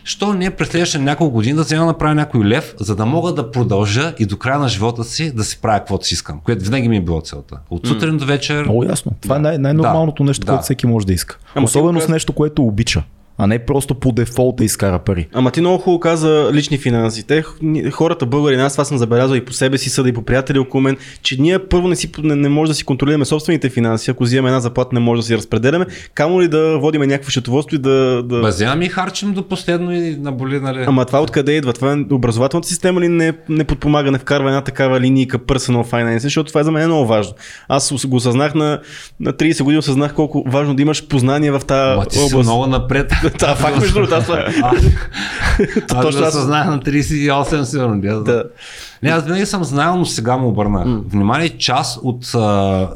[0.04, 3.32] Що не през следващите няколко години да взема да направя някой лев, за да мога
[3.32, 6.64] да продължа и до края на живота си да си правя каквото си искам, което
[6.64, 7.58] винаги ми е било целта.
[7.70, 8.64] От сутрин до вечер.
[8.64, 9.12] Много ясно.
[9.20, 10.52] Това е най- най-нормалното Да, нещо, да.
[10.52, 11.38] което всеки може да иска.
[11.54, 13.02] Ама Особено с нещо, което обича,
[13.38, 15.28] а не просто по дефолт да изкара пари.
[15.32, 17.26] Ама ти много хубаво каза лични финанси.
[17.26, 17.44] Те,
[17.90, 20.80] хората българи, аз това съм забелязал и по себе си, съда и по приятели около
[20.80, 24.10] мен, че ние първо не, си, не, не може да си контролираме собствените финанси.
[24.10, 25.86] Ако взимаме една заплата, не може да си разпределяме.
[26.14, 28.22] Камо ли да водиме някакво счетоводство и да.
[28.22, 28.48] да...
[28.48, 30.84] Вземам и харчим до последно и наболи, нали?
[30.86, 31.72] Ама това откъде идва?
[31.72, 36.18] Това е образователната система ли не, не подпомага, не вкарва една такава линийка personal finance,
[36.18, 37.34] защото това за мен е много важно.
[37.68, 38.80] Аз го осъзнах на,
[39.20, 42.34] на 30 години, осъзнах колко важно да имаш познание в тази област.
[42.34, 43.12] много напред.
[43.30, 44.28] Това е факт, между другото, аз
[45.94, 48.00] Аз аз- съзнах на 38 сигурно.
[48.00, 48.22] Да.
[48.22, 48.44] Да.
[49.02, 50.84] Не, аз винаги съм знаел, но сега му обърнах.
[50.84, 51.02] Mm.
[51.10, 52.90] Внимание, част от, а,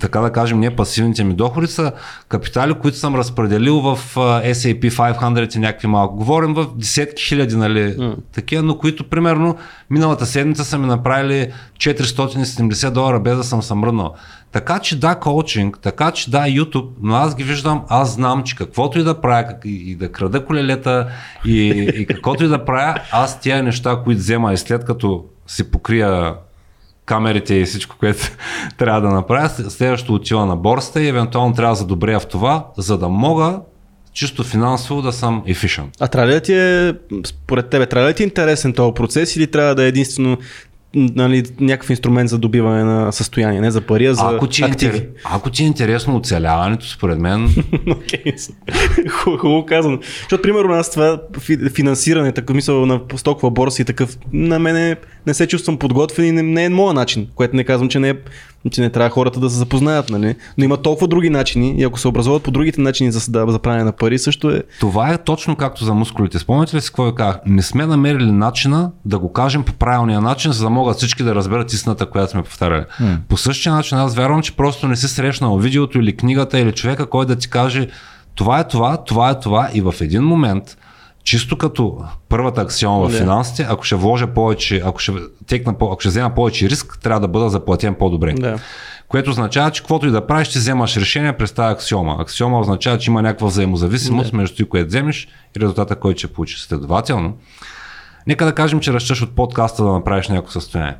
[0.00, 1.92] така да кажем, не пасивните ми доходи са
[2.28, 6.16] капитали, които съм разпределил в а, SAP 500 и някакви малко.
[6.16, 8.14] Говорим в десетки хиляди, нали, mm.
[8.34, 9.56] такива, но които примерно
[9.90, 14.14] миналата седмица са ми направили 470 долара без да съм съмръднал.
[14.52, 18.56] Така че да, коучинг, така че да, YouTube, но аз ги виждам, аз знам, че
[18.56, 21.08] каквото и да правя, как, и, да крада колелета,
[21.44, 25.70] и, и каквото и да правя, аз тия неща, които взема и след като си
[25.70, 26.34] покрия
[27.04, 28.30] камерите и всичко, което
[28.78, 32.98] трябва да направя, следващото отива на борста и евентуално трябва да задобря в това, за
[32.98, 33.60] да мога
[34.12, 35.88] чисто финансово да съм efficient.
[36.00, 36.94] А трябва ли да ти е,
[37.26, 40.38] според тебе, трябва ли да ти е интересен този процес или трябва да е единствено
[40.94, 44.66] нали, някакъв инструмент за добиване на състояние, не за пари, а за ако ти, е
[44.66, 44.96] активи.
[44.96, 45.10] Интер...
[45.24, 47.48] Ако ти е интересно оцеляването, според мен...
[47.48, 48.52] okay.
[49.10, 49.98] Хубаво казано.
[50.02, 51.20] Защото, примерно, аз това
[51.74, 56.32] финансиране, такъв мисъл на стокова борса и такъв, на мене не се чувствам подготвен и
[56.32, 58.14] не, не е моят начин, което не казвам, че не е
[58.70, 60.34] че не трябва хората да се запознаят, нали?
[60.58, 63.58] Но има толкова други начини и ако се образуват по другите начини за, да, за
[63.58, 64.62] правене на пари, също е.
[64.80, 66.38] Това е точно както за мускулите.
[66.38, 67.40] Спомняте ли си какво ви казах?
[67.46, 71.34] Не сме намерили начина да го кажем по правилния начин, за да могат всички да
[71.34, 72.84] разберат истината, която сме повтаряли.
[73.00, 73.18] Mm.
[73.28, 77.06] По същия начин аз вярвам, че просто не си срещнал видеото или книгата или човека,
[77.06, 77.88] който да ти каже
[78.34, 80.76] това е това, това е това и в един момент
[81.26, 81.98] чисто като
[82.28, 85.12] първата аксиома в финансите, ако ще вложа повече, ако ще,
[85.46, 88.34] текна, ако ще взема повече риск, трябва да бъда заплатен по-добре.
[88.34, 88.60] Yeah.
[89.08, 92.16] Което означава, че каквото и да правиш, ще вземаш решение през тази аксиома.
[92.18, 94.36] Аксиома означава, че има някаква взаимозависимост yeah.
[94.36, 96.60] между ти, което вземеш и резултата, който ще получиш.
[96.60, 97.36] Следователно,
[98.26, 100.96] нека да кажем, че разчаш от подкаста да направиш някакво състояние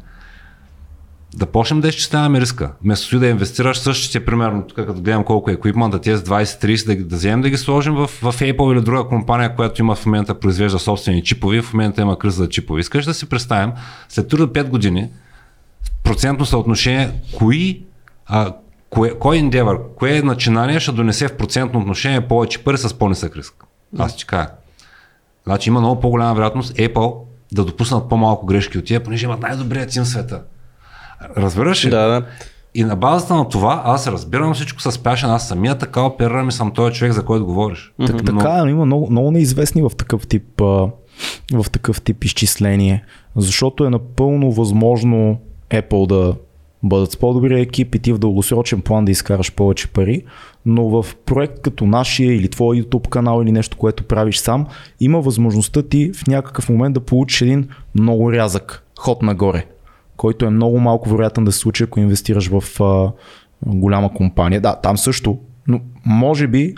[1.35, 2.73] да почнем да изчисляваме риска.
[2.85, 7.17] Вместо да инвестираш същите, примерно, тук като гледам колко е еквипмента, тези 20-30, да, да
[7.17, 10.79] вземем да ги сложим в, в Apple или друга компания, която има в момента произвежда
[10.79, 12.81] собствени чипови, в момента има криза за чипови.
[12.81, 13.73] Искаш да си представим,
[14.09, 15.09] след 5 години,
[16.05, 17.85] процентно съотношение, кои,
[18.27, 18.53] а,
[18.91, 23.65] кое, кой Endeavor, кое начинание ще донесе в процентно отношение повече пари с по-нисък риск?
[23.99, 24.49] Аз ти кажа.
[25.47, 27.15] Значи има много по-голяма вероятност Apple
[27.53, 30.43] да допуснат по-малко грешки от тия, понеже имат най-добрият тим в света.
[31.37, 31.91] Разбираш ли?
[31.91, 32.27] Да, да.
[32.75, 36.53] И на базата на това аз разбирам всичко с пяшен, аз самия така оперирам и
[36.53, 37.93] съм този човек, за който говориш.
[38.07, 38.39] Так, но...
[38.39, 40.61] Така, но има много, много неизвестни в такъв тип
[41.53, 43.05] в такъв тип изчисление,
[43.37, 45.39] защото е напълно възможно
[45.71, 46.35] Apple да
[46.83, 50.23] бъдат с по-добрия екип и ти в дългосрочен план да изкараш повече пари,
[50.67, 54.67] но в проект като нашия или твой YouTube канал или нещо, което правиш сам,
[55.01, 59.67] има възможността ти в някакъв момент да получиш един много рязък ход нагоре
[60.17, 63.13] който е много малко вероятен да се случи, ако инвестираш в а,
[63.67, 64.61] голяма компания.
[64.61, 65.39] Да, там също,
[65.69, 66.75] но може би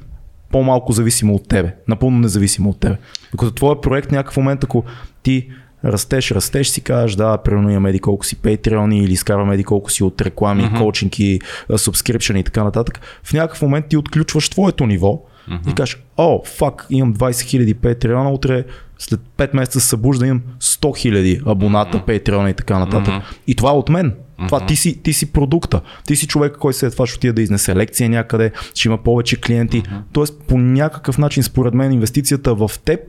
[0.51, 2.97] по-малко зависимо от тебе, напълно независимо от тебе.
[3.31, 4.85] Докато твоя проект някакъв момент, ако
[5.23, 5.49] ти
[5.85, 9.91] растеш, растеш, си кажеш, да, примерно имаме еди колко си патреони или изкарваме еди колко
[9.91, 10.79] си от реклами, mm-hmm.
[10.79, 11.41] коучинги,
[11.77, 13.01] субскрипшн и така нататък.
[13.23, 15.71] В някакъв момент ти отключваш твоето ниво mm-hmm.
[15.71, 18.65] и кажеш, о, фак, имам 20 000 патреона, утре
[18.99, 22.23] след 5 месеца се събужда имам 100 000 абоната, mm-hmm.
[22.23, 23.15] Patreon и така нататък.
[23.15, 23.37] Mm-hmm.
[23.47, 24.11] И това е от мен.
[24.11, 24.47] Mm-hmm.
[24.47, 25.81] Това ти си, ти си продукта.
[26.07, 29.41] Ти си човек, който след това ще отиде да изнесе лекция някъде, ще има повече
[29.41, 29.83] клиенти.
[29.83, 30.01] Mm-hmm.
[30.13, 33.01] Тоест по някакъв начин, според мен, инвестицията в теб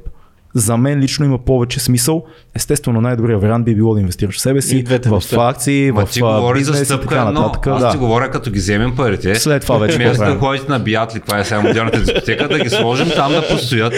[0.54, 2.26] за мен лично има повече смисъл.
[2.56, 5.50] Естествено, най-добрият вариант би било да инвестираш в себе си, в неща.
[5.50, 7.66] акции, Ма в ти говори бизнес за стъпка, така нататък.
[7.66, 7.91] Но, аз да.
[7.91, 9.36] ти говоря като ги вземем парите.
[9.36, 9.95] След това вече.
[9.97, 13.32] Вместо да ходите на бият ли, това е сега модерната дискотека, да ги сложим там
[13.32, 13.93] да постоят.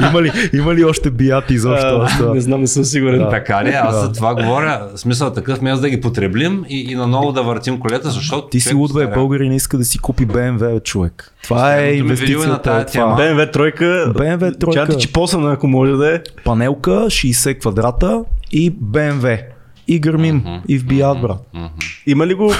[0.08, 2.06] има, ли, има ли още бият изобщо?
[2.20, 3.18] А, не знам, не съм сигурен.
[3.18, 3.28] Да.
[3.28, 3.68] Така ли?
[3.68, 4.88] Аз за това говоря.
[4.96, 8.48] Смисъл такъв, вместо да ги потреблим и, и наново да въртим колета, защото.
[8.48, 11.32] Ти си луд, бе, българин не иска да си купи BMW, човек.
[11.42, 12.84] Това е инвестицията.
[12.90, 14.12] BMW тройка.
[14.16, 14.86] BMW тройка.
[14.86, 16.20] Чати, че посана, ако може да е.
[16.44, 19.38] Панелка, 60 квадрата и BMW.
[19.88, 21.38] И гърмим, uh-huh, и в бият, брат.
[21.54, 21.68] Uh-huh.
[22.06, 22.52] Има ли го?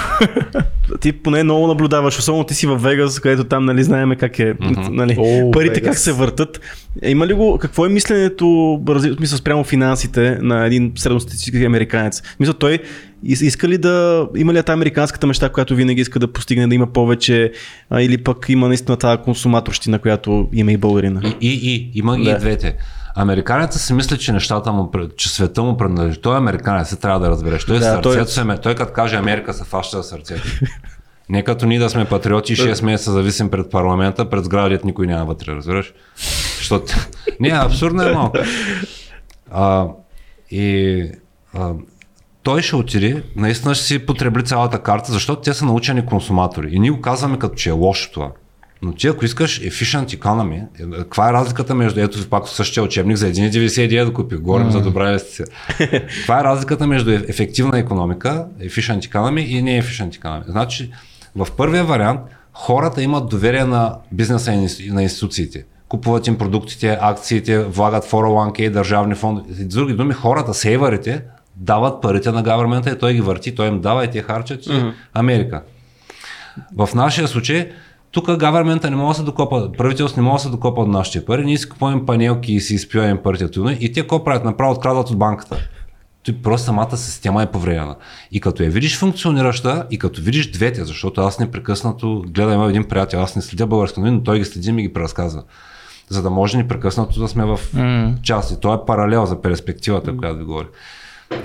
[1.01, 4.53] ти поне много наблюдаваш, особено ти си в Вегас, където там, нали, знаеме как е,
[4.53, 4.89] uh-huh.
[4.89, 5.83] нали, oh, парите Vegas.
[5.83, 6.61] как се въртат.
[7.03, 8.79] Има ли го, какво е мисленето,
[9.19, 12.21] мисля, спрямо финансите на един средностатистически американец?
[12.39, 12.79] Мисля, той
[13.23, 16.87] иска ли да, има ли тази американската мечта, която винаги иска да постигне, да има
[16.87, 17.51] повече,
[17.89, 21.21] а, или пък има наистина тази консуматорщина, която има и българина?
[21.23, 22.31] И, и, и има да.
[22.31, 22.75] и двете.
[23.15, 26.21] Американецът си мисли, че нещата му, че света му принадлежи.
[26.21, 27.65] Той е американец, се трябва да разбереш.
[27.65, 28.25] Той, да, сърцето той...
[28.25, 30.43] Се, той като каже Америка, се фаща за сърцето.
[31.29, 35.07] Не като ние да сме патриоти и 6 месеца зависим пред парламента, пред сградите никой
[35.07, 35.93] няма вътре, разбираш?
[36.57, 36.93] Защото...
[37.39, 38.37] Не, абсурдно е малко.
[39.51, 39.87] А,
[40.51, 41.03] и
[41.53, 41.71] а,
[42.43, 46.69] той ще отиде, наистина ще си потребли цялата карта, защото те са научени консуматори.
[46.71, 48.31] И ние го казваме като че е лошо това.
[48.81, 53.17] Но ти ако искаш efficient economy, е, каква е разликата между, ето пак същия учебник
[53.17, 54.71] за 1,99 да купих, говорим mm.
[54.71, 55.45] за добра инвестиция.
[56.17, 60.51] каква е разликата между е, ефективна економика, efficient economy и не efficient economy?
[60.51, 60.91] Значи,
[61.35, 62.19] в първия вариант
[62.53, 65.65] хората имат доверие на бизнеса и на институциите.
[65.89, 69.53] Купуват им продуктите, акциите, влагат 401k, държавни фондове.
[69.53, 71.21] С други думи, хората, сейварите,
[71.55, 74.93] дават парите на гавермента и той ги върти, той им дава и те харчат mm-hmm.
[75.13, 75.61] Америка.
[76.77, 77.71] В нашия случай,
[78.11, 81.25] тук гавермента не може да се докопа, правителството не може да се докопа от нашите
[81.25, 84.45] пари, ние си купуваме панелки и си изпиваме парите от и те какво правят?
[84.45, 85.57] Направо открадват от банката.
[86.23, 87.95] Той просто самата система е повредена.
[88.31, 93.21] И като я видиш функционираща, и като видиш двете, защото аз непрекъснато гледам един приятел,
[93.21, 95.43] аз не следя българска новини, но той ги следи и ми ги преразказва.
[96.09, 98.21] За да може непрекъснато да сме в mm.
[98.21, 98.59] части.
[98.59, 100.17] То е паралел за перспективата, mm.
[100.17, 100.67] която ви говори.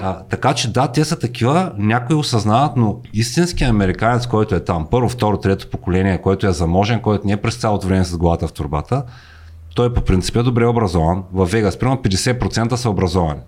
[0.03, 4.87] А, така че да, те са такива, някои осъзнават, но истинският американец, който е там,
[4.91, 8.49] първо, второ, трето поколение, който е заможен, който не е през цялото време с главата
[8.49, 9.05] в турбата,
[9.75, 11.25] той по принцип е добре образован.
[11.33, 13.41] В Вегас, примерно 50% са образовани.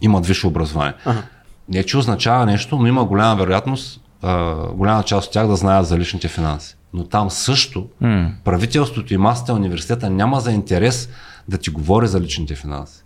[0.00, 0.94] Имат висше образование.
[1.04, 1.22] Ага.
[1.68, 5.86] Не, че означава нещо, но има голяма вероятност, а, голяма част от тях да знаят
[5.86, 6.76] за личните финанси.
[6.92, 8.30] Но там също mm.
[8.44, 11.08] правителството и масата университета няма за интерес
[11.48, 13.02] да ти говори за личните финанси.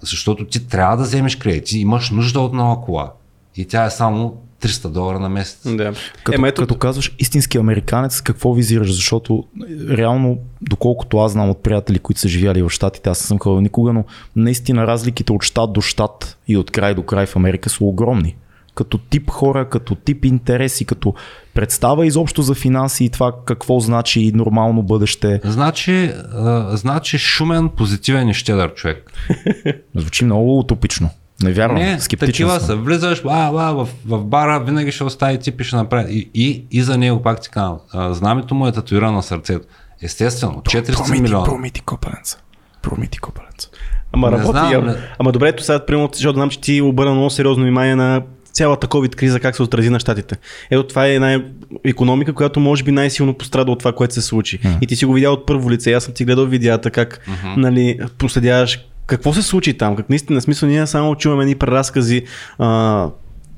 [0.00, 3.12] Защото ти трябва да вземеш кредит, ти имаш нужда от нова кола.
[3.56, 5.76] И тя е само 300 долара на месец.
[5.76, 5.92] Да.
[6.24, 8.94] Като, е, като казваш истински американец, какво визираш?
[8.94, 9.44] Защото
[9.90, 13.92] реално, доколкото аз знам от приятели, които са живяли в Штатите, аз съм ходил никога,
[13.92, 14.04] но
[14.36, 18.36] наистина разликите от щат до щат и от край до край в Америка са огромни
[18.74, 21.14] като тип хора, като тип интереси, като
[21.54, 25.40] представа изобщо за финанси и това какво значи нормално бъдеще?
[25.44, 29.12] Значи, а, значи шумен, позитивен и щедър човек.
[29.94, 31.10] Звучи много утопично.
[31.42, 32.76] Не вярвам, не, скептичен такива са.
[32.76, 36.12] Влизаш а, а, в, в бара, винаги ще остави тип и ще направи.
[36.12, 37.78] И, и, и за него пак ти казвам,
[38.14, 39.66] знамето му е татуирано на сърцето.
[40.02, 41.44] Естествено, 400 промити, милиона.
[41.44, 42.38] Промити копаленца.
[42.82, 43.68] Промити копаленца.
[44.12, 44.58] Ама не работи.
[44.58, 44.94] Знам, не...
[45.18, 48.22] Ама добре, ето сега, примерно, защото знам, че ти обърна много сериозно внимание на
[48.54, 50.36] цялата COVID криза как се отрази на щатите.
[50.70, 51.42] Ето това е една
[51.84, 54.58] економика, която може би най-силно пострада от това, което се случи.
[54.58, 54.78] Mm.
[54.80, 55.92] И ти си го видял от първо лице.
[55.92, 57.56] Аз съм ти гледал видеята как mm-hmm.
[57.56, 59.96] нали, проследяваш какво се случи там.
[59.96, 62.24] Как наистина, смисъл, ние само чуваме едни преразкази.
[62.58, 63.08] А,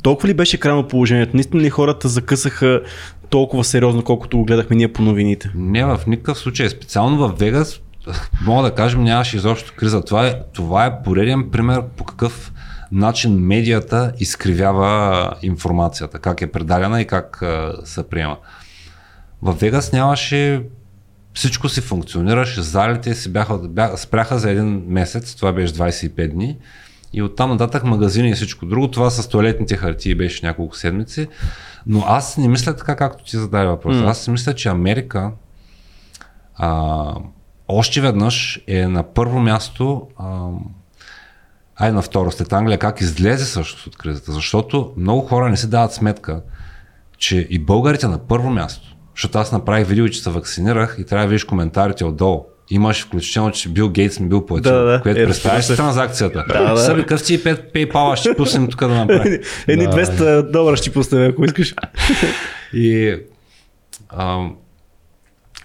[0.02, 1.36] толкова ли беше крайно положението?
[1.36, 2.80] Наистина ли хората закъсаха
[3.30, 5.50] толкова сериозно, колкото го гледахме ние по новините?
[5.54, 6.68] Не, в никакъв случай.
[6.68, 7.80] Специално в Вегас,
[8.46, 10.04] мога да кажем, нямаше изобщо криза.
[10.04, 12.52] Това е, това е пореден пример по какъв
[12.92, 17.42] начин медията изкривява информацията, как е предадена и как
[17.84, 18.38] се приема.
[19.42, 20.62] В Вегас нямаше
[21.34, 26.56] всичко си функционираше, залите си бяха, бяха, спряха за един месец, това беше 25 дни.
[27.12, 28.90] И оттам нататък магазини и всичко друго.
[28.90, 31.28] Това с туалетните хартии беше няколко седмици.
[31.86, 33.96] Но аз не мисля така, както ти зададе въпрос.
[33.96, 34.08] Mm.
[34.08, 35.32] Аз си мисля, че Америка
[36.54, 37.14] а,
[37.68, 40.48] още веднъж е на първо място а,
[41.76, 44.32] ай на второ след Англия, как излезе също от кризата.
[44.32, 46.42] Защото много хора не си дават сметка,
[47.18, 51.26] че и българите на първо място, защото аз направих видео, че се вакцинирах и трябва
[51.26, 52.44] да видиш коментарите отдолу.
[52.70, 55.00] Имаш включително, че Бил Гейтс ми бил платил, да, да.
[55.02, 56.44] което е, представяш си транзакцията.
[56.48, 56.76] Да, да.
[56.76, 59.38] Съби къв ти 5 PayPal ще пуснем тук да направим.
[59.66, 59.90] Едни да.
[59.90, 61.74] 200 долара ще пуснем, ако искаш.
[62.72, 63.16] и,
[64.08, 64.56] ам,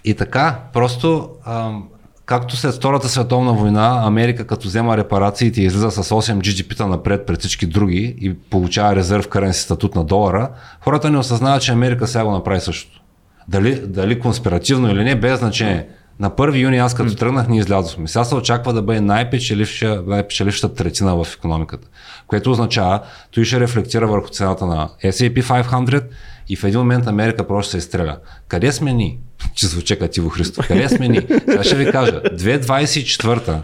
[0.04, 1.88] и така, просто ам,
[2.26, 7.26] както след Втората световна война, Америка като взема репарациите и излиза с 8 GDP-та напред
[7.26, 10.48] пред всички други и получава резерв каренси статут на долара,
[10.80, 13.02] хората не осъзнават, че Америка сега го направи същото.
[13.48, 15.86] Дали, дали конспиративно или не, без значение.
[16.20, 18.08] На 1 юни аз като тръгнах, ние излязохме.
[18.08, 21.88] Сега се очаква да бъде най-печеливша третина в економиката,
[22.26, 23.00] което означава,
[23.30, 26.04] той ще рефлектира върху цената на S&P 500
[26.48, 28.16] и в един момент Америка просто се изстреля.
[28.48, 29.18] Къде сме ни?
[29.54, 30.62] Че звучи Кативо Христо.
[30.68, 31.20] Къде сме ни?
[31.28, 32.22] Сега ще ви кажа.
[32.22, 33.60] 2024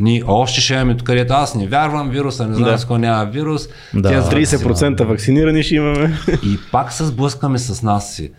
[0.00, 2.78] ние още ще имаме тук, където аз не вярвам вируса, не знам да.
[2.78, 3.68] с кой няма вирус.
[3.94, 4.22] Да.
[4.22, 6.18] 30% вакцинирани ще имаме.
[6.28, 8.30] И пак се сблъскаме с нас си.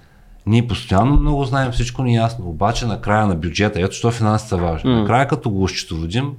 [0.45, 4.11] Ние постоянно много знаем, всичко ни е ясно, обаче на края на бюджета, ето що
[4.11, 4.89] финансите са важни.
[4.89, 4.99] Mm.
[4.99, 6.31] Накрая като го счетоводим,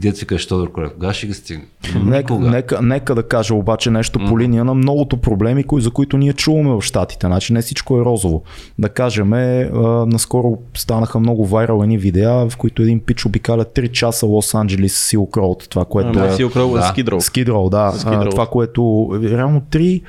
[0.00, 1.64] къде ти кажеш Тодор Колев, кога ще ги стигне?
[2.04, 6.16] Нека, нека, нека да кажа обаче нещо по линия на многото проблеми, кои, за които
[6.16, 7.26] ние чуваме в Штатите.
[7.26, 8.42] Значи не всичко е розово.
[8.78, 9.70] Да кажем, е,
[10.06, 15.36] наскоро станаха много вайрални видеа, в които един пич обикаля 3 часа Лос Анджелис Силк
[15.36, 15.66] Роуд.
[15.70, 16.32] Това, което а, е...
[16.32, 16.82] Силк Роуд, да.
[16.82, 17.20] Скидроу.
[17.20, 17.92] Скидроу, да.
[17.92, 18.30] Скидроу.
[18.30, 20.02] Това, което реално 3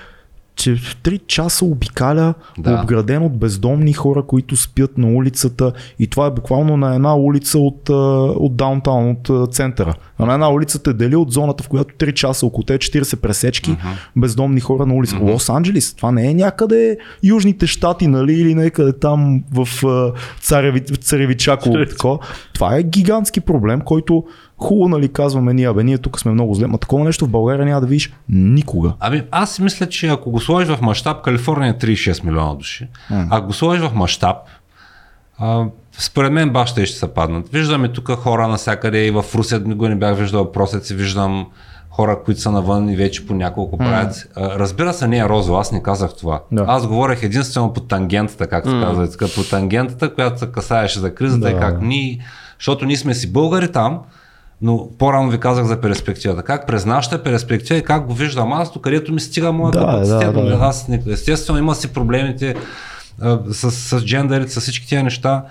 [0.60, 2.74] че в 3 часа обикаля Да.
[2.74, 7.60] обграден от бездомни хора, които спят на улицата и това е буквално на една улица
[7.60, 7.90] от,
[8.40, 9.94] от даунтаун, от центъра.
[10.18, 13.16] А на една улица те дели от зоната, в която 3 часа около те 40
[13.16, 13.78] пресечки,
[14.16, 15.16] бездомни хора на улица.
[15.16, 20.12] Лос-Анджелис, това не е някъде южните щати, нали, или някъде там в а,
[20.42, 21.70] Цареви, Царевичако.
[21.90, 22.20] такова.
[22.54, 24.24] Това е гигантски проблем, който
[24.60, 27.66] хубаво, нали, казваме ние, бе, ние тук сме много зле, ма такова нещо в България
[27.66, 28.94] няма да видиш никога.
[29.00, 32.88] Ами аз си мисля, че ако го сложиш в мащаб, Калифорния е 36 милиона души.
[33.10, 34.38] Ако го сложиш в мащаб,
[36.00, 37.50] според мен баща ще се паднат.
[37.50, 41.48] Виждаме тук хора навсякъде и в Русия го не бях виждал въпросът виждам
[41.90, 44.28] хора, които са навън и вече по няколко правят.
[44.36, 46.42] А, Разбира се, не е розово, аз не казах това.
[46.52, 46.66] Да.
[46.68, 51.50] Аз говорех единствено по тангентата, както се казва, по тангентата, която се касаеше за кризата
[51.50, 51.60] и Да.
[51.60, 52.20] как ние,
[52.60, 54.00] защото ние сме си българи там,
[54.62, 56.44] но по-рано ви казах за перспективата.
[56.44, 59.80] Как през нашата перспектива и как го виждам аз, до където ми стига моят Да,
[59.80, 60.34] капацитет.
[60.34, 60.58] да, да.
[60.62, 62.56] Аз не- естествено има си проблемите
[63.22, 65.44] а, с, с джендерите, с всички тия неща.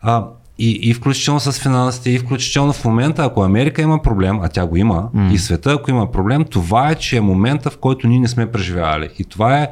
[0.00, 0.24] А,
[0.58, 4.66] и, и включително с финансите, и включително в момента, ако Америка има проблем, а тя
[4.66, 8.18] го има, и света, ако има проблем, това е, че е момента, в който ние
[8.18, 9.08] не сме преживявали.
[9.18, 9.68] И това е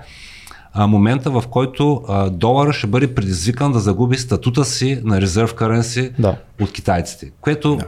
[0.73, 5.55] а, момента, в който а, долара ще бъде предизвикан да загуби статута си на резерв
[5.55, 6.37] currency Да.
[6.61, 7.31] от китайците.
[7.41, 7.79] Което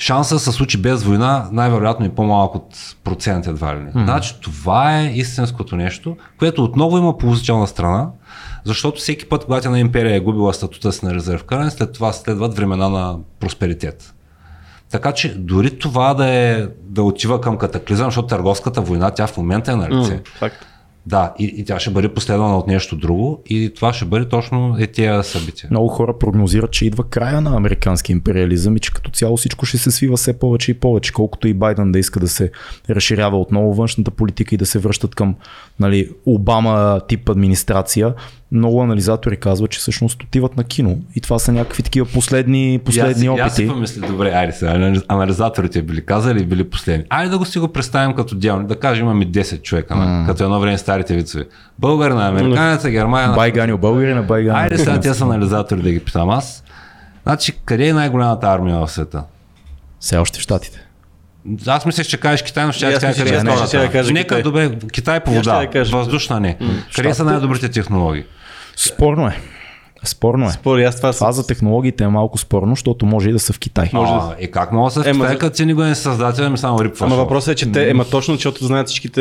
[0.00, 3.90] шанса да се случи без война, най-вероятно е по-малък от процент едва ли не.
[4.04, 8.08] Значи това е истинското нещо, което отново има положителна страна,
[8.64, 12.12] защото всеки път, когато една империя е губила статута си на резерв currency, след това
[12.12, 14.14] следват времена на просперитет.
[14.90, 19.36] Така че дори това да, е, да отива към катаклизъм, защото търговската война, тя в
[19.36, 20.14] момента е на лице.
[20.14, 20.66] М, Факт.
[21.10, 24.76] Да, и, и тя ще бъде последвана от нещо друго и това ще бъде точно
[24.78, 25.68] е тия събития.
[25.70, 29.78] Много хора прогнозират, че идва края на американски империализъм и че като цяло всичко ще
[29.78, 32.50] се свива все повече и повече, колкото и Байден да иска да се
[32.90, 35.34] разширява отново външната политика и да се връщат към
[35.80, 38.14] нали, Обама тип администрация.
[38.52, 43.24] Много анализатори казват, че всъщност отиват на кино и това са някакви такива последни, последни
[43.24, 43.74] И аз, и аз си опити.
[43.74, 47.04] помисля, добре, айде сега, анали- анализаторите били казали и били последни.
[47.08, 50.26] Айде да го си го представим като дяло, да кажем имаме 10 човека, mm.
[50.26, 51.44] като едно време старите вицове.
[51.78, 53.34] Българ на американеца, Германия на...
[53.36, 54.60] Байганил българи на Байгани.
[54.60, 56.64] Айде сега тези са анализатори да ги питам аз.
[57.22, 59.24] Значи, къде е най-голямата армия в света?
[60.00, 60.86] Все още в Штатите.
[61.66, 64.42] Аз мислех, че кажеш Китай, но ще аз кажа мисля, къде че е Нека Китай.
[64.42, 66.58] добре, Китай по вода, въздушна не.
[66.96, 68.24] Къде са най-добрите технологии?
[68.80, 69.36] Спорно е.
[70.04, 70.50] Спорно е.
[70.50, 73.58] Спори, аз това, Това за технологиите е малко спорно, защото може и да са в
[73.58, 73.90] Китай.
[73.94, 76.50] А, и как мога да се Ема, впитае, за- като си никой не е създател,
[76.50, 77.00] ми само рипваш.
[77.02, 79.20] Ама въпросът е, че те, ема точно, защото знаят всичките...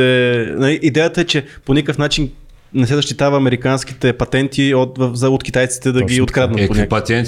[0.49, 2.31] Нали, идеята е, че по никакъв начин
[2.73, 6.81] не се защитава американските патенти от, в- от китайците да ги Точно откраднат Е, какви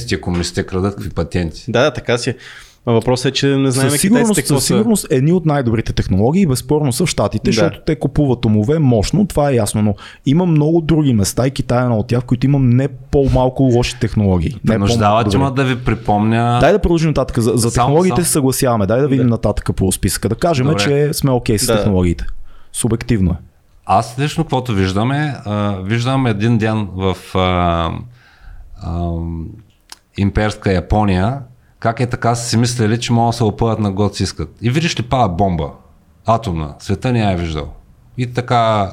[0.06, 1.66] тия комунистите крадат, какви патенти?
[1.68, 2.36] Да, да, така си.
[2.86, 6.94] Въпросът е, че не знаем Със сигурност, какво със сигурност едни от най-добрите технологии безспорно
[6.94, 7.52] са в Штатите, Да.
[7.52, 9.96] защото те купуват умове мощно, това е ясно, но
[10.26, 13.64] има много други места и Китай е едно от тях, в които има не по-малко
[13.64, 14.50] лоши технологии.
[14.56, 15.44] Не Принуждава, по-малко че добри.
[15.44, 16.58] ма да ви припомня.
[16.62, 17.40] Дай да продължим нататък.
[17.40, 18.86] За, за Само- технологиите се съгласяваме.
[18.86, 20.30] Дай да видим нататък по списъка.
[20.30, 20.80] Да кажем, Добре.
[20.80, 21.76] че сме окей с Да.
[21.78, 22.26] технологиите.
[22.74, 23.36] Субективно е.
[23.86, 25.36] Аз лично, каквото виждаме,
[25.84, 27.90] виждам един ден в а,
[28.78, 29.12] а,
[30.18, 31.38] имперска Япония,
[31.82, 34.50] как е така са си мислили, че могат да се опъват на год си искат.
[34.62, 35.70] И видиш ли пада бомба,
[36.26, 37.74] атомна, света не я е виждал.
[38.18, 38.92] И така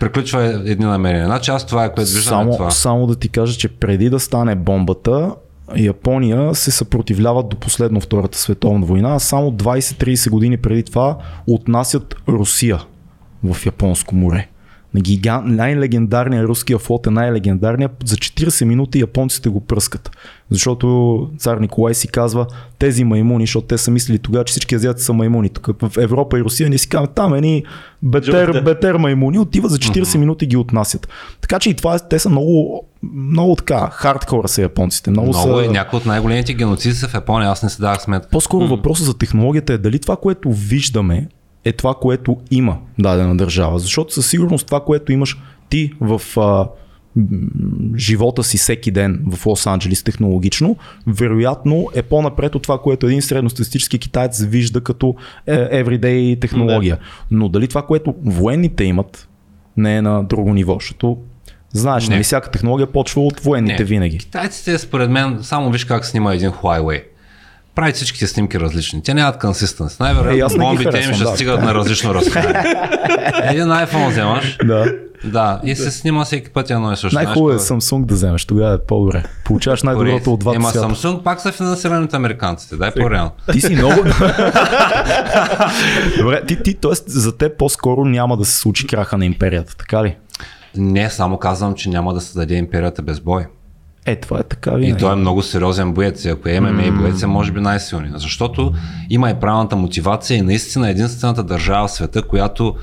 [0.00, 1.26] приключва едни намерения.
[1.26, 2.70] Значи аз това е, което виждам е Само, това.
[2.70, 5.34] само да ти кажа, че преди да стане бомбата,
[5.76, 12.16] Япония се съпротивлява до последно Втората световна война, а само 20-30 години преди това отнасят
[12.28, 12.80] Русия
[13.44, 14.48] в Японско море.
[14.96, 17.92] На гигант, най-легендарният руския флот е най-легендарният.
[18.04, 20.10] За 40 минути японците го пръскат.
[20.50, 22.46] Защото цар Николай си казва,
[22.78, 25.48] тези маймуни, защото те са мислили тогава, че всички азиати са маймуни.
[25.48, 27.64] Тук в Европа и Русия ние си казваме, там едни
[28.02, 31.08] бетер, бетер маймуни отиват за 40 минути ги отнасят.
[31.40, 35.10] Така че и това, е- те са много, много така, хардкора са японците.
[35.10, 35.64] Много, Много са...
[35.64, 38.28] и някои от най-големите геноциди са в Япония, аз не си давах сметка.
[38.30, 41.28] По-скоро въпросът за технологията е дали това, което виждаме,
[41.66, 43.78] е това, което има дадена държава.
[43.78, 45.36] Защото със сигурност това, което имаш
[45.68, 46.68] ти в а,
[47.96, 50.76] живота си всеки ден в Лос-Анджелис технологично,
[51.06, 55.14] вероятно е по-напред от това, което един средностатистически китаец вижда като
[55.46, 56.98] е, everyday технология.
[57.30, 59.28] Но дали това, което военните имат,
[59.76, 61.18] не е на друго ниво, защото
[61.72, 62.14] знаеш, Не.
[62.14, 63.84] нали, всяка технология почва от военните Не.
[63.84, 64.18] винаги.
[64.18, 67.02] Китайците, според мен, само виж как снима един Huawei.
[67.76, 69.02] Прави всичките снимки различни.
[69.02, 70.00] Те нямат консистенс.
[70.00, 71.30] Е, Най-вероятно бомбите им ще да.
[71.30, 72.52] стигат на различно разстояние.
[73.42, 74.92] един iPhone вземаш, Да.
[75.24, 77.14] Да, и се снима всеки път едно и също.
[77.14, 79.22] Най-хубаво е Знаеш, Samsung да вземеш, тогава е по-добре.
[79.44, 80.88] Получаваш най-доброто от двата Ема свята.
[80.88, 83.30] Samsung пак са финансирани от американците, дай по-реално.
[83.52, 83.94] Ти си много...
[86.18, 86.92] Добре, ти, ти, т.е.
[87.06, 90.16] за теб по-скоро няма да се случи краха на империята, така ли?
[90.76, 93.46] Не, само казвам, че няма да се даде империята без бой.
[94.06, 95.00] Е, това е така И винаги.
[95.00, 96.24] той е много сериозен боец.
[96.24, 98.20] И Ако е ММА боец, е може би най-силният.
[98.20, 98.72] Защото
[99.10, 102.74] има и правилната мотивация и наистина единствената държава в света, която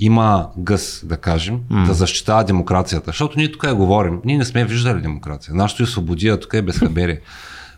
[0.00, 3.04] има гъс, да кажем, да защитава демокрацията.
[3.06, 4.20] Защото ние тук я говорим.
[4.24, 5.54] Ние не сме виждали демокрация.
[5.54, 7.20] Нашето е свободия, тук е безхаберие.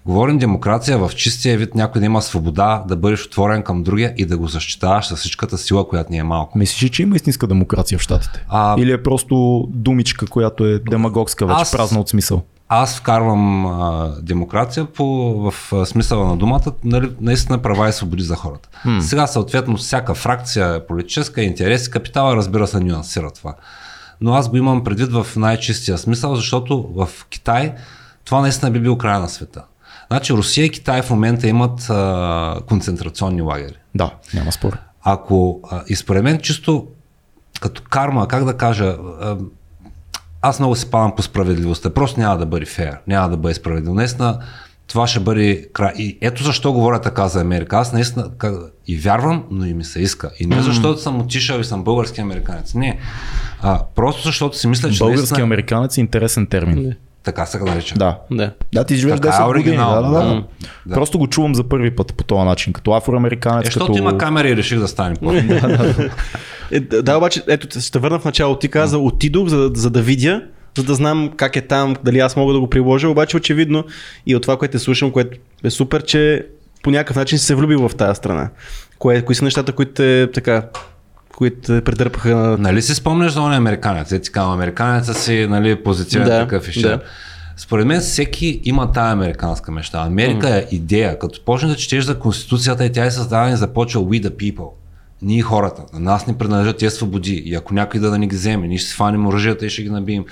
[0.07, 4.27] Говорим демокрация в чистия вид, някой да има свобода, да бъдеш отворен към другия и
[4.27, 6.59] да го защитаваш с всичката сила, която ни е малко.
[6.59, 8.45] Мислиш, ли, че има истинска демокрация в Штатите?
[8.49, 12.43] А- Или е просто думичка, която е демагогска, вече Аз- празна от смисъл?
[12.75, 15.05] Аз вкарвам а, демокрация по,
[15.51, 18.69] в а, смисъла на думата, нали, наистина права и свободи за хората.
[18.87, 19.01] Hmm.
[19.01, 23.55] Сега, съответно, всяка фракция, политическа интерес и капитала, разбира се, нюансира това.
[24.21, 27.75] Но аз го имам предвид в най-чистия смисъл, защото в Китай
[28.25, 29.65] това наистина би бил края на света.
[30.07, 33.77] Значи Русия и Китай в момента имат а, концентрационни лагери.
[33.95, 34.79] Да, няма спор.
[35.03, 36.87] Ако, а, и според мен чисто
[37.61, 39.37] като карма, как да кажа, а,
[40.43, 41.91] аз много се падам по справедливостта.
[41.91, 43.95] Просто няма да бъде фейр, няма да бъде справедливо.
[43.95, 44.39] Наистина,
[44.87, 45.93] това ще бъде край.
[45.99, 47.77] И ето защо говоря така за Америка.
[47.77, 48.31] Аз наистина
[48.87, 50.31] и вярвам, но и ми се иска.
[50.41, 52.75] И не защото съм отишъл и съм български американец.
[52.75, 52.99] Не.
[53.63, 56.95] А, просто защото си мисля, че Български наистина, американец е интересен термин.
[57.23, 57.95] Така се нарича.
[57.95, 58.19] Да.
[58.31, 58.53] Да.
[58.73, 59.77] Да, ти живееш Така е 10 години.
[59.77, 60.25] Да, да, да.
[60.25, 60.45] да.
[60.87, 60.95] Да.
[60.95, 63.99] Просто го чувам за първи път по този начин, като афроамериканец, Е, защото като...
[63.99, 65.33] има камера и реших да стане по
[66.71, 68.59] Е, да, да, обаче, ето, ще върна в начало.
[68.59, 70.43] Ти каза, отидох, за, за да видя,
[70.77, 73.85] за да знам как е там, дали аз мога да го приложа, обаче очевидно
[74.27, 76.47] и от това, което слушам, което е супер, че
[76.83, 78.51] по някакъв начин си се влюбил в тази страна.
[78.99, 80.63] Кое, кои са нещата, които те, така,
[81.43, 81.83] които
[82.25, 82.57] на...
[82.59, 84.13] Нали си спомняш за он американец?
[84.13, 86.89] Е, ти казвам, американеца си, нали, позитивен Да, такъв и ще.
[86.89, 87.01] да.
[87.57, 90.01] Според мен всеки има тая американска мечта.
[90.01, 91.19] Америка е идея.
[91.19, 94.69] Като почнеш да четеш за Конституцията и тя е създадена и започва We the people.
[95.23, 95.83] Ние хората.
[95.93, 97.43] На нас ни принадлежат тези свободи.
[97.47, 99.83] И ако някой да, да ни ги вземе, ние ще си фаним оръжията и ще
[99.83, 100.25] ги набием.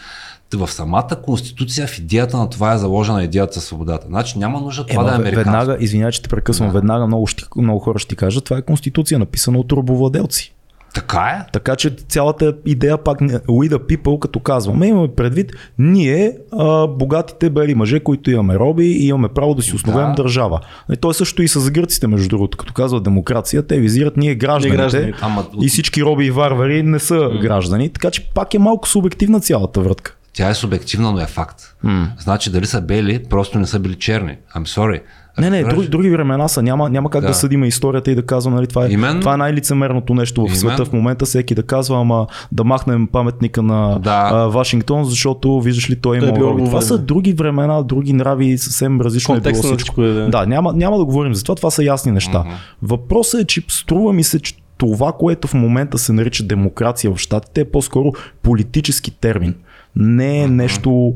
[0.55, 4.07] В самата конституция, в идеята на това е заложена идеята за свободата.
[4.07, 5.51] Значи няма нужда това Ема, да е американско.
[5.51, 6.75] веднага, извинявай, че те прекъсвам, Да.
[6.75, 10.55] веднага много, ще, много хора ще ти кажат, това е конституция, написана от робовладелци.
[10.95, 11.51] Така е.
[11.53, 17.51] Така че цялата идея пак We the people, като казваме, имаме предвид ние, а, богатите
[17.51, 20.23] бели мъже, които имаме роби и имаме право да си основем Да.
[20.23, 20.61] държава.
[20.93, 22.59] И то е също и с гърците, между другото.
[22.59, 24.77] Като казват демокрация, те визират ние гражданите.
[24.77, 25.19] Гражданите.
[25.21, 29.41] Ама И всички роби и варвари не са граждани, така че пак е малко субективна
[29.41, 30.17] цялата врътка.
[30.33, 31.63] тя е субективна, но е факт.
[32.19, 34.37] Значи дали са бели, просто не са били черни.
[34.57, 35.01] I'm sorry.
[35.41, 36.63] Не, не, други, други времена са.
[36.63, 37.27] Няма, няма как да.
[37.27, 37.35] Да.
[37.35, 39.21] съдиме историята и да казвам, нали, това е, Именно.
[39.21, 40.57] това е най-лицемерното нещо в Именно.
[40.57, 41.25] света в момента.
[41.25, 44.31] Всеки да казва, ама да махнем паметника на Да.
[44.33, 46.65] а, Вашингтон, защото виждаш ли той е има бил роби.
[46.65, 50.03] Това са други времена, други нрави, съвсем различно е било всичко.
[50.03, 50.29] е, да.
[50.29, 52.45] Да, няма, няма да говорим за това, това са ясни неща.
[52.83, 57.19] Въпросът е, че струва ми се, че това, което в момента се нарича демокрация в
[57.19, 58.13] щатите, е по-скоро
[58.43, 59.55] политически термин.
[59.97, 61.15] Не е нещо,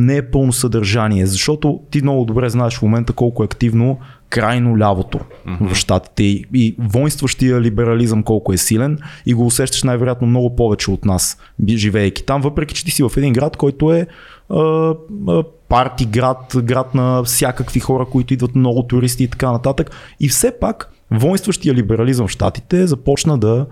[0.00, 3.98] не е пълно съдържание, защото ти много добре знаеш в момента колко е активно
[4.28, 5.20] крайно лявото
[5.60, 10.90] в щатите и, и воинстващия либерализъм колко е силен и го усещаш най-вероятно много повече
[10.90, 14.06] от нас, живеейки там, въпреки че ти си в един град, който е
[14.50, 14.94] а,
[15.28, 19.90] а, парти град, град на всякакви хора, които идват много туристи и така нататък.
[20.20, 23.66] И все пак воинстващия либерализъм в щатите започна да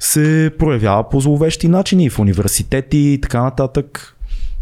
[0.00, 4.17] се проявява по зловещи начини в университети и така нататък.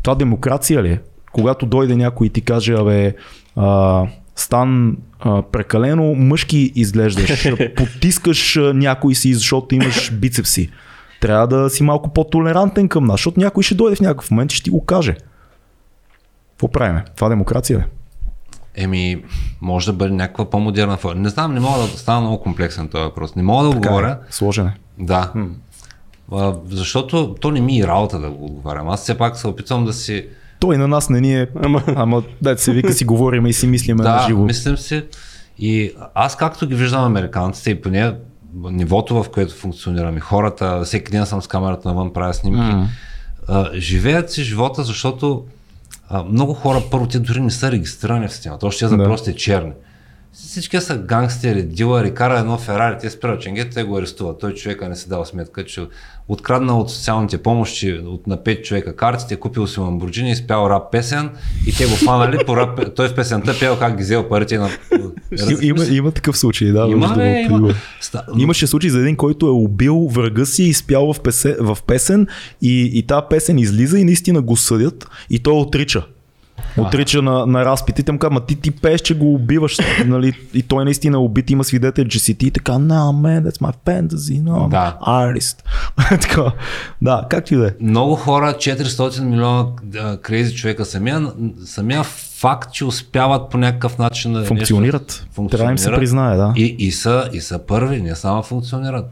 [0.07, 1.01] Това демокрация ли е?
[1.33, 3.15] Когато дойде някой и ти каже, абе,
[3.57, 4.03] а,
[4.37, 10.71] Стан, а, прекалено мъжки изглеждаш, потискаш някой си, защото имаш бицепси.
[11.21, 14.57] Трябва да си малко по-толерантен към нас, защото някой ще дойде в някакъв момент и
[14.57, 15.17] ще ти го каже.
[16.51, 17.05] Какво правиме?
[17.17, 17.85] Това демокрация ли?
[18.75, 19.25] Еми,
[19.61, 21.21] може да бъде някаква по-модерна форма.
[21.21, 23.37] Не знам, не мога да стана много комплексен този въпрос.
[23.37, 24.19] Не мога да Така отговоря.
[24.29, 24.33] е.
[24.33, 24.77] Сложен е.
[24.99, 25.33] Да.
[26.33, 28.89] А, защото то не ми е работа да го отговарям.
[28.89, 30.27] Аз все пак се опитвам да си...
[30.61, 33.67] Той на нас не ни е, ама, ама дайте се вика си говорим и си
[33.67, 34.45] мислиме на Да, живо.
[34.45, 35.05] мислим си.
[35.59, 38.15] И аз както ги виждам американците и поне
[38.55, 42.89] нивото, в което функционираме, хората, всеки ден съм с камерата навън, правя снимки, М.
[43.49, 45.45] а, живеят си живота, защото
[46.09, 49.05] а, много хора, първо, те дори не са регистрирани в системата, още за Да.
[49.05, 49.73] просто е черни.
[50.33, 54.41] Всички са гангстери, дилъри, кара едно Ферари, те спират ченгет, те го арестуват.
[54.41, 55.87] Той човека не си дава сметка, че
[56.29, 61.31] откраднал от социалните помощи от на 5 човека картите, купил си Ламборджини, изпял рап песен
[61.67, 64.71] и те го фанали по рап, той в песента пел как ги взел парите на...
[65.63, 66.87] Има, има такъв случай, да.
[66.91, 67.75] Има, другото, има.
[68.03, 71.79] Ста- Имаше случай за един, който е убил врага си и изпял в, песе, в
[71.87, 72.27] песен
[72.63, 76.07] и, и тази песен излиза и наистина го съдят и той отрича.
[76.79, 80.33] Отрича на, на разпити, те му казват, ма ти ти пееш, че го убиваш, нали?
[80.55, 83.75] И той наистина убит, има свидетел, че си ти и така, no man, that's my
[83.87, 84.99] fantasy, no, I'm Да.
[85.03, 85.57] artist.
[86.21, 86.53] така,
[87.03, 87.71] да, как ти да е.
[87.81, 89.67] Много хора, 400 милиона
[90.17, 91.33] крейзи човека, самия,
[91.65, 95.03] самия факт, че успяват по някакъв начин да Функционират.
[95.29, 96.01] нещо, Трябва да им се функционират.
[96.01, 96.53] признае, да.
[96.57, 99.07] И, и, са, и са първи, не само функционират.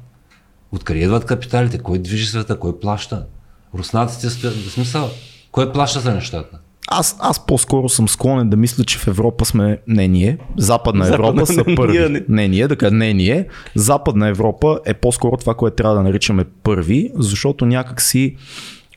[0.73, 1.79] Откъде идват капиталите?
[1.79, 2.59] Кой движи света?
[2.59, 3.27] Кой плаща?
[3.75, 5.11] Руснаците стоят, в смисъл,
[5.53, 6.59] кой плаща за нещата?
[6.89, 10.39] Аз, аз по-скоро съм склонен да мисля, че в Европа сме не ние.
[10.57, 11.99] Западна Западна, Европа са не първи.
[12.09, 12.23] не.
[12.29, 13.47] Не ние, да кажа, не ние.
[13.75, 18.37] Западна Европа е по-скоро това, което трябва да наричаме първи, защото някакси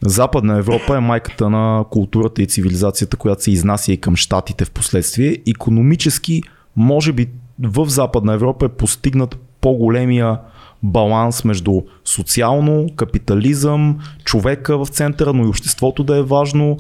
[0.06, 4.72] Западна Европа е майката на културата и цивилизацията, която се изнася и към щатите в
[4.72, 5.38] последствие.
[5.48, 6.44] Економически,
[6.76, 7.28] може би
[7.64, 10.40] в Западна Европа е постигнат по-големия
[10.84, 16.78] баланс между социално, капитализъм, човека в центъра, но и обществото да е важно.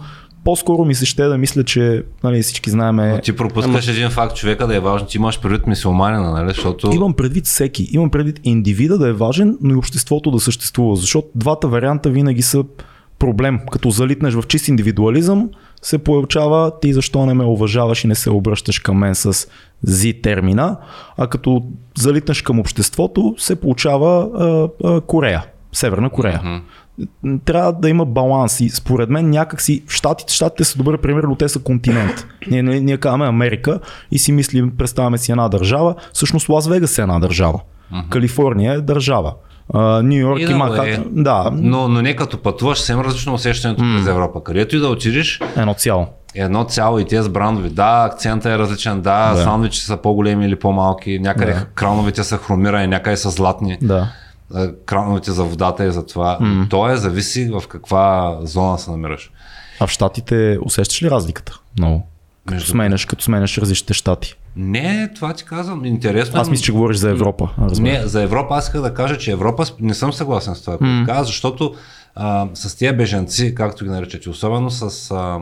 [0.48, 3.11] По-скоро ми се ще да мисля, че нали, всички знаеме.
[3.11, 6.48] Но ти пропускаш един факт, човека да е важен, ти имаш предвид мисулманина, нали?
[6.49, 7.90] Защото Имам предвид всеки.
[7.91, 10.95] Имам предвид индивида да е важен, но и обществото да съществува.
[10.95, 12.64] Защото двата варианта винаги са
[13.19, 13.60] проблем.
[13.72, 15.49] Като залитнеш в чист индивидуализъм,
[15.82, 19.48] се получава ти защо не ме уважаваш и не се обръщаш към мен с
[19.84, 20.78] зи термина,
[21.18, 21.64] а като
[21.98, 25.45] залитнеш към обществото, се получава а, а, Корея.
[25.74, 26.41] Северна Корея.
[26.45, 26.61] Mm-hmm.
[27.45, 31.36] Трябва да има баланс и според мен някакси в Штатите, Штатите са добър пример, но
[31.36, 32.26] те са континент.
[32.52, 33.80] Ние, ние, ние казваме Америка
[34.11, 37.60] и си мислим, представяме си една държава, всъщност Лас Вегас е една държава.
[37.94, 38.10] Mm-hmm.
[38.10, 39.34] Калифорния е държава.
[40.03, 40.88] Нью Йорк И да, Манхатън.
[40.88, 41.03] е.
[41.11, 43.98] Да, Но, но не като пътуваш, съвсем различно усещането mm.
[43.98, 44.44] през Европа.
[44.44, 46.07] Където и да отидеш, едно цяло.
[46.36, 47.69] едно цяло и тези брандови.
[47.69, 49.44] Да, акцента е различен, да, Да.
[49.44, 51.65] сандвичи са по-големи или по-малки, някъде да.
[51.76, 53.78] крановете са хромирани, някъде са златни.
[53.82, 54.07] Да.
[54.53, 56.38] А, Крановете за водата и за това.
[56.41, 56.69] Mm.
[56.69, 59.32] То е зависи в каква зона се намираш.
[59.80, 61.60] А в Штатите усещаш ли разликата?
[61.80, 62.07] Много.
[62.45, 64.36] Като Между- сменяш, като сменяш различните щати.
[64.56, 65.86] Не, това ти казвам.
[65.86, 66.38] Интересно.
[66.40, 67.49] е, Аз мисля, че говориш за Европа.
[67.61, 67.94] Разбира.
[67.94, 70.91] Не, за Европа аз исках да кажа, че Европа не съм съгласен с това, което
[70.94, 71.06] mm.
[71.06, 71.76] каза, защото
[72.15, 75.40] а, с тия бежанци, както ги наричате, особено с, а,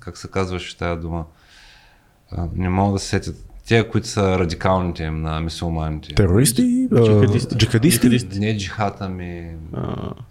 [0.00, 1.24] как се казваше тая дума,
[2.32, 6.14] а, не мога да се сетят, тия, които са радикалните им на мисулманите.
[6.14, 7.56] Терористи, а, Джихадисти.
[7.56, 8.38] джихадисти.
[8.38, 9.50] Не джихата ми,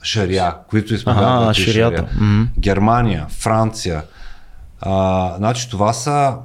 [0.04, 1.98] шария, които изповядват Ага, шарията.
[1.98, 2.10] шария.
[2.22, 2.44] Мгм.
[2.60, 4.04] Германия, Франция.
[4.82, 6.36] А, значи това са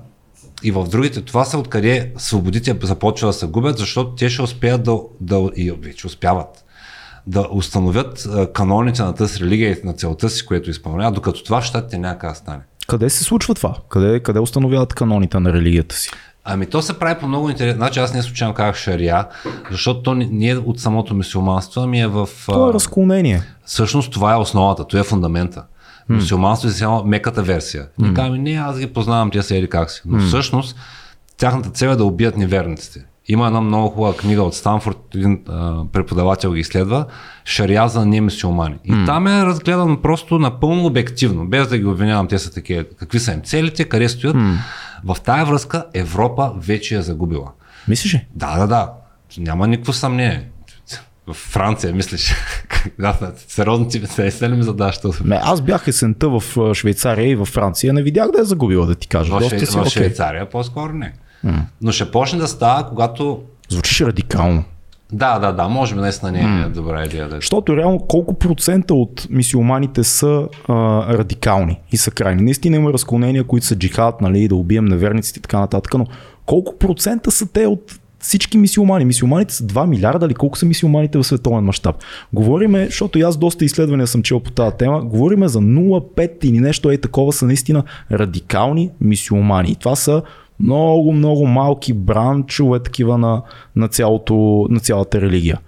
[0.63, 4.83] и в другите, това са откъде свободите започва да се губят, защото те ще успеят
[4.83, 6.65] да, да и вече успяват
[7.27, 11.61] да установят а, каноните на тази религия и на целта си, което изпълняват, докато това
[11.61, 12.61] в щатите няма как да стане.
[12.87, 13.75] Къде се случва това?
[13.89, 16.11] Къде, къде установяват каноните на религията си?
[16.49, 17.79] Ами то се прави по много интересно.
[17.79, 19.27] Значи аз не случайно казах шария,
[19.71, 22.29] защото то не- е от самото мусулманство, ами е в...
[22.47, 23.43] Това е разклонение.
[23.65, 25.65] Всъщност това е основата, това е фундамента.
[26.11, 27.87] Мусулманството е само меката версия.
[27.99, 30.03] Ние казваме, не, аз ги познавам, тя са еди как си.
[30.05, 30.77] Но всъщност
[31.37, 33.05] тяхната цел е да убият неверниците.
[33.31, 37.07] Има една много хубава книга от Станфорд, един а, преподавател ги изследва,
[37.45, 38.77] Шария за немусулмани.
[38.85, 43.19] И там е разгледано просто напълно обективно, без да ги обвинявам, те са такива, какви
[43.19, 44.37] са им целите, къде стоят.
[45.05, 47.51] В тая връзка Европа вече е загубила.
[47.89, 48.27] Мислиш ли?
[48.35, 48.93] Да, да, да.
[49.39, 50.49] Няма никакво съмнение.
[51.27, 52.35] В Франция, мислиш.
[52.99, 55.15] да, сериозно ти се е ми задаш това.
[55.25, 56.43] Не, аз бях есента в
[56.75, 57.93] Швейцария и в Франция.
[57.93, 59.33] Не видях да е загубила, да ти кажа.
[59.33, 59.67] В, Доста Шве...
[59.67, 59.89] си, в.
[59.89, 61.13] Швейцария по-скоро не.
[61.83, 63.43] Но ще почне да става, когато...
[63.69, 64.65] Звучиш радикално.
[65.13, 67.37] Да, да, да, може би наистина не е добра идея да.
[67.37, 70.75] Защото реално колко процента от мисиоманите са а,
[71.19, 72.43] радикални и са крайни.
[72.43, 76.07] Наистина има разклонения, които са джихад, нали, да убием неверниците и така нататък, но
[76.47, 79.05] колко процента са те от всички мисиомани?
[79.05, 81.97] Мисиоманите са 2 милиарда или колко са мисиоманите в световен мащаб?
[82.33, 86.61] Говориме, защото и аз доста изследвания съм чел по тази тема, говориме за 0,5 или
[86.61, 87.83] нещо е такова са наистина
[88.13, 89.71] радикални мисиомани.
[89.71, 90.23] И това са
[90.61, 93.43] много, много малки бранчове такива на,
[93.77, 95.61] на, цялото, на цялата религия.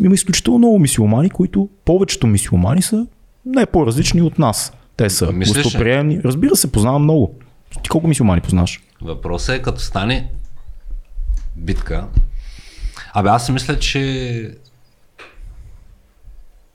[0.00, 3.06] Има изключително много мисиомани, които повечето мисиомани са
[3.46, 4.72] не по-различни от нас.
[4.96, 5.62] Те са Мислиш ли?
[5.62, 6.20] гостоприемни.
[6.24, 7.34] Разбира се, познавам много.
[7.82, 8.80] Ти колко мисиомани познаваш?
[9.02, 10.30] Въпросът е като стане
[11.56, 12.06] битка.
[13.14, 14.54] Абе, аз мисля, че...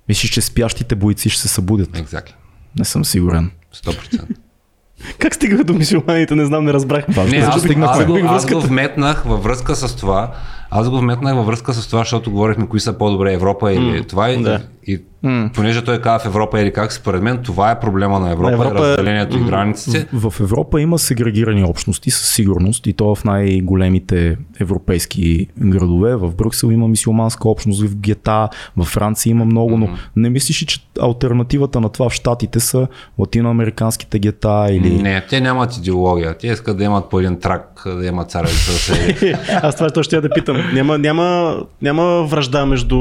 [0.10, 1.90] Мислиш, че спящите бойци ще се събудят?
[1.90, 2.34] Exactly.
[2.80, 3.52] Не съм сигурен.
[3.76, 4.36] 100%.
[5.20, 7.08] Как стига до мисиоманите, не знам, не разбрах.
[7.08, 8.04] Не, аз, стигнахме.
[8.04, 8.56] аз, го, аз Връзката.
[8.56, 10.32] го вметнах във връзка с това.
[10.78, 14.30] Аз го вметнах във връзка с това, защото говорихме кои са по-добре Европа или това.
[14.30, 14.62] И, да.
[14.88, 15.00] и
[15.54, 18.88] понеже той каза в Европа или как, според мен това е проблема на Европа, Европа
[18.88, 20.08] е- разделението и границите.
[20.14, 26.16] В Европа има сегрегирани общности със сигурност и то в най-големите европейски градове.
[26.16, 30.66] В Брюксел има мисиоманска общност, в Гета, в Франция има много, но не мислиш ли,
[30.66, 32.88] че альтернативата на това в Штатите са
[33.18, 35.02] латиноамериканските гета или...
[35.02, 36.38] Не, те нямат идеология.
[36.38, 38.94] Те искат да имат по един трак, да имат царевица.
[39.64, 40.58] Аз това ще я да питам.
[40.74, 42.98] Няма, няма, няма връжда между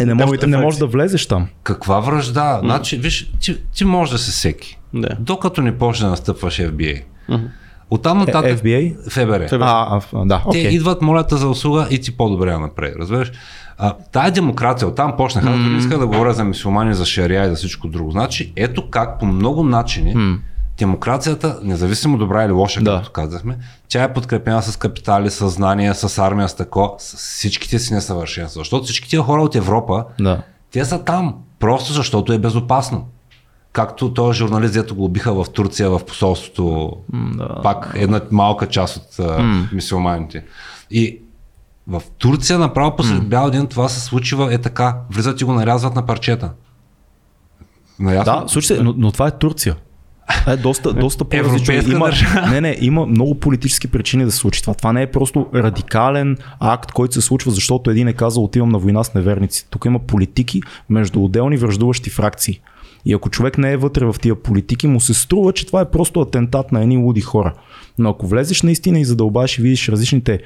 [0.00, 1.48] Е, не, може, не можеш да влезеш там.
[1.62, 2.60] Каква връжда?
[2.62, 4.78] Значи, виж, ти, ти можеш да се всеки.
[4.94, 5.08] Да.
[5.18, 7.02] Докато не почне да настъпваш FBI.
[7.90, 8.58] Оттам Е, нататък...
[8.58, 9.10] FBI?
[9.10, 9.48] ФБР.
[9.48, 9.62] ФБР.
[9.62, 10.68] А, а, да, Те окей.
[10.68, 12.92] идват, молят за услуга и ти по-добре я направи.
[12.98, 13.32] Разбираш?
[13.78, 15.72] А, тая демокрация, оттам почнаха, mm-hmm.
[15.72, 18.10] не исках да говоря за мисиомани, за шария и за всичко друго.
[18.10, 20.38] Значи, ето как по много начини mm.
[20.78, 22.94] Демокрацията, независимо добра или лоша, Да.
[22.96, 23.58] както казахме,
[23.88, 28.60] тя е подкрепена с капитали, с знания, с армия, с тако, с всичките си несъвършенства.
[28.60, 30.42] Защото всички тия хора от Европа, Да.
[30.72, 33.06] те са там, просто защото е безопасно.
[33.72, 37.60] Както този журналист, дето го убиха в Турция, в посолството, да.
[37.62, 39.42] пак една малка част от а,
[39.72, 40.44] мисиоманите.
[40.90, 41.20] И
[41.88, 44.96] в Турция направо посред бял ден това се случва е така.
[45.10, 46.50] Влизат и го нарязват на парчета.
[47.98, 48.32] Наясно?
[48.32, 49.76] Да, слушайте, но, но това е Турция.
[50.46, 51.92] Е доста, доста по-различно.
[51.92, 52.10] Има,
[52.50, 54.74] не, не, има много политически причини да се случи това.
[54.74, 58.78] Това не е просто радикален акт, който се случва, защото един е казал отивам на
[58.78, 59.66] война с неверници.
[59.70, 62.60] Тук има политики между отделни връждуващи фракции.
[63.04, 65.90] И ако човек не е вътре в тия политики, му се струва, че това е
[65.90, 67.52] просто атентат на едни луди хора.
[67.98, 70.40] Но ако влезеш наистина и задълбаш и видиш различните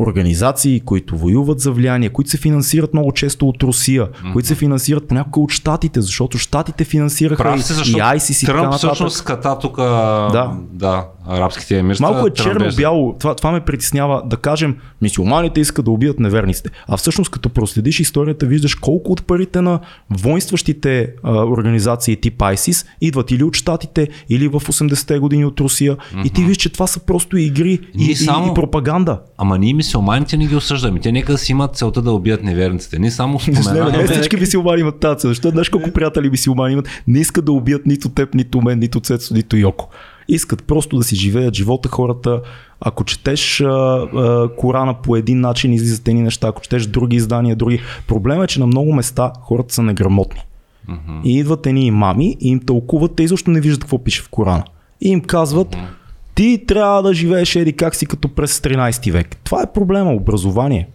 [0.00, 4.32] организации, които воюват за влияние, които се финансират много често от Русия, mm-hmm.
[4.32, 8.42] които се финансират понякога от Штатите, защото Штатите финансираха Прав и, си, и защото ISIS
[8.42, 8.90] и така Тръмп нататък.
[8.90, 10.52] всъщност ката тук Да.
[10.72, 11.06] да.
[11.30, 12.10] Арабските емирства.
[12.10, 13.16] Малко е черно-бяло.
[13.18, 16.70] Това, това ме притеснява да кажем, мисиоманите искат да убият неверниците.
[16.88, 19.80] А всъщност като проследиш историята, виждаш колко от парите на
[20.10, 25.96] воинстващите а, организации тип ISIS идват или от Штатите, или в 80-те години от Русия.
[25.96, 26.26] Mm-hmm.
[26.26, 29.20] И ти виждаш, че това са просто игри и, Ние и, само- и пропаганда.
[29.38, 31.00] Ама ние мисиоманите не ги осъждаме.
[31.00, 32.98] Те нека си имат целта да убият неверниците.
[32.98, 34.06] Ние само Не, не, споменаваме.
[34.06, 35.28] всички мисиомани имат тази.
[35.28, 36.88] Защото знаеш колко приятели мисиомани имат.
[37.06, 39.88] Не искат да убият нито теб, нито мен, нито Цецо, нито Йоко.
[40.32, 42.42] Искат просто да си живеят живота хората.
[42.80, 46.48] Ако четеш а, а, Корана по един начин, излизат едни неща.
[46.48, 47.80] Ако четеш други издания, други.
[48.06, 50.40] Проблемът е, че на много места хората са неграмотни.
[51.24, 54.64] И идват едни имами и им тълкуват, те изобщо не виждат какво пише в Корана.
[55.00, 55.76] И им казват,
[56.34, 59.36] ти трябва да живееш еди как си като през 13 век.
[59.44, 60.88] Това е проблема, образование.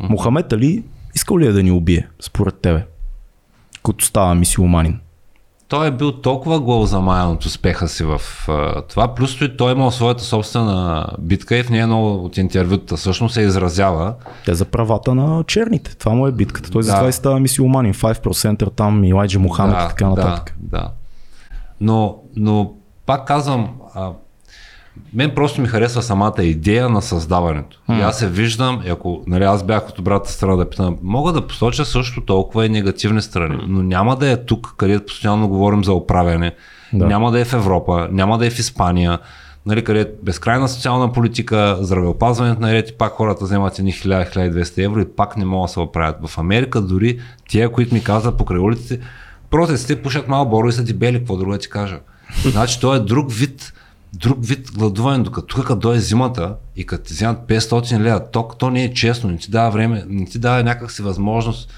[0.00, 0.82] Мохамед Али
[1.14, 2.84] искал ли е да ни убие, според тебе,
[3.84, 4.98] като става мисиоманин?
[5.72, 9.74] Той е бил толкова главозамаян от успеха си в а, това, плюс и той е
[9.74, 14.14] имал своята собствена битка и в нея едно от интервюта всъщност се изразява.
[14.44, 15.96] Те за правата на черните.
[15.96, 16.70] Това му е битката.
[16.70, 16.86] Той Да.
[16.86, 17.94] затова и става мисиоманин.
[17.94, 20.54] 5% там, Илайджа Мухамед и така нататък.
[20.58, 20.90] Да, да.
[21.80, 22.72] Но, но
[23.06, 24.10] пак казвам, а,
[25.14, 27.80] мен просто ми харесва самата идея на създаването.
[27.88, 31.46] И аз се виждам, ако нали, аз бях от обратната страна да питам, мога да
[31.46, 35.92] посоча също толкова и негативни страни, но няма да е тук, където постоянно говорим за
[35.92, 36.54] оправяне,
[36.92, 37.06] Да.
[37.06, 39.18] няма да е в Европа, няма да е в Испания,
[39.66, 45.16] нали, където безкрайна социална политика, здравеопазването наред и пак хората вземат едни 1000-1200 евро и
[45.16, 46.16] пак не могат да се оправят.
[46.26, 49.00] В Америка дори тия, които ми казват покрай улиците,
[49.50, 51.98] протестите пушат малко боро и са дебели, какво друго да ти кажа.
[52.44, 53.72] Значи то е друг вид,
[54.12, 58.58] друг вид гладуване, докато тук като дойде зимата и като ти вземат 500 лева ток,
[58.58, 61.72] то не е честно, не ти дава време, не ти дава някакси възможност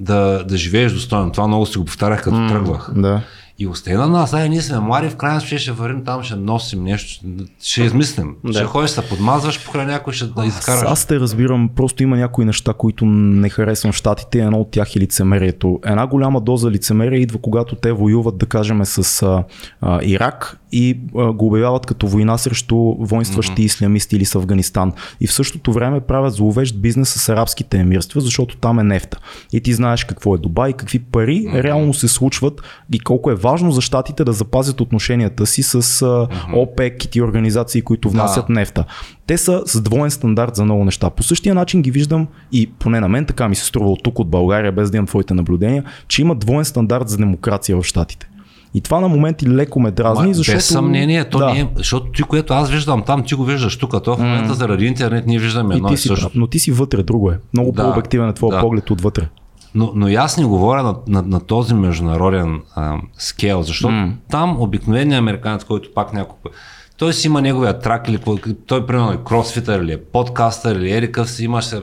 [0.00, 1.32] да, да живееш достойно.
[1.32, 2.90] Това много си го повтарях като тръгвах.
[2.96, 3.22] Да.
[3.58, 6.36] И остави на нас, ай, ние сме млади, в крайна сметка ще вървим там, ще
[6.36, 7.26] носим нещо,
[7.62, 8.36] ще измислим.
[8.44, 8.52] Да.
[8.52, 10.90] Ще ходиш, се подмазваш покрай някой, ще да изкараш.
[10.90, 14.38] аз те разбирам, просто има някои неща, които не харесвам в щатите.
[14.38, 15.80] Едно от тях е лицемерието.
[15.84, 19.44] Една голяма доза лицемерие идва, когато те воюват, да кажем, с а,
[19.80, 23.64] а, Ирак и а, го обявяват като война срещу воинстващи mm-hmm.
[23.64, 24.92] ислямисти или с Афганистан.
[25.20, 29.18] И в същото време правят зловещ бизнес с арабските емирства, защото там е нефта.
[29.52, 31.62] И ти знаеш какво е Дубай, какви пари mm-hmm.
[31.62, 32.62] реално се случват
[32.92, 36.56] и колко е важно за щатите да запазят отношенията си с а, mm-hmm.
[36.56, 38.52] ОПЕК и ти организации, които внасят Да.
[38.52, 38.84] нефта.
[39.26, 41.10] Те са с двоен стандарт за много неща.
[41.10, 44.18] По същия начин ги виждам и поне на мен така ми се струва от тук
[44.18, 48.28] от България, без да имам твоите наблюдения, че има двоен стандарт за демокрация в щатите.
[48.74, 50.56] И това на моменти леко ме дразни, Ма, защото...
[50.56, 51.46] Без съмнение, то да.
[51.46, 54.54] не е, защото ти, което аз виждам там, ти го виждаш тук, то в момента
[54.54, 56.30] заради интернет ние виждаме И едно ти и си също.
[56.34, 57.38] но ти си вътре, друго е.
[57.52, 58.60] Много Да, по-обективен е твоя да.
[58.60, 59.28] поглед отвътре.
[59.74, 64.12] Но, но и аз не говоря на, на, на този международен а, скел, защото mm.
[64.30, 66.48] там обикновеният американец, който пак няколко
[67.02, 68.18] той си има неговия трак или
[68.66, 71.82] той примерно е кросфитър или е подкастър или ерикъв си имаш се.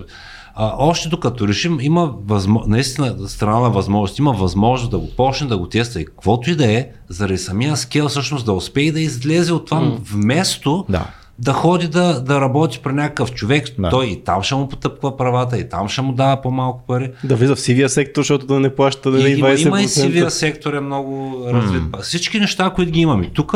[0.61, 5.47] А, още докато решим, има възможност, наистина страна на възможност, има възможност да го почне
[5.47, 9.01] да го тества и каквото и да е, заради самия скел всъщност да успее да
[9.01, 9.97] излезе от това mm.
[9.99, 11.05] вместо да
[11.41, 13.89] да ходи да, да работи при някакъв човек, Да.
[13.89, 17.11] той и там ще му потъпква правата, и там ще му дава по-малко пари.
[17.23, 19.67] Да влиза в сивия сектор, защото да не плаща И, нали, има, 20%.
[19.67, 21.83] има и сивия сектор е много развит.
[22.01, 23.55] Всички неща, които ги имаме тук,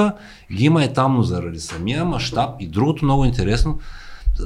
[0.54, 3.78] ги има и там, но заради самия мащаб и другото много интересно,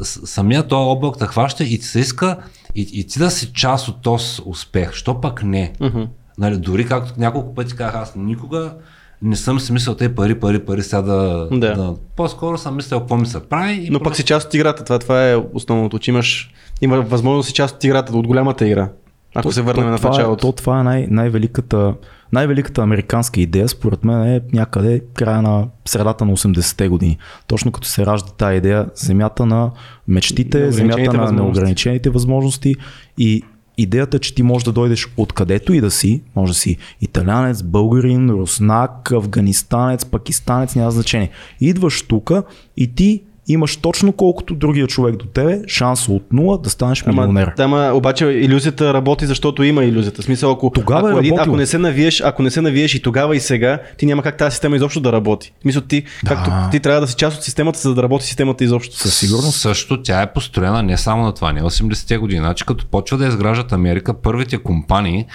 [0.04, 2.38] самия този облак да хваща и ти се иска
[2.76, 4.94] и, и ти да си част от този успех.
[4.94, 5.74] Що пък не?
[5.82, 6.02] Мгм.
[6.38, 8.74] Нали, дори както няколко пъти казах, аз никога
[9.22, 11.74] не съм си мислил те пари, пари, пари, сега да, Да.
[11.74, 11.96] да.
[12.16, 13.74] По-скоро съм мислил какво ми се прави.
[13.74, 14.84] И Но пък си част от играта.
[14.84, 16.52] Това, това е основното, че имаш
[16.82, 18.90] има възможност да си част от играта, от голямата игра.
[19.36, 20.42] Ако се върнем на това, е, началото.
[20.48, 21.94] то, това е най- най-великата,
[22.34, 27.18] най-великата американска идея, според мен е някъде края на средата на 80-те години.
[27.48, 29.72] Точно като се ражда тази идея, земята на
[30.08, 31.36] мечтите, земята на възможности.
[31.36, 32.76] неограничените възможности
[33.18, 33.44] и
[33.78, 38.30] идеята, че ти можеш да дойдеш откъдето и да си, може да си италянец, българин,
[38.30, 41.30] руснак, афганистанец, пакистанец, няма значение.
[41.60, 42.32] Идваш тук
[42.78, 47.44] и ти имаш точно колкото другия човек до тебе, шанс от нула да станеш милионер.
[47.44, 50.24] Ама, да, ама, обаче иллюзията работи, защото има иллюзията.
[50.24, 51.54] Смисъл, ако, Тогава е ако, един, работила.
[51.54, 54.38] ако, не се навиеш, ако не се навиеш и тогава и сега, ти няма как
[54.38, 55.54] тази система изобщо да работи.
[55.62, 58.98] Смисъл, ти, както, ти трябва да си част от системата, за да работи системата изобщо.
[58.98, 59.60] Със сигурност.
[59.60, 62.40] Също тя е построена не само на това, не 80-те години.
[62.40, 65.26] Значи като почва да изграждат Америка, първите компании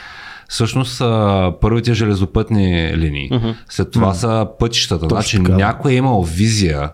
[0.48, 3.30] всъщност са първите железопътни линии.
[3.68, 5.06] След това са пътищата.
[5.08, 5.56] Значи така, да.
[5.56, 6.90] някой е имал визия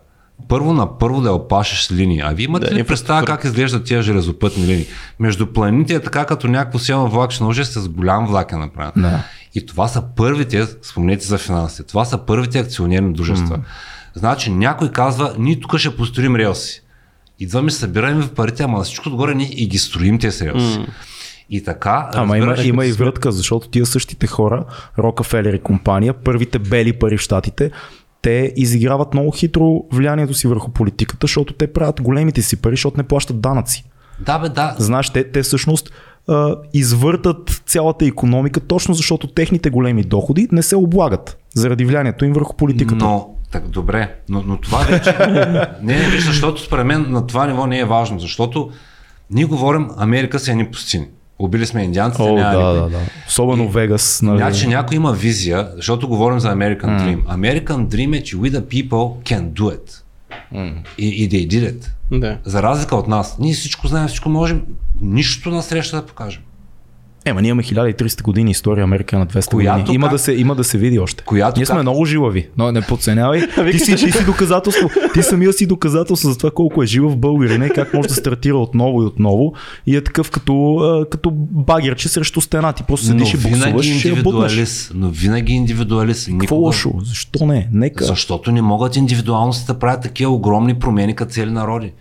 [0.49, 2.21] първо на първо да опашеш с линии.
[2.21, 4.87] А вие имате Да, ли представа как изглеждат тия железопътни линии?
[5.21, 8.93] Между планините е така като някакво силно влак, ще ножи с голям влак е направен.
[8.97, 9.25] Да.
[9.55, 13.59] И това са първите, спомнете за финансите, това са първите акционерни дружества.
[13.59, 13.63] Mm.
[14.15, 16.83] Значи някой казва, ние тук ще построим релси.
[17.41, 20.79] Идваме, събираме в парите, ама на всичко отгоре ние и ги строим тези релси.
[20.79, 20.87] Mm.
[21.51, 24.65] И така, Ама има, има и врътка, защото тия същите хора,
[24.99, 27.71] Рокафелер и компания, първите бели пари в щатите,
[28.23, 32.97] те изиграват много хитро влиянието си върху политиката, защото те правят големите си пари, защото
[32.97, 33.85] не плащат данъци.
[34.21, 34.75] Да, бе, да.
[34.79, 35.91] Знаеш, те, те всъщност
[36.29, 42.33] а, извъртат цялата економика, точно защото техните големи доходи не се облагат заради влиянието им
[42.33, 43.05] върху политиката.
[43.05, 45.17] Но, так, добре, но, но това вече...
[45.83, 48.71] не, не, виж, защото според мен на това ниво не е важно, защото
[49.31, 51.07] ние говорим, Америка са едни пустини.
[51.39, 52.99] Убили сме индианците, О, няма да, да, да.
[53.29, 54.23] Особено И- Вегас.
[54.23, 54.39] Нали?
[54.39, 57.25] Значи някой има визия, защото говорим за American Dream.
[57.25, 60.03] American Dream е, че we the people can do it.
[60.99, 61.91] И, и they did it.
[62.11, 62.39] Да.
[62.45, 64.63] За разлика от нас, ние всичко знаем, всичко можем,
[65.01, 66.43] нищо на среща да покажем.
[67.25, 69.95] Ема ние имаме 1300 години история, Америка на 200 Която години.
[69.95, 71.25] Има, как- да се, има да се види още.
[71.25, 73.41] Която ние сме как- много жилави, но не подценявай.
[73.73, 74.91] ти, си, ти си доказателство.
[75.15, 78.15] Ти самия си доказателство за това колко е жива в българина и как може да
[78.15, 79.53] стартира отново и отново.
[79.87, 82.73] И е такъв като, като багерче срещу стена.
[82.73, 84.93] Ти просто седиш и буксуваш винаги и индивидуалист.
[84.95, 86.27] Но винаги индивидуалист.
[86.27, 86.93] Какво Никога- лошо?
[87.03, 87.69] Защо не?
[87.73, 88.05] Нека.
[88.05, 91.93] Защото не могат индивидуалностите да правят такива огромни промени като цели народи,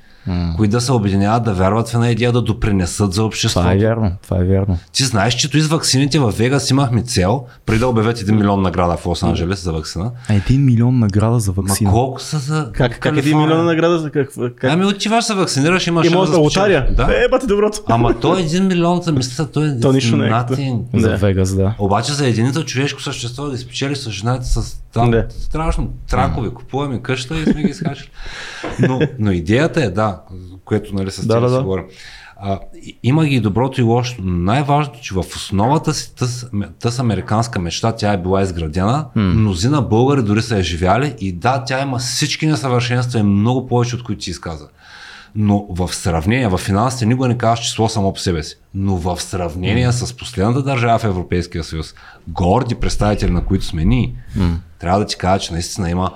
[0.57, 3.63] които да се обединяват, да вярват в една идея, да допринесат за обществото.
[3.63, 4.11] Това е вярно.
[4.23, 4.77] Това е вярно.
[4.91, 8.97] Ти знаеш, че с ваксините в Вегас имахме цел, преди да обявят 1 милион награда
[8.97, 10.11] в Лос Анджелес за вакцина.
[10.29, 11.91] А един милион награда за Ма вакцина.
[11.91, 13.47] колко са за Как, как един Калифорния?
[13.47, 14.29] милион награда за как?
[14.55, 14.63] как?
[14.71, 16.55] Ами отиваш се вакцинираш, имаш И шанс може да спечелиш.
[16.57, 16.87] лотария.
[16.95, 17.03] Да.
[17.03, 17.77] Е, бати доброто.
[17.87, 20.79] Ама той е 1 милион за мисля, той е То нищо не е.
[20.93, 21.09] За.
[21.09, 21.75] Вегас, да.
[21.79, 27.39] Обаче за единото човешко същество да изпечели с жената с там, страшно тракове, купуваме къща
[27.39, 28.09] и сме ги изкачали.
[28.79, 30.16] Но, но идеята е, да,
[30.65, 31.85] което нали с Да, да, да, говорим.
[32.39, 32.59] А,
[33.03, 34.21] има ги и доброто и лошото.
[34.25, 36.45] но Най-важното, че в основата си тъс,
[36.79, 39.05] тъс американска мечта, тя е била изградена.
[39.15, 43.95] Мнозина българи дори са я живяли и да, тя има всички несъвършенства и много повече,
[43.95, 44.67] от които ти изказа.
[45.35, 48.55] Но в сравнение, в финансите никога не казваш число само по себе си.
[48.73, 51.93] Но в сравнение с последната държава в Европейския съюз,
[52.27, 54.13] горди представители на които сме ние,
[54.79, 56.11] трябва да ти кажа, че наистина има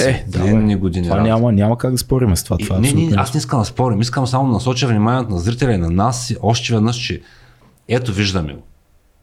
[0.00, 0.80] Е, светлинни бе.
[0.80, 1.06] години.
[1.06, 2.56] Това няма, няма как да спорим с това.
[2.60, 5.30] И, това е не, не, аз не искам да спорим, искам само да насоча вниманието
[5.30, 7.20] на зрителя и на нас още веднъж, че
[7.88, 8.62] ето виждаме го.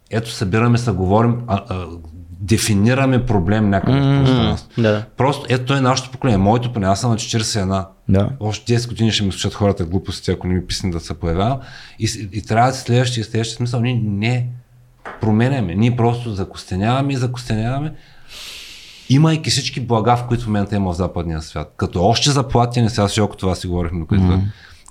[0.10, 1.88] Ето събираме се, говорим, а, а,
[2.40, 4.82] дефинираме проблем някъде в пространството.
[4.82, 5.06] Да.
[5.18, 6.38] Просто ето той е нашето поколение.
[6.38, 7.86] Моето поне, аз съм на 41.
[8.10, 8.30] Да.
[8.40, 11.60] Още 10 години ще ми слушат хората глупости, ако не ми писне да се появява.
[12.00, 13.82] И, и трябва да следващия, следващия смисъл.
[13.82, 14.48] Ние не
[15.22, 15.76] променяме.
[15.76, 17.94] Ние просто закостеняваме и закостеняваме
[19.10, 21.74] имайки всички блага, в които в момента има в западния свят.
[21.78, 24.42] Като още заплати, не сега широко това си говорихме, mm-hmm.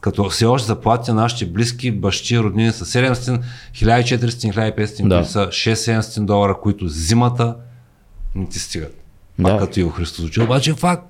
[0.00, 3.40] Като все още заплатите на нашите близки, бащи, роднини са 700,
[3.74, 5.16] 1400-1500, Да.
[5.16, 7.56] които са 6-700 долара, които зимата
[8.34, 9.04] не ти стигат.
[9.38, 9.52] Да.
[9.52, 9.58] Да.
[9.58, 10.40] Като и Христос учи.
[10.40, 11.04] Обаче факт.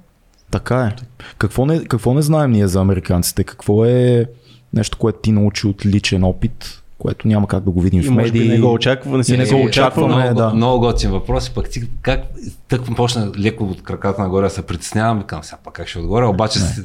[0.51, 1.03] Така е.
[1.39, 3.45] Какво не, какво не знаем ние за американците?
[3.45, 4.27] Какво е
[4.75, 8.11] нещо, което ти научи от личен опит, което няма как да го видим И в
[8.11, 8.49] медии?
[8.49, 10.15] не го очаква, не си И не не го го очакваме.
[10.15, 10.23] очаква.
[10.25, 10.55] много, да.
[10.57, 11.49] много готин въпрос.
[11.49, 12.21] И пък ти как
[12.69, 16.59] тък почна леко от краката нагоре се притеснявам, викам сега пак как ще отговоря, обаче
[16.59, 16.81] си,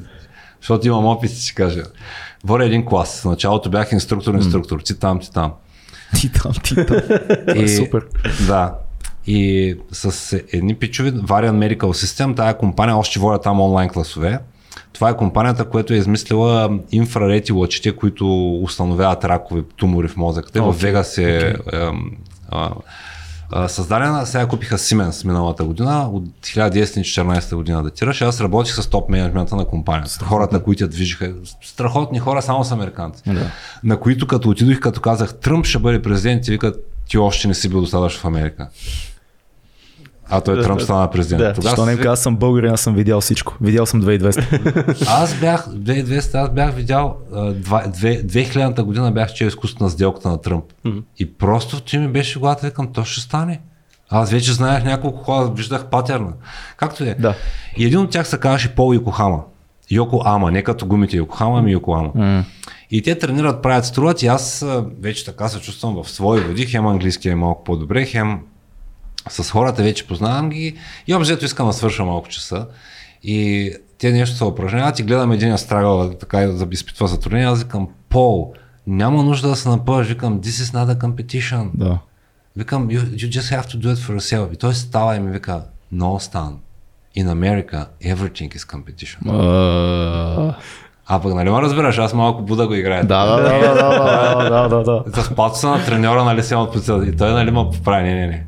[0.61, 1.84] защото имам опит, ще кажа.
[2.44, 3.22] Водя един клас.
[3.22, 4.80] В началото бях инструктор, инструктор.
[4.80, 5.52] Ти там, ти там.
[6.15, 6.98] Ти там, ти там.
[7.56, 8.06] И, Супер.
[8.48, 8.76] Да.
[9.27, 14.40] И с едни пичови, Varian Medical System, тая компания още водя там онлайн класове.
[14.93, 20.51] Това е компанията, която е измислила инфрарети лъчите, които установяват ракови тумори в мозъка.
[20.51, 21.55] Те в Окей, Вегас е
[22.51, 22.71] а,
[23.51, 24.25] а, създадена.
[24.25, 28.21] Сега купиха Siemens миналата година, от 1914 година датираш.
[28.21, 30.25] Аз работих с топ менеджмента на компанията.
[30.25, 31.33] Хората, които я движиха.
[31.61, 33.23] Страхотни хора, само с американци.
[33.25, 33.51] Да.
[33.83, 36.75] На които като отидох, като казах Тръмп ще бъде президент, и викат
[37.09, 38.69] ти още не си бил достатъчно в Америка.
[40.34, 41.39] А той Тръмп стана президент.
[41.39, 41.53] Да.
[41.53, 43.57] Тогава Защо не им каза, аз съм българин, аз съм видял всичко.
[43.61, 45.05] Видял съм 2200.
[45.07, 49.89] Аз бях, 2200, аз бях видял, а, два- две- 2000-та година бях чел изкуството на
[49.89, 50.64] сделката на Тръмп.
[51.19, 53.60] И просто ти ми беше главата, викам, то ще стане.
[54.10, 56.34] Аз вече знаех няколко хора, виждах патерна.
[56.77, 57.15] Както и е.
[57.19, 57.35] Да.
[57.77, 59.39] И един от тях се казваше Пол Йокохама.
[59.91, 62.43] Йоко Ама, не като гумите Йокохама, ами Йоко Ама.
[62.91, 64.65] И те тренират, правят, струват и аз
[65.01, 68.39] вече така се чувствам в свои води, хем английски е малко по-добре, хем
[69.29, 70.77] с хората вече познавам ги
[71.07, 72.67] и обзето искам да свърша малко часа.
[73.23, 77.47] И те нещо се упражняват и гледам един страгал така и да изпитва затруднение.
[77.47, 78.53] Аз викам, Пол,
[78.87, 80.07] няма нужда да се напъваш.
[80.07, 81.69] Викам, this is not a competition.
[81.73, 81.99] да.
[82.55, 84.53] Викам, you, you just have to do it for yourself.
[84.53, 85.63] И той става и ми вика,
[85.93, 86.53] no, Stan.
[87.17, 89.29] In America, everything is competition.
[89.29, 90.55] А,
[91.05, 93.05] А пък нали ме разбираш, аз малко Буда го играя.
[93.05, 95.23] Да, да, да, да, да, да, да, да.
[95.23, 97.05] С на треньора, нали се от подсъда.
[97.05, 98.43] И той нали ме поправи, не, не, не.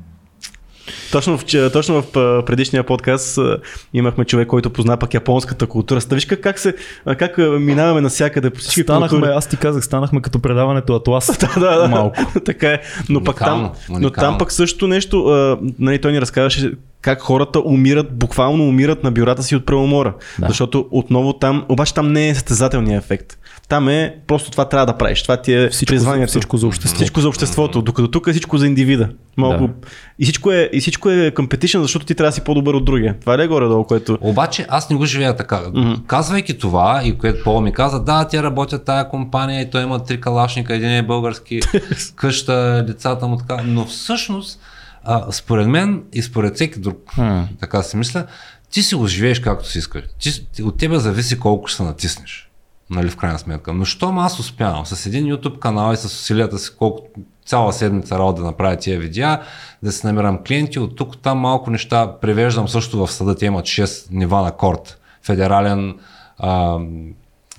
[1.12, 2.12] Точно в, точно в
[2.46, 3.40] предишния подкаст
[3.94, 6.02] имахме човек, който позна пък японската култура.
[6.02, 6.76] Ста, Виж как, как, се,
[7.18, 9.32] как минаваме навсякъде по всички Станахме, култури.
[9.36, 11.38] аз ти казах, станахме като предаването Атлас.
[11.40, 11.88] да, да, да.
[11.88, 12.16] Малко.
[12.46, 12.82] така е.
[13.10, 14.30] Но пък, там, Уникално, но уникално.
[14.30, 16.72] там пък също нещо, а, нали, той ни разказваше
[17.06, 20.14] как хората умират, буквално умират на бюрата си от преумора.
[20.40, 20.48] Да.
[20.48, 23.38] Защото отново там, обаче там не е състезателният ефект.
[23.70, 25.24] Там е просто това трябва да правиш.
[25.24, 26.30] Това ти е Всичко, призванието.
[26.30, 26.96] всичко за общество.
[26.96, 29.10] Всичко за обществото, докато тук е всичко за индивида.
[29.38, 29.68] Малко...
[29.68, 29.74] Да.
[30.20, 33.16] И, всичко е, и всичко е competition, защото ти трябва да си по-добър от другия.
[33.20, 34.18] Това ли е горе-долу, което...
[34.22, 35.56] Обаче аз не го живея така.
[35.56, 36.06] Mm-hmm.
[36.06, 40.04] Казвайки това, и което Пол ми каза, да, тя работят тая компания и той има
[40.04, 41.60] три калашника, един е български,
[42.16, 43.64] къща, децата му така.
[43.66, 44.60] Но всъщност,
[45.06, 47.42] а, според мен и според всеки друг, Хм.
[47.60, 48.26] така си мисля,
[48.72, 50.04] ти си го живееш както си искаш.
[50.20, 52.50] Ти, ти- от тебе зависи колко ще се натиснеш.
[52.90, 53.74] Нали, в крайна сметка.
[53.74, 57.08] Но щом аз успявам с един YouTube канал и с усилията си, колко
[57.46, 59.42] цяла седмица работа да направя тия видеа,
[59.84, 63.66] да си намирам клиенти, от тук там малко неща превеждам също в съда, те имат
[63.66, 65.00] 6 нива на корт.
[65.24, 65.96] Федерален,
[66.38, 66.80] а,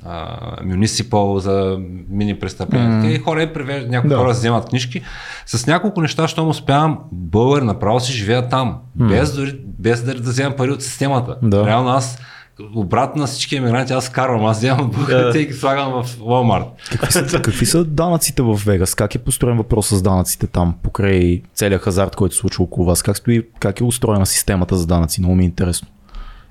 [0.09, 1.79] а, municipal за
[2.09, 3.03] мини престъпления.
[3.03, 3.07] Mm.
[3.09, 4.17] И хора е превеждат, някои Да.
[4.17, 5.03] хора вземат книжки.
[5.47, 8.79] С няколко неща, щом успявам, българ направо си живея там.
[8.95, 11.37] Без, дори, без да, да вземам пари от системата.
[11.43, 11.67] Да.
[11.67, 12.19] Реално аз
[12.75, 16.67] обратно на всички емигранти, аз карвам, аз вземам българите и ги слагам в Walmart.
[16.91, 18.95] Какви са, какви са данъците в Вегас?
[18.95, 23.03] Как е построен въпрос с данъците там, покрай целият хазарт, който се случва около вас?
[23.03, 25.21] Как, стои, как е устроена системата за данъци?
[25.21, 25.89] Много ми е интересно.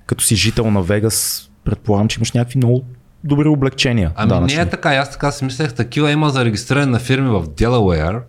[0.06, 2.84] Като си жител на Вегас, предполагам, че имаш някакви много
[3.26, 4.12] добри облегчения.
[4.16, 4.58] Ами данъчни.
[4.58, 8.22] не е така, аз така си мислех, такива има за регистриране на фирми в Делауер,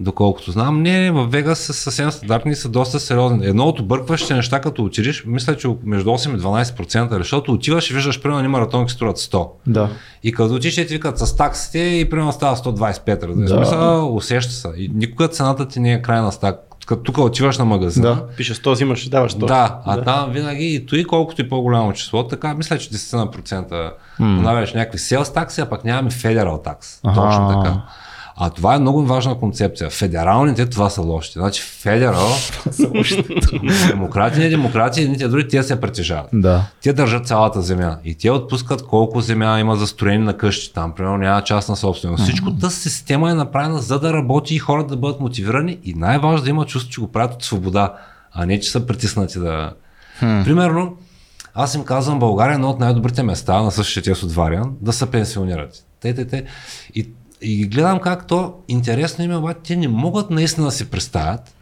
[0.00, 0.82] доколкото знам.
[0.82, 3.46] Не, в Вегас са съвсем стандартни и са доста сериозни.
[3.46, 7.94] Едно от объркващите неща, като отидеш, мисля, че между 8 и 12%, защото отиваш и
[7.94, 9.48] виждаш, примерно, има маратонки струват 100.
[9.66, 9.88] Да.
[10.22, 13.26] И като отидеш, те ти викат с таксите и примерно става 125.
[13.26, 13.34] Да.
[13.34, 13.48] Да.
[13.48, 14.68] Смисъл, усеща се.
[14.76, 16.69] И никога цената ти не е крайна стак.
[16.86, 18.26] Като тук отиваш на магазина, Да.
[18.36, 19.46] Пише 100, взимаш, даваш 100.
[19.46, 23.30] да, а там винаги и той колкото и по-голямо число, така мисля, че 10 на
[23.30, 27.00] процента понавяш някакви sales такси, а пък нямаме федерал такс.
[27.02, 27.76] Точно така.
[28.42, 29.90] А това е много важна концепция.
[29.90, 31.38] Федералните това са лошите.
[31.38, 32.28] Значи федерал,
[33.88, 36.30] демократи, не демократи, едните други, те се притежават.
[36.32, 36.66] Да.
[36.82, 41.16] Те държат цялата земя и те отпускат колко земя има застроени на къщи там, примерно
[41.16, 42.24] няма частна собственост.
[42.24, 46.44] Всичко тази система е направена за да работи и хората да бъдат мотивирани и най-важно
[46.44, 47.94] да има чувство, че го правят от свобода,
[48.32, 49.72] а не че са притиснати да...
[50.20, 50.96] Примерно,
[51.54, 54.92] аз им казвам, България е едно от най-добрите места на същия тез от Вариан да
[54.92, 55.84] се пенсионират.
[56.00, 56.44] Те, те, те.
[56.94, 57.08] И,
[57.42, 60.90] и ги гледам как то интересно им е, обаче те не могат наистина да си
[60.90, 61.54] представят,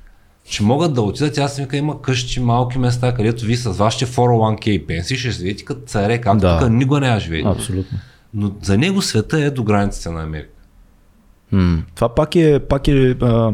[0.51, 4.69] че могат да отидат, аз вика, има къщи, малки места, където вие с вашите 401k
[4.69, 6.59] и пенсии ще живеете като царе, както Да.
[6.59, 7.49] тук никога не я живеете.
[7.49, 7.99] Абсолютно.
[8.35, 10.51] Но за него света е до границите на Америка.
[11.53, 13.53] М, Това пак е, пак е, а,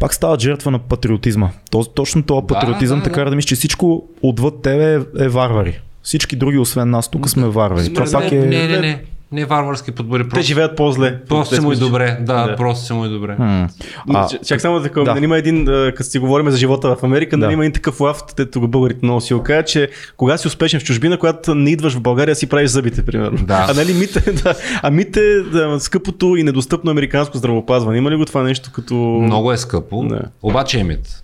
[0.00, 1.50] пак става жертва на патриотизма.
[1.70, 3.30] То, точно този патриотизъм да, така да.
[3.30, 5.80] да мислиш, че всичко отвъд тебе е, е варвари.
[6.02, 7.94] Всички други, освен нас, тук сме варвари.
[7.94, 8.36] Това не, пак е...
[8.38, 10.22] не, не, не, не варварски подбори.
[10.22, 11.20] Те Просто, живеят по-зле.
[11.28, 12.16] просто си му и добре.
[12.20, 12.56] Да, Да.
[12.56, 13.36] просто си му и добре.
[13.38, 13.68] М.
[14.10, 15.14] А, А, чак само да да.
[15.14, 17.52] нали има един, като си говорим за живота в Америка, нали Да.
[17.52, 20.80] има един такъв лав, те тук българите много си го кажат, че кога си успешен
[20.80, 23.38] в чужбина, когато не идваш в България, си правиш зъбите, примерно.
[23.38, 23.66] Да.
[23.70, 28.24] А нали мите, да, а мите, да, скъпото и недостъпно американско здравеопазване, има ли го
[28.24, 28.94] това нещо като...
[28.94, 30.20] Много е скъпо, Да.
[30.42, 31.22] обаче е мит.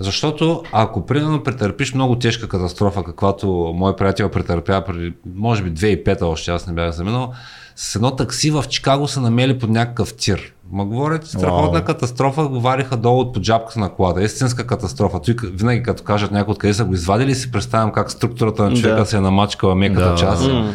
[0.00, 3.46] Защото ако примерно претърпиш много тежка катастрофа, каквато
[3.76, 7.32] мой приятел претърпя преди, може би 2005 още, аз не бях заминал,
[7.76, 10.52] с едно такси в Чикаго са намели под някакъв тир.
[10.72, 11.84] Ма говорят, страхотна Вау.
[11.84, 14.22] катастрофа го вариха долу от поджабката на колата.
[14.22, 15.20] Истинска катастрофа.
[15.22, 18.96] Той винаги като кажат някой откъде са го извадили, си представям как структурата на човека
[19.00, 19.06] Да.
[19.06, 20.14] се е намачкала меката Да.
[20.16, 20.48] част.
[20.48, 20.74] М.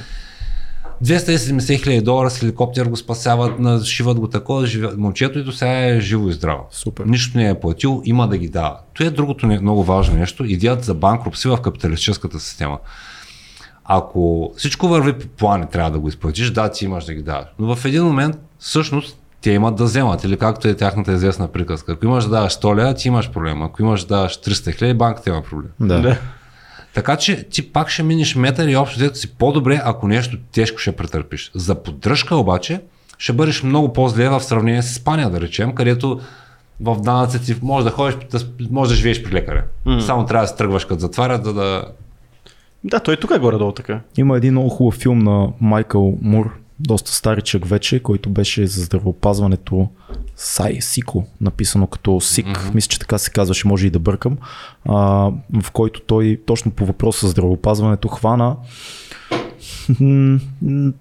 [1.03, 4.89] 270 хиляди долара с хеликоптер го спасяват, нашиват го такова, живе...
[4.97, 6.67] момчето и до сега е живо и здраво.
[6.71, 7.05] Супер.
[7.05, 8.77] Нищо не е платил, има да ги дава.
[8.93, 10.45] То е другото не- много важно нещо.
[10.45, 12.77] Идеята за банкрупси в капиталистическата система.
[13.85, 17.45] Ако всичко върви по плани, трябва да го изплатиш, да, ти имаш да ги даваш.
[17.59, 21.91] Но в един момент, всъщност, те имат да вземат, или както е тяхната известна приказка.
[21.91, 23.61] Ако имаш да даваш 100 лева, ти имаш проблем.
[23.61, 25.69] Ако имаш да даваш 300 хиляди, банката има проблем.
[26.01, 26.17] да.
[26.95, 30.77] Така че ти пак ще минеш метър и общо взето си по-добре, ако нещо тежко
[30.77, 31.51] ще претърпиш.
[31.55, 32.81] За поддръжка обаче
[33.17, 36.19] ще бъдеш много по-зле в сравнение с Испания, да речем, където
[36.81, 38.39] в данъците ти може да ходиш, да,
[38.71, 39.63] може да живееш при лекаря.
[39.87, 39.99] Mm.
[39.99, 41.85] Само трябва да се тръгваш като затварят, да да...
[42.83, 43.99] да, той тук е горе-долу така.
[44.17, 49.87] Има един много хубав филм на Майкъл Мур, доста старичък вече, който беше за здравеопазването
[50.35, 52.75] Сай Сико, написано като Сик, mm-hmm.
[52.75, 54.37] мисля, че така се казваше, може и да бъркам,
[54.85, 54.95] а,
[55.61, 58.55] в който той точно по въпроса за здравеопазването хвана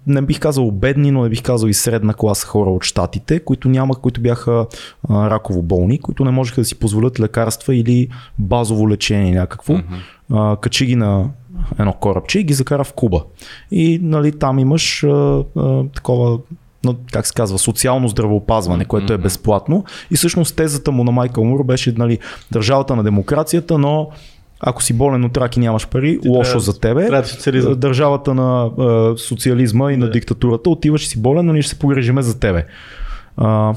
[0.07, 3.69] не бих казал бедни, но не бих казал и средна класа хора от щатите, които
[3.69, 4.65] няма, които бяха
[5.09, 8.07] а, раково болни, които не можеха да си позволят лекарства или
[8.39, 9.73] базово лечение някакво.
[9.73, 9.99] Mm-hmm.
[10.33, 11.29] А, качи ги на
[11.79, 13.23] едно корабче и ги закара в Куба.
[13.71, 16.39] И нали, там имаш а, а, такова
[17.11, 19.85] как се казва, социално здравеопазване, което е безплатно.
[20.11, 22.19] И всъщност тезата му на Майкъл Мур беше нали,
[22.51, 24.09] държавата на демокрацията, но
[24.59, 27.07] ако си болен от рак и нямаш пари, Ти лошо трябва- за тебе.
[27.07, 27.75] трябва да.
[27.75, 31.79] Държавата на а, социализма и на диктатурата, отиваш и си болен, но ние ще се
[31.79, 32.65] погрежиме за тебе.
[33.37, 33.73] А,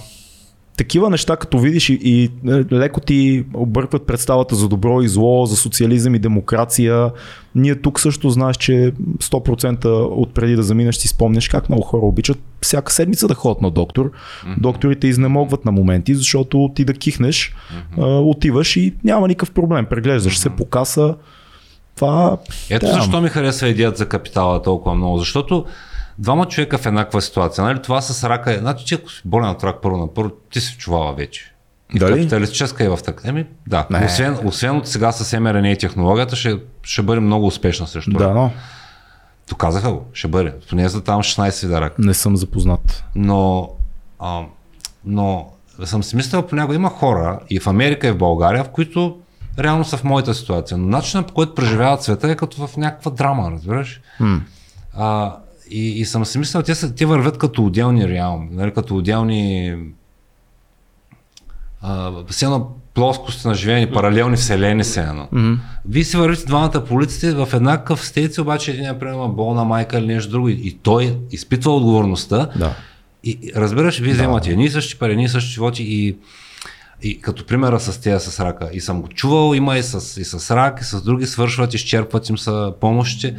[0.79, 5.47] такива неща, като видиш и, и е, леко ти объркват представата за добро и зло,
[5.47, 7.11] за социализъм и демокрация.
[7.55, 12.07] Ние тук също знаеш, че 100% от преди да заминеш си спомняш как много хора
[12.07, 14.11] обичат всяка седмица да ходят на доктор.
[14.59, 17.55] Докторите изнемогват на моменти, защото ти да кихнеш,
[17.99, 19.87] а, отиваш и няма никакъв проблем.
[19.87, 21.15] Преглеждаш се по каса.
[21.97, 22.37] Това...
[22.71, 25.65] Ето да, защо ми хареса идеята за капитала толкова много, защото
[26.19, 27.83] двама човека в еднаква ситуация, нали?
[27.83, 30.61] Това с рака е, значи ти ако си болен от рак първо на първо, ти
[30.61, 31.55] в чувала вече.
[31.95, 32.13] И в Дали?
[32.13, 33.29] капиталистическа и в така.
[33.29, 33.87] Еми, да.
[33.91, 34.07] Не.
[34.07, 35.33] Освен, освен от сега с
[35.73, 38.35] и технологията, ще, ще бъде много успешна срещу да, рак.
[38.35, 38.51] но
[39.49, 40.55] Доказаха го, ще бъде.
[40.69, 41.99] Поне за там 16 вида рак.
[41.99, 43.05] не съм запознат.
[43.15, 43.71] Но,
[44.19, 44.43] а,
[45.05, 45.51] но
[45.85, 49.19] съм си мислил понякога има хора и в Америка и в България, в които
[49.59, 50.79] реално са в моята ситуация.
[50.79, 54.01] Но начинът по който преживяват света е като в някаква драма, разбираш?
[54.21, 54.41] М.
[54.97, 55.37] А,
[55.71, 59.75] и, и съм си мислил, те, са, те вървят като отделни реално, нали, като отделни
[61.83, 65.29] а, все едно плоскости на живеене, паралелни вселени се едно.
[65.33, 65.59] М.
[65.89, 69.99] Вие си вървите двамата по улиците в еднакъв стейц, обаче един например има болна майка
[69.99, 72.75] или нещо друго и, и той изпитва отговорността Да.
[73.25, 76.17] и, разбираш, вие вземате едни и същи пари, едни и същи животи и,
[77.03, 78.71] и като примера с тея с рака.
[78.73, 82.29] И съм го чувал, има и с, и с рак, и с други свършват, изчерпват
[82.29, 83.37] им са помощите.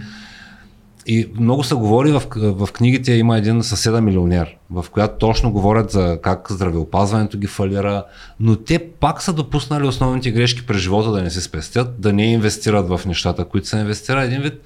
[1.06, 5.92] И много се говори в, в книгите, има един съседа милионер, в която точно говорят
[5.92, 8.04] за как здравеопазването ги фалира,
[8.40, 12.32] но те пак са допуснали основните грешки през живота да не се спестят, да не
[12.32, 14.24] инвестират в нещата, които се инвестира.
[14.24, 14.62] Един вид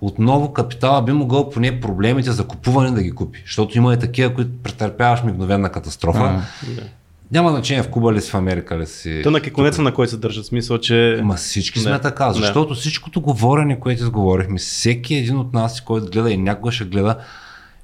[0.00, 4.34] отново капитала би могъл поне проблемите за купуване да ги купи, защото има и такива,
[4.34, 6.20] които претърпяваш мигновена катастрофа.
[6.20, 6.42] А.
[7.30, 9.20] Няма значение в Куба ли си, в Америка ли си.
[9.22, 11.20] То на кеконеца, на който се държа, в смисъл, че...
[11.22, 11.82] Ма всички Не.
[11.82, 12.34] сме така, Не.
[12.34, 17.16] защото всичкото говорене, което изговорихме, всеки един от нас, който гледа и някога ще гледа,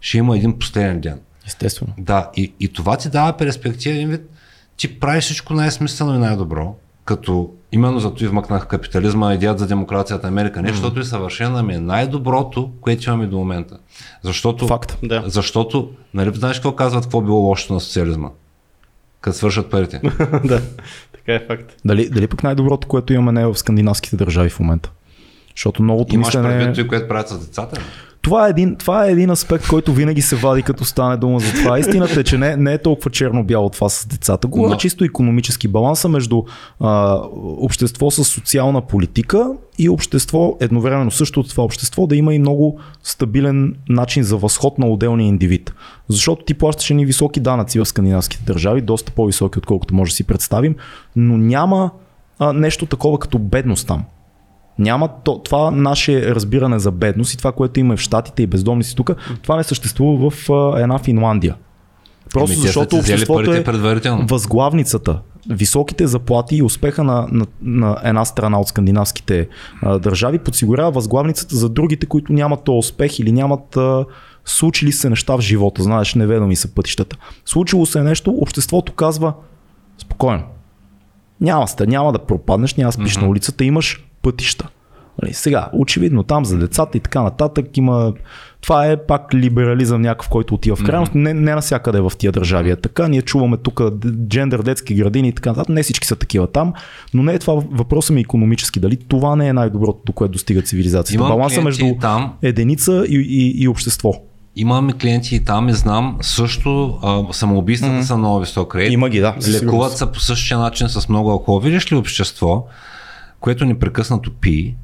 [0.01, 1.21] ще има един последен ден.
[1.47, 1.93] Естествено.
[1.99, 4.31] Да, и, и това ти дава перспектива, един вид,
[4.77, 10.29] ти правиш всичко най-смислено и най-добро, като именно зато и вмъкнах капитализма, идеята за демокрацията
[10.29, 13.79] Америка, не защото е съвършена, ами е най-доброто, което имаме до момента.
[14.23, 14.99] Защото, Факт.
[15.03, 15.23] Да.
[15.27, 18.29] защото нали знаеш какво казват, какво било лошото на социализма?
[19.21, 20.01] Като свършат парите.
[20.45, 20.63] да,
[21.13, 21.77] така е факт.
[21.85, 24.91] Дали, дали пък най-доброто, което имаме не е в скандинавските държави в момента?
[25.57, 26.49] Защото новото Имаш мислене...
[26.49, 27.81] предвид и което правят с децата?
[28.23, 31.53] Това е, един, това е един аспект, който винаги се вади като стане дума за
[31.53, 31.79] това.
[31.79, 34.49] Истината е, че не, не е толкова черно-бяло това с децата.
[34.49, 36.43] Говоря Но- чисто економически баланса между
[36.81, 42.79] а, общество с социална политика и общество, едновременно същото това общество да има и много
[43.03, 45.73] стабилен начин за възход на отделния индивид.
[46.09, 50.25] Защото ти плащаш ни високи данъци в скандинавските държави, доста по-високи, отколкото може да си
[50.25, 50.75] представим,
[51.17, 51.91] но няма
[52.39, 54.05] а, нещо такова като бедност там.
[54.81, 58.97] Няма то, това наше разбиране за бедност и това, което има в Штатите и бездомници
[58.97, 59.11] тук,
[59.43, 61.57] това не съществува в а, една Финландия.
[62.31, 63.65] Просто Еми, защото обществото е
[64.21, 65.21] възглавницата,
[65.51, 69.49] високите заплати и успеха на, на, на една страна от скандинавските
[69.83, 74.05] а, държави подсигурява възглавницата за другите, които нямат то успех или нямат а,
[74.45, 75.83] случили се неща в живота.
[75.83, 77.17] Знаеш, неведоми са пътищата.
[77.45, 79.33] Случило се нещо, обществото казва
[79.99, 80.43] спокойно.
[81.41, 83.23] Няма сте, няма да пропаднеш, няма да спиш mm-hmm.
[83.23, 84.69] на улицата, имаш пътища.
[85.23, 88.13] Нали, Сега, очевидно, там за децата и така нататък има.
[88.61, 91.15] Това е пак либерализъм някакъв, който отива в крайност.
[91.15, 93.09] Не, не навсякъде в тия държави е така.
[93.09, 93.81] Ние чуваме тук
[94.29, 95.69] джендър, детски градини и така нататък.
[95.69, 96.73] Не всички са такива там,
[97.15, 98.81] но не е това въпросът ми економически.
[98.81, 101.25] Дали това не е най-доброто, до което достига цивилизацията?
[101.25, 102.33] Имам Баланса между там.
[102.43, 104.13] единица и, и, и общество.
[104.57, 108.01] Имаме клиенти и там и знам също а, самоубийствата mm-hmm.
[108.01, 108.93] са много висок рейт.
[108.93, 111.61] Има ги, да, Лекуват се по същия начин с много алкохол.
[111.61, 112.67] Видиш ли общество,
[113.41, 114.77] което непрекъснато пие,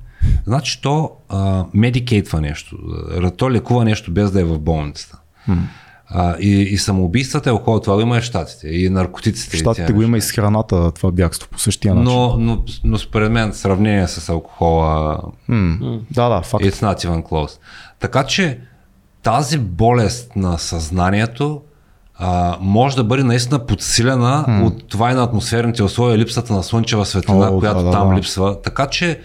[0.47, 2.77] значи то а, медикейтва нещо.
[3.37, 5.19] То лекува нещо без да е в болницата.
[6.09, 8.69] А, и, и самоубийствата, алкохол, това го има и в Штатите.
[8.69, 9.57] И наркотиците.
[9.57, 12.13] И тия го има и с храната това бягство по същия начин.
[12.13, 15.21] но, но, но според мен в сравнение с алкохола
[16.11, 16.65] Да, да, факт.
[16.65, 17.59] It's not even close.
[18.01, 18.61] Така че
[19.23, 21.63] тази болест на съзнанието
[22.19, 24.63] а, може да бъде наистина подсилена mm.
[24.63, 28.17] от това и на атмосферните условия, липсата на слънчева светлина, О, която да, там да.
[28.17, 28.63] липсва.
[28.63, 29.21] Така че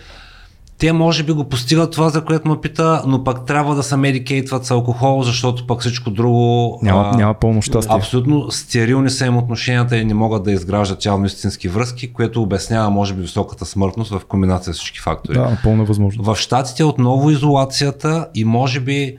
[0.81, 3.97] те може би го постигат това, за което ме пита, но пък трябва да се
[3.97, 6.79] медикейтват с алкохол, защото пък всичко друго...
[6.83, 7.95] Няма, няма пълно щастие.
[7.95, 12.89] Абсолютно стерилни са им отношенията и не могат да изграждат тялно истински връзки, което обяснява,
[12.89, 15.37] може би, високата смъртност в комбинация с всички фактори.
[15.37, 16.23] Да, напълно невъзможно.
[16.23, 19.17] В Штатите отново изолацията и може би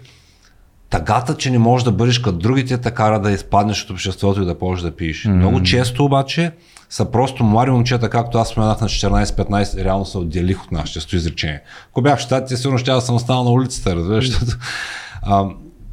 [0.92, 4.46] тъгата, че не можеш да бъдеш като другите, те кара да изпаднеш от обществото и
[4.46, 5.24] да можеш да пиеш.
[5.24, 5.28] Mm.
[5.28, 6.52] Много често обаче
[6.90, 11.16] са просто млади момчета, както аз споменах на 14-15, реално се отделих от нашето често
[11.16, 11.60] изречение.
[11.90, 14.56] Ако бях в Штатите, сигурно ще да съм останал на улицата, разбираш, защото
[15.22, 15.44] а,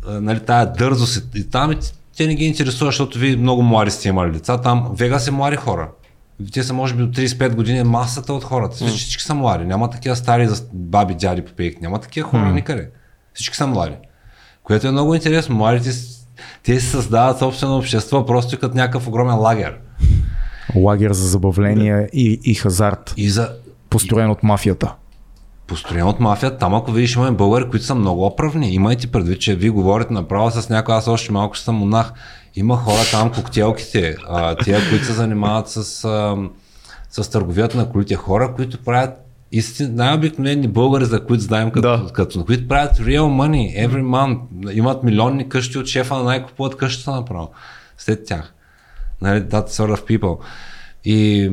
[0.07, 1.77] а, нали, тая дързост и- и там и
[2.17, 4.57] те не ги интересува, защото ви много млади сте имали деца.
[4.57, 5.89] Там Вега са млади хора.
[6.53, 8.75] Те са може би до 35 години масата от хората.
[8.75, 9.65] Всички, са млади.
[9.65, 11.81] Няма такива стари баби, дяди по пейк.
[11.81, 12.89] Няма такива хора никъде.
[13.33, 13.95] Всички са млади.
[14.69, 15.55] Което е много интересно.
[15.55, 15.89] Младите
[16.63, 19.77] те си създават собствено общество, просто като някакъв огромен лагер.
[20.75, 23.49] Лагер за забавление и, и хазарт, И за
[23.89, 24.93] построен от мафията.
[25.67, 28.73] построен от мафията, там ако видиш имаме българи, които са много оправни.
[28.73, 32.13] Имайте предвид, че вие говорите направо с някой, аз още малко ще съм монах.
[32.55, 36.37] Има хора там, коктейлките, а, тия, които се занимават с, а,
[37.09, 42.13] с търговията на колите хора, които правят истин, най-обикновени българи, за които знаем, като, Да.
[42.13, 44.39] като, които правят real money every month.
[44.71, 47.51] Имат милионни къщи от шефа на най-купуват къщата направо.
[47.97, 48.53] След тях.
[49.21, 50.37] Нали, that sort of people.
[51.05, 51.51] И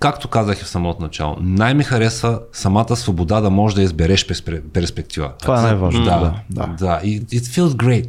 [0.00, 4.62] както казах и в самото начало, най-ми харесва самата свобода да можеш да избереш перспе-
[4.62, 5.32] перспектива.
[5.42, 6.18] Това е най-важното, Да,
[6.50, 6.74] да, да.
[6.78, 7.00] да.
[7.04, 8.08] И it feels great.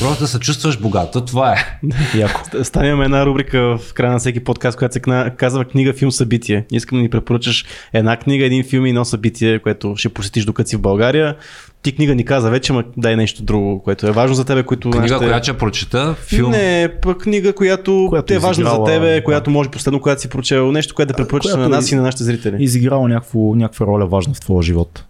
[0.00, 1.12] Просто да се чувстваш богат.
[1.12, 1.78] То това е.
[2.14, 2.40] Яко.
[2.62, 5.00] Станем една рубрика в края на всеки подкаст, която се
[5.30, 6.64] казва книга, филм, събитие.
[6.72, 10.68] Искам да ни препоръчаш една книга, един филм и едно събитие, което ще посетиш докато
[10.70, 11.36] си в България.
[11.82, 14.90] Ти книга ни каза вече, ма дай нещо друго, което е важно за тебе, което
[14.90, 16.50] Книга, нашите- която ще прочита, филм.
[16.50, 19.24] Не, пък книга, която, Която е важна изиграла, за тебе, да.
[19.24, 22.02] която може последно, която си прочел, нещо, което да препоръчаш на нас из- и на
[22.02, 22.56] нашите зрители.
[22.58, 25.04] Изиграл някакво, някаква роля важна в твоя живот.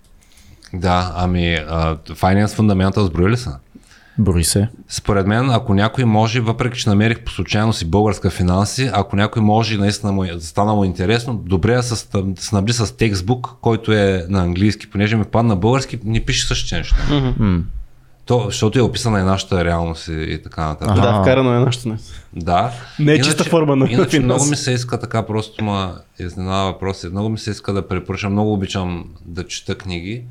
[0.73, 3.57] Да, ами а, Finance Fundamentals брои ли са?
[4.19, 4.69] Брои се.
[4.89, 9.43] Според мен, ако някой може, въпреки че намерих по случайност и българска финанси, ако някой
[9.43, 12.97] може и наистина му, е- стана му интересно, добре е да се да снабди с
[12.97, 16.97] текстбук, който е на английски, понеже ми падна на български, не пише същите неща.
[18.27, 20.97] То, защото е описана и нашата реалност и, и така нататък.
[20.97, 21.89] Да, вкарано е нашето.
[21.89, 21.97] не.
[22.37, 22.71] Да.
[22.99, 24.25] Не е чиста форма на Иначе финанси.
[24.25, 27.09] много ми се иска така, просто ма изненада въпроси.
[27.09, 30.23] Много ми се иска да препоръчам, много обичам да чета книги.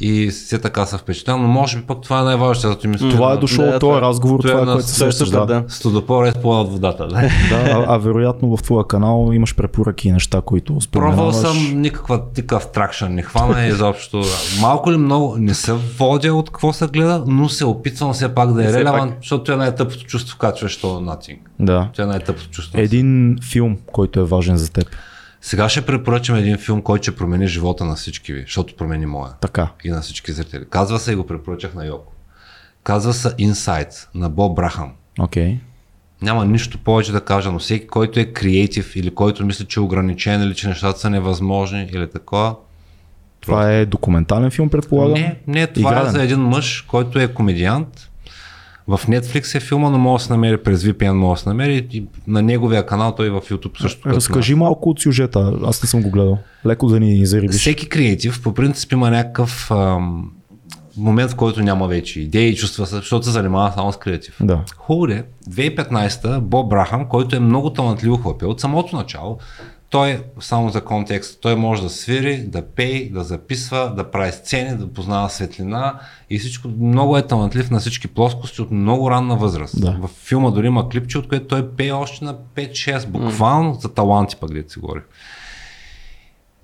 [0.00, 3.32] И все така се впечатлявам, но може би пък това е най-важното, защото ми Това
[3.32, 5.12] е дошло от това този е- разговор, това е това е на което се същата,
[5.12, 5.46] сещаш, да.
[5.46, 5.64] да.
[5.68, 7.06] Студопор е от водата.
[7.06, 7.14] Да.
[7.14, 11.36] Да, а, а вероятно в твоя канал имаш препоръки и неща, които Пробвал споменаваш.
[11.36, 14.22] съм никаква такъв тракшън, не хвана изобщо.
[14.60, 18.52] Малко ли много, не се водя от какво се гледа, но се опитвам все пак
[18.52, 19.18] да е релевант, пак.
[19.22, 20.48] защото е най-тъпото чувство, то
[21.00, 21.38] nothing.
[21.60, 21.88] Да.
[21.92, 22.80] Това е най-тъпото чувство.
[22.80, 24.86] Един филм, който е важен за теб.
[25.44, 29.32] Сега ще препоръчам един филм, който ще промени живота на всички ви, защото промени моя
[29.40, 29.68] Така.
[29.84, 30.64] и на всички зрители.
[30.70, 32.12] Казва се и го препоръчах на Йоко.
[32.82, 34.92] Казва се Insight на Боб Брахам.
[35.20, 35.58] Окей.
[36.22, 39.82] Няма нищо повече да кажа, но всеки, който е креатив или който мисли, че е
[39.82, 42.56] ограничен или че нещата са невъзможни или такова.
[43.40, 45.14] Това е документален филм, предполагам?
[45.14, 46.08] Не, не, това Игрален?
[46.08, 48.10] е за един мъж, който е комедиант.
[48.88, 51.88] В Netflix е филма, но може да се намери през VPN, може да се намери
[51.92, 54.08] и на неговия канал, той е в YouTube също.
[54.08, 55.52] Разкажи малко от сюжета.
[55.64, 56.38] Аз не съм го гледал.
[56.66, 57.56] Леко да ни зарибиш.
[57.56, 60.30] Всеки креатив по принцип има някакъв ам,
[60.96, 64.36] момент, в който няма вече идеи и чувства, защото се занимава само с креатив.
[64.40, 64.60] Да.
[64.76, 69.38] Хубаво е, 2015 Боб Брахам, който е много талантлив хлапе, от самото начало,
[69.94, 74.76] той, само за контекст, той може да свири, да пее, да записва, да прави сцени,
[74.76, 75.94] да познава светлина
[76.30, 76.68] и всичко.
[76.70, 79.80] Много е талантлив на всички плоскости от много ранна възраст.
[79.80, 79.90] Да.
[79.92, 84.36] В филма дори има клипче, от което той пее още на 5-6, буквално за таланти,
[84.36, 85.00] пък дете си говори.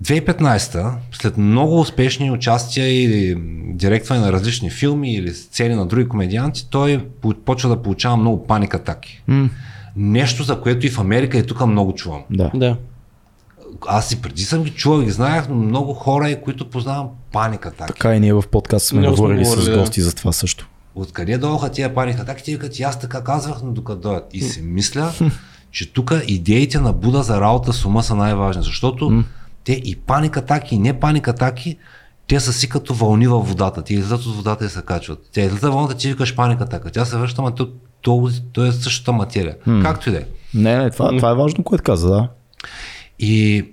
[0.03, 3.35] 2015, след много успешни участия и
[3.67, 8.47] директване на различни филми или сцени на други комедианти, той по- почва да получава много
[8.47, 9.23] паник атаки.
[9.27, 9.49] М,
[9.95, 12.21] Нещо, за което и в Америка и тук много чувам.
[12.29, 12.51] да.
[12.53, 12.77] Да.
[13.87, 17.65] Аз и преди съм ги чувал, ги знаех, но много хора, и които познавам паник
[17.65, 17.93] атаки.
[17.93, 19.77] Така и ние в подкаст сме Много говорили с говорили, да.
[19.79, 20.67] гости за това също.
[20.95, 22.43] Откъде дойдоха тия паник атаки?
[22.43, 24.29] Те викат, и аз така казвах, но докато дойдат.
[24.33, 25.11] И си мисля,
[25.71, 29.23] че тук идеите на Буда за работа с ума са най-важни, защото
[29.63, 31.77] те и паник атаки, и не паник атаки,
[32.27, 33.81] те са си като вълни във водата.
[33.81, 35.29] Те излизат от водата и се качват.
[35.33, 36.91] Тя излиза вълната, ти викаш паник атака.
[36.91, 37.69] Тя се връща, ама то,
[38.01, 39.55] то, то е същата материя.
[39.81, 40.23] Както и да е.
[40.53, 42.29] Не, не, това, това е важно, което каза, да.
[43.21, 43.65] И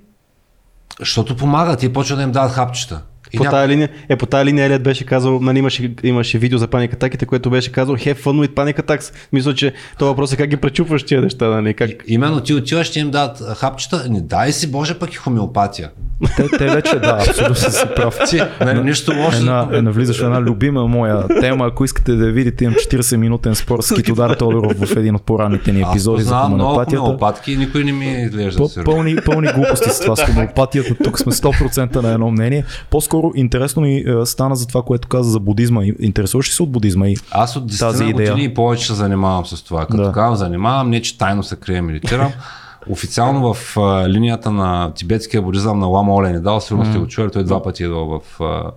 [1.00, 3.02] защото помага, ти почва да им дават хапчета.
[3.32, 6.58] И По тая линия, е, по тая линия Елият беше казал, нали, имаше, имаше видео
[6.58, 9.14] за паник атаките, което беше казал have fun with panic attacks.
[9.32, 11.74] Мисля, че това въпрос е как ги пречупваш тия неща, нали?
[11.74, 11.90] Как...
[12.06, 15.90] Именно ти отиваш, ще им дадат хапчета, не дай си Боже пък и хомеопатия.
[16.36, 18.18] Те, те вече, да, абсолютно си прав.
[18.30, 19.38] Ти, нали, нищо лошо.
[19.38, 21.66] Една, е, навлизаш в една любима моя тема.
[21.66, 25.22] Ако искате да я видите, имам 40 минутен спор с Китодар Тодоров в един от
[25.22, 27.04] по-ранните ни епизоди за познавам много хомеопатията.
[27.04, 28.84] хомеопатки и никой не ми изглежда.
[28.84, 30.94] Пълни, пълни глупости с това с хомеопатията.
[31.04, 32.64] Тук сме 100% на едно мнение.
[32.90, 35.82] По-скоро интересно ми е, стана за това, което каза за будизма.
[35.84, 37.08] Интересуваш ли се от будизма?
[37.08, 37.16] И...
[37.30, 38.30] Аз от 10 тази идея.
[38.32, 39.86] години и повече се занимавам с това.
[39.86, 40.12] Като Да.
[40.12, 42.32] казвам занимавам, не че тайно се крия медитирам.
[42.90, 47.06] Официално в а, линията на тибетския будизъм на Лама Олен е дал, сигурно сте го
[47.06, 48.70] чували, той два пъти е идвал в а,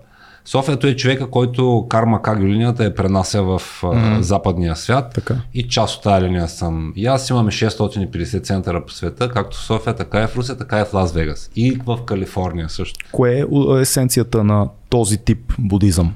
[0.52, 0.80] София.
[0.80, 5.12] Той е човека, който карма как линията е пренася в а, западния свят.
[5.16, 5.36] Така.
[5.54, 6.94] И част от тази линия съм.
[6.96, 10.80] И аз имаме 650 центъра по света, както в София, така и в Русия, така
[10.80, 11.52] и в Лас Вегас.
[11.56, 13.06] И в Калифорния също.
[13.12, 16.14] Кое е у- есенцията на този тип будизъм?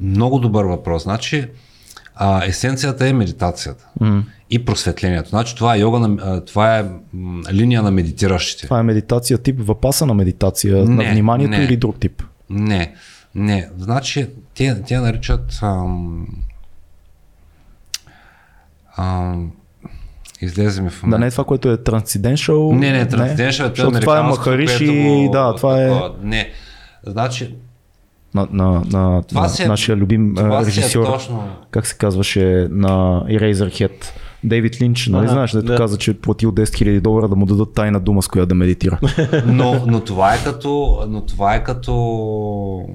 [0.00, 1.02] Много добър въпрос.
[1.02, 1.46] Значи,
[2.14, 4.24] а, есенцията е медитацията М.
[4.50, 5.28] и просветлението.
[5.28, 6.84] Значи, това е йога, на, това е
[7.52, 8.66] линия на медитиращите.
[8.66, 11.64] Това е медитация тип въпаса на медитация на Не, вниманието не.
[11.64, 12.22] или друг тип?
[12.50, 12.94] Не,
[13.34, 13.68] не.
[13.78, 16.26] Значи, те, те наричат ам,
[18.96, 19.52] ам,
[20.40, 21.20] излезе ми в Да момента.
[21.20, 22.72] не е това, което е трансценденшъл.
[22.72, 25.92] Не, не, трансденшъл е това е Махариши, го- да, това е.
[26.22, 26.50] Не,
[27.06, 27.54] значи,
[28.34, 31.06] на, на, на, Това на е- нашия любим това е режисьор.
[31.06, 31.56] точно...
[31.70, 32.88] Как се казваше на
[33.26, 34.04] Eraserhead?
[34.44, 35.76] Дейвид Линч, нали знаеш, дето да.
[35.76, 38.54] каза, че е платил 10 000 долара да му дадат тайна дума, с която да
[38.54, 38.98] медитира.
[39.46, 42.86] Но, но това е като, но това е като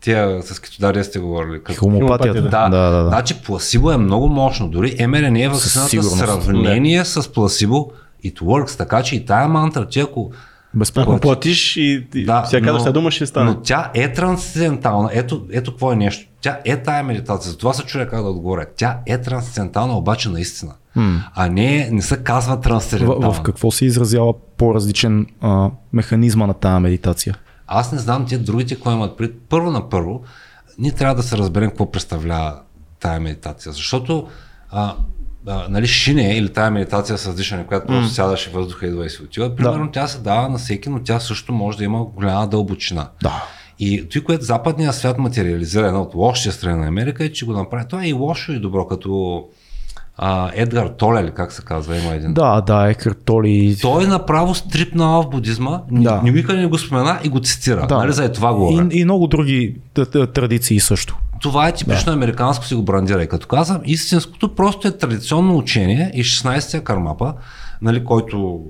[0.00, 1.62] тия с китодария сте говорили.
[1.62, 2.42] Като, Хомопатията.
[2.42, 3.08] да, да, да, да.
[3.08, 4.68] Значи пласибо е много мощно.
[4.68, 7.92] Дори МРНА е вакцината в сравнение с пласибо
[8.24, 8.78] it works.
[8.78, 10.30] Така че и тая мантра, ти ако
[10.74, 11.12] Безплатно.
[11.12, 13.50] Ако платиш и, и да, сега казваш дума, ще стане.
[13.50, 15.10] но тя е трансцендентална.
[15.12, 16.28] Ето, ето какво е нещо.
[16.40, 17.50] Тя е тая медитация.
[17.50, 18.66] Затова се чуя как да отговоря.
[18.76, 20.72] Тя е трансцендентална, обаче наистина.
[21.34, 23.32] А не, не се казва В, трансцендентална.
[23.32, 27.34] в какво се изразява по-различен а, механизма на тази медитация?
[27.66, 29.34] Аз не знам те другите какво имат пред.
[29.48, 30.22] Първо на първо,
[30.78, 32.60] ние трябва да се разберем какво представлява
[33.00, 33.72] тая медитация.
[33.72, 34.28] Защото
[34.70, 34.94] а,
[35.46, 39.10] а, нали, шине или тая медитация с дишане, която просто сядаш и въздуха идва и
[39.10, 42.46] си отива, примерно тя се дава на всеки, но тя също може да има голяма
[42.48, 43.08] дълбочина.
[43.22, 43.44] Да.
[43.78, 47.52] И той, което западния свят материализира, една от лошите страни на Америка е, че го
[47.52, 47.84] направи.
[47.88, 49.44] Това е и лошо и добро, като
[50.16, 52.34] а, Едгар Толе, или как се казва, има един.
[52.34, 53.76] Да, да, е картоли.
[53.80, 56.20] Той направо стрипнал в будизма, Да.
[56.22, 56.30] да.
[56.32, 57.86] никой не го спомена и го цитира.
[57.86, 57.98] Да.
[57.98, 58.88] Нали, за е това говоря.
[58.92, 59.76] И, и много други
[60.34, 61.16] традиции също.
[61.44, 62.12] Това е типично да.
[62.12, 63.22] американско си го брандира.
[63.22, 67.34] И като казвам, истинското просто е традиционно учение и 16-я кармапа,
[67.82, 68.60] нали, който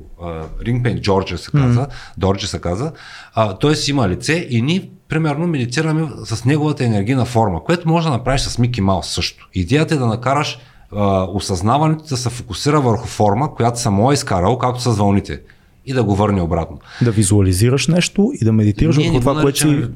[0.66, 1.88] Рингпен Джорджи се каза, mm.
[2.18, 2.92] Дорджи се каза,
[3.34, 8.06] а, той си има лице и ние примерно медитираме с неговата енергийна форма, което може
[8.06, 9.48] да направиш с Мики Маус също.
[9.54, 10.58] Идеята е да накараш
[10.92, 15.40] а, осъзнаването да се фокусира върху форма, която само е изкарал, както с вълните.
[15.86, 16.78] и да го върне обратно.
[17.02, 19.88] Да визуализираш нещо и да медитираш върху това, което си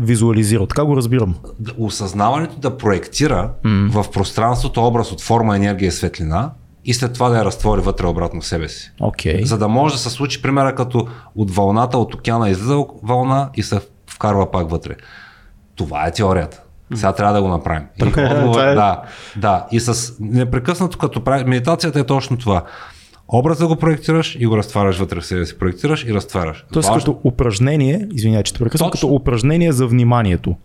[0.00, 0.66] визуализирал.
[0.66, 1.34] Така го разбирам.
[1.78, 6.50] Осъзнаването да проектира в пространството образ от форма, енергия и светлина
[6.84, 8.92] и след това да я разтвори вътре обратно в себе си.
[9.00, 9.44] Окей.
[9.44, 13.62] За да може да се случи, примера, като от вълната, от океана излиза вълна и
[13.62, 14.94] се вкарва пак вътре.
[15.74, 16.62] Това е теорията.
[16.94, 17.84] Сега трябва да го направим.
[17.96, 18.74] И е, отговор-.
[18.74, 19.02] Да,
[19.36, 19.66] да.
[19.70, 21.44] И с непрекъснато като прави.
[21.44, 22.62] Медитацията е точно това.
[23.28, 25.58] Образ да го проектираш и го разтваряш вътре в себе си.
[25.58, 26.66] Проектираш и разтваряш.
[26.72, 30.56] Тоест Важно- като упражнение, извинявай, че те прекъсвам, като упражнение за вниманието.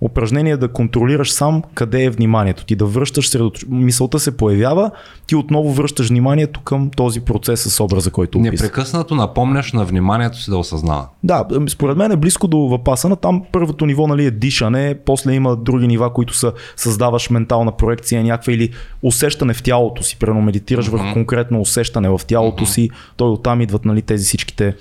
[0.00, 3.66] Упражнение да контролираш сам къде е вниманието ти, да връщаш средоточ...
[3.68, 4.90] мисълта се появява,
[5.26, 8.50] ти отново връщаш вниманието към този процес с образа, който описа.
[8.50, 11.08] Непрекъснато напомняш на вниманието си да осъзнава.
[11.22, 13.16] Да, ами, според мен е близко до въпасана.
[13.16, 18.22] Там първото ниво нали, е дишане, после има други нива, които са създаваш ментална проекция
[18.22, 18.70] някаква или
[19.02, 20.18] усещане в тялото си.
[20.18, 22.90] Примерно медитираш върху конкретно усещане в тялото си.
[23.16, 24.74] Той оттам идват нали, тези всичките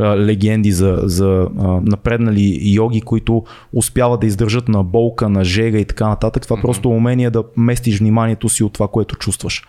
[0.00, 1.48] легенди за, за
[1.82, 6.42] напреднали йоги, които успяват да издържат на болка, на жега и така нататък.
[6.42, 9.62] Това просто е умение да местиш вниманието си от това, което чувстваш.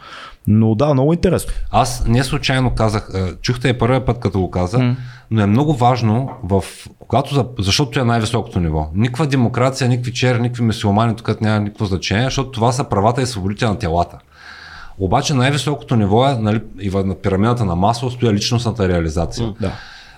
[0.48, 1.54] Но да, много интересно.
[1.72, 3.10] Аз не случайно казах,
[3.42, 4.96] чухте я първия път като го каза,
[5.32, 6.64] но е много важно, в,
[7.00, 8.90] когато, за- защото е най-високото ниво.
[8.96, 13.26] Никаква демокрация, никакви чери, никакви мусулмани, тук няма никакво значение, защото това са правата и
[13.26, 14.18] свободите на телата.
[15.00, 19.54] Обаче най-високото ниво е нали, и на пирамидата на Масло стои личностната реализация.
[19.62, 19.72] Да.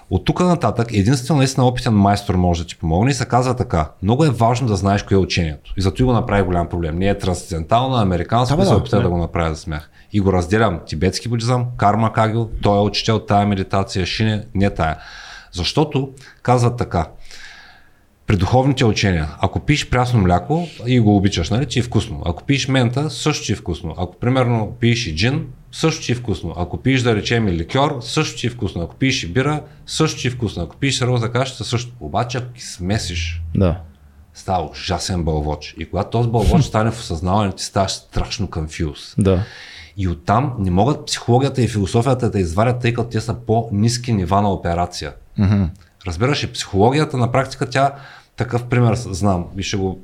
[0.10, 3.90] От тук нататък единствено наистина опитен майстор може да ти помогне и се казва така.
[4.03, 5.73] Много е важно да знаеш кое е учението.
[5.77, 6.98] И зато и го направи голям проблем.
[6.98, 9.90] Не е трансцендентално, американско, Да, да, се да, опита да го направя за смях.
[10.14, 14.98] И го разделям тибетски будизъм, карма кагил, той е учител тая медитация, шине, не тая.
[15.52, 16.10] Защото
[16.41, 17.07] казват така.
[18.27, 22.22] При духовните учения, ако пиеш прясно мляко и го обичаш, нали, ти е вкусно.
[22.26, 23.95] Ако пиеш мента, също ти е вкусно.
[23.98, 26.54] Ако примерно пиеш и джин, също ти е вкусно.
[26.58, 28.82] Ако пиеш да речем ликьор, също ти е вкусно.
[28.82, 30.64] Ако пиеш и бира, също ти е вкусно.
[30.64, 31.92] Ако пиеш роза кашата, също.
[32.00, 33.80] Обаче ако ги смесиш, Да.
[34.34, 35.76] става ужасен бълвоч.
[35.78, 39.16] И когато този бълвоч стане в осъзнаването, ти ставаш страшно конфюз.
[39.18, 39.44] Да.
[39.98, 44.42] И оттам не могат психологията и философията да извадят, тъй като те са по-низки нива
[44.42, 45.14] на операция.
[45.38, 45.64] Мгм.
[46.08, 47.92] Разбираш и психологията на практика тя
[48.36, 50.00] такъв пример знам и ще го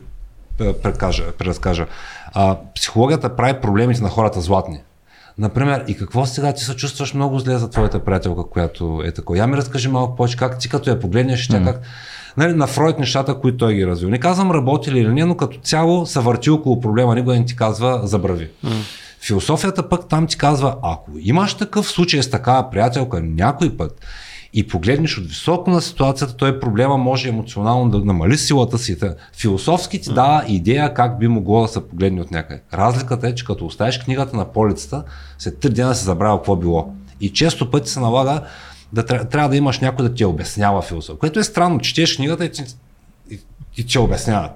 [0.59, 1.87] е, прекажа, преразкажа.
[2.33, 4.81] А, психологията прави проблемите на хората златни.
[5.37, 9.39] Например, и какво сега ти се чувстваш много зле за твоята приятелка, която е такова.
[9.39, 11.81] Я ми разкажи малко повече как ти като я погледнеш, тя как...
[12.37, 14.09] Нали, на Фройд нещата, които той ги развил.
[14.09, 17.45] Не казвам работи ли или не, но като цяло се върти около проблема, никога не
[17.45, 18.49] ти казва забрави.
[19.21, 24.05] Философията пък там ти казва, ако имаш такъв случай с такава приятелка някой път
[24.53, 28.97] и погледнеш от високо на ситуацията, той проблема може емоционално да намали силата си.
[29.37, 32.61] Философски ти дава идея как би могло да се погледне от някъде.
[32.73, 35.03] Разликата е, че като оставиш книгата на полицата,
[35.39, 36.93] след три дена се забравя какво било.
[37.21, 38.41] И често пъти се налага
[38.93, 41.19] да тря- трябва да имаш някой да ти обяснява философия.
[41.19, 42.63] Което е странно, четеш книгата и ти,
[43.31, 43.39] и,
[43.77, 44.51] и ти обясняват.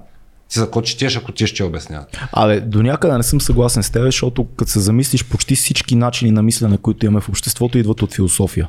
[0.48, 2.18] Ти за какво четеш, ако ти ще обясняват.
[2.32, 6.30] Абе, до някъде не съм съгласен с теб, защото като се замислиш, почти всички начини
[6.30, 8.68] на мислене, които имаме в обществото, идват от философия.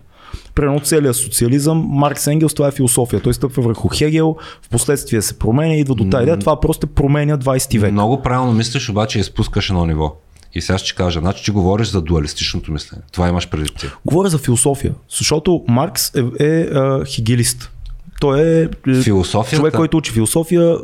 [0.56, 3.22] Примерно целият социализъм, Маркс Енгелс, това е философия.
[3.22, 6.40] Той стъпва върху Хегел, в последствие се променя, идва до тази идея.
[6.40, 7.92] Това просто променя 20 век.
[7.92, 10.16] Много правилно мислиш, обаче изпускаш едно ниво.
[10.54, 13.02] И сега ще кажа, значи ти говориш за дуалистичното мислене.
[13.12, 13.88] Това имаш преди ти.
[14.06, 16.70] Говоря за философия, защото Маркс е, е, е
[17.06, 17.72] хегелист.
[18.20, 20.78] Той е, е Философията- човек, който учи философия, е,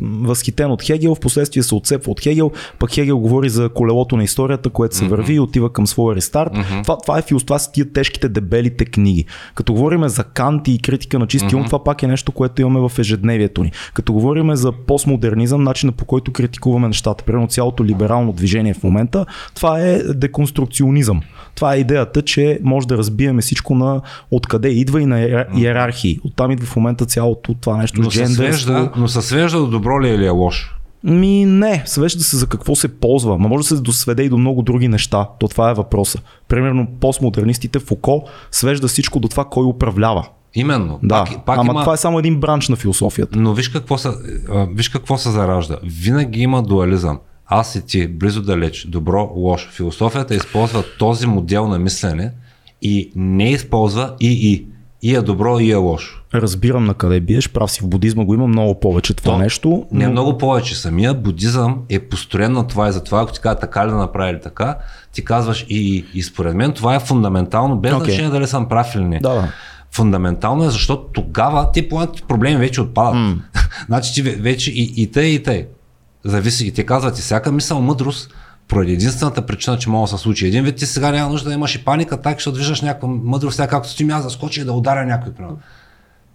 [0.00, 4.24] възхитен от Хегел, в последствие се отцепва от Хегел, пък Хегел говори за колелото на
[4.24, 6.50] историята, което се върви и отива към своя рестарт.
[6.82, 9.24] Това, това е философия, са тия тежките, дебелите книги.
[9.54, 12.88] Като говорим за Кант и критика на чисти ум, това пак е нещо, което имаме
[12.88, 13.72] в ежедневието ни.
[13.94, 19.26] Като говорим за постмодернизъм, начина по който критикуваме нещата, примерно цялото либерално движение в момента,
[19.54, 21.20] това е деконструкционизъм.
[21.56, 24.00] Това е идеята, че може да разбиеме всичко на
[24.30, 26.18] откъде идва и на иер- иерархии.
[26.24, 28.00] Оттам идва в момента цялото това нещо.
[28.00, 30.72] Но се, свежда, но се свежда до добро ли е или е лошо.
[31.04, 33.38] Ми не, свежда се за какво се ползва.
[33.38, 35.28] Ма може да се досведе и до много други неща.
[35.40, 36.18] То това е въпроса.
[36.48, 40.26] Примерно постмодернистите Фуко свежда всичко до това кой управлява.
[40.54, 40.98] Именно.
[41.02, 41.80] Да, Пак, пак ама има...
[41.80, 43.38] това е само един бранш на философията.
[43.38, 44.08] Но виж какво, се,
[44.48, 45.76] а, виж какво се заражда.
[45.82, 47.18] Винаги има дуализъм.
[47.48, 49.70] Аз и ти, близо далеч, добро, лошо.
[49.70, 52.30] Философията използва този модел на мислене
[52.82, 54.66] и не използва и и.
[55.02, 56.22] И е добро, и е лошо.
[56.34, 59.86] Разбирам на къде биеш, прав си в будизма го има много повече това То- нещо.
[59.92, 60.76] Не но- много повече.
[60.76, 64.40] Самия будизъм е построен на това и затова, ако ти кажа така ли да направили
[64.42, 64.76] така,
[65.12, 66.04] ти казваш и, и.
[66.14, 68.04] И според мен това е фундаментално, без Окей.
[68.04, 69.18] значение дали съм прав или не.
[69.20, 69.48] Да, да.
[69.92, 73.36] Фундаментално е, защото тогава ти планът проблеми вече отпадат.
[73.86, 75.66] значи ти ве- вече и, и тъй, и тъй.
[76.24, 76.66] Зависи.
[76.66, 78.30] И те казват, и всяка мисъл мъдрост
[78.68, 80.46] Поради единствената причина, че може да се случи.
[80.46, 83.56] Един вид ти сега няма нужда да имаш и паника, так ще виждаш някаква мъдрост,
[83.56, 85.32] сега както ти ми аз да скочи и да ударя някой.
[85.32, 85.58] Примерно.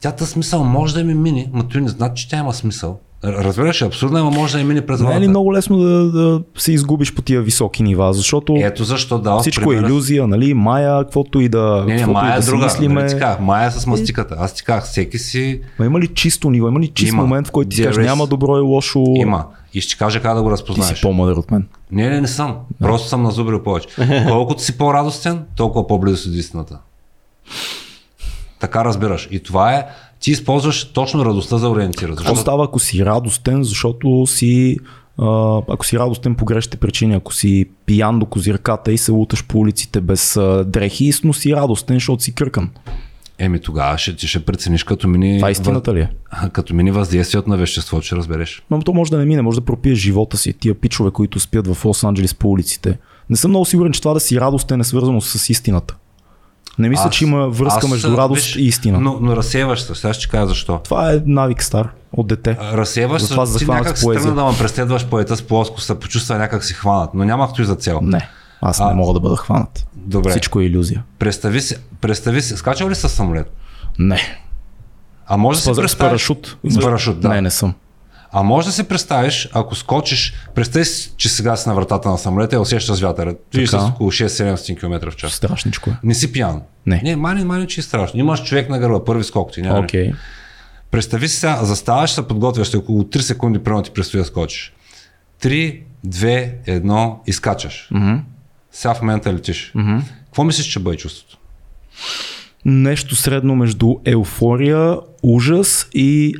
[0.01, 2.99] Тята смисъл може да ми мини, но той не знае, че тя има смисъл.
[3.23, 5.29] Разбираш, абсурдно е, може да ми мине през Не е ли главата.
[5.29, 9.39] много лесно да, да се изгубиш по тия високи нива, защото Ето защо да.
[9.39, 10.53] всичко е иллюзия, нали?
[10.53, 12.63] Майя, каквото и да, Не, не, и е да си друга.
[12.65, 12.93] мислиме.
[13.01, 14.35] Нали ти казах, Майя е с мастиката.
[14.39, 16.67] Аз ти казах, всеки си Ма има ли чисто ниво?
[16.67, 17.21] Има ли чист Има.
[17.21, 19.03] момент, в който ти си кажеш няма добро и лошо?
[19.15, 19.45] има.
[19.73, 20.97] И ще ти кажа как да го Ти разпознаеш.
[20.97, 21.67] си по-мъдър от мен.
[21.91, 22.57] Не, не, не съм.
[22.79, 23.87] Просто съм назубрил повече.
[24.27, 26.77] Колкото си по-радостен, толкова по-близо си до истината.
[28.59, 29.27] Така разбираш.
[29.31, 29.85] И това е,
[30.19, 32.09] ти използваш точно радостта за ориентира.
[32.09, 34.77] Какво Защото става, ако си радостен, защото си
[35.69, 39.59] ако си радостен по грешните причини, ако си пиян до козирката и се луташ по
[39.59, 42.69] улиците без дрехи, но си радостен, защото си къркан.
[43.41, 46.09] Еми тогава ще, ти ще прецениш като мини, Това е истината ли е?
[46.53, 48.63] като мини въздействието на веществото, ще разбереш.
[48.71, 50.53] Но то може да не мине, може да пропиеш живота си.
[50.53, 52.97] Тия пичове, които спят в Лос Анджелис по улиците.
[53.29, 55.95] Не съм много сигурен, че това да си радостен е свързано с истината.
[56.79, 58.99] Не мисля, че има връзка аз, между радост виж, и истина.
[58.99, 60.79] Но, но разсеваш се, сега ще кажа защо.
[60.83, 62.57] Това е навик стар от дете.
[62.73, 66.37] Разсеваш се, ти някак с си тръгна да ме преследваш поета с плоско, се почувства
[66.37, 67.99] някак си хванат, но нямах той за цел.
[68.03, 68.29] Не,
[68.61, 69.87] аз не А, мога да бъда хванат.
[70.05, 71.03] Добре, Всичко е иллюзия.
[71.19, 73.51] представи си, представи си, скачал ли с самолет?
[73.99, 74.19] Не.
[75.25, 76.09] А може да С, си с представиш...
[76.09, 76.57] парашут.
[76.69, 77.29] С парашут, да.
[77.29, 77.73] Не, не съм.
[78.31, 82.17] А може да си представиш, ако скочиш, представи си, че сега си на вратата на
[82.17, 83.35] самолета и усещаш вятъра.
[83.51, 85.31] Ти с около 6-7 км в час.
[85.33, 85.93] Страшничко е.
[86.03, 86.61] Не си пиян.
[86.85, 87.01] Не.
[87.03, 88.19] Не, мани, мани, че е страшно.
[88.19, 89.61] Имаш човек на гърба, първи скок ти.
[89.61, 89.83] Няма.
[89.83, 90.13] Okay.
[90.91, 94.73] Представи си сега, заставаш, се подготвяш, около 3 секунди примерно ти предстои да скочиш.
[95.41, 97.89] 3, 2, 1 и скачаш.
[98.71, 99.71] Сега в момента летиш.
[99.75, 99.97] Мгм.
[100.25, 101.37] Какво мислиш, че бъде чувството?
[102.65, 106.35] Нещо средно между еуфория, ужас и...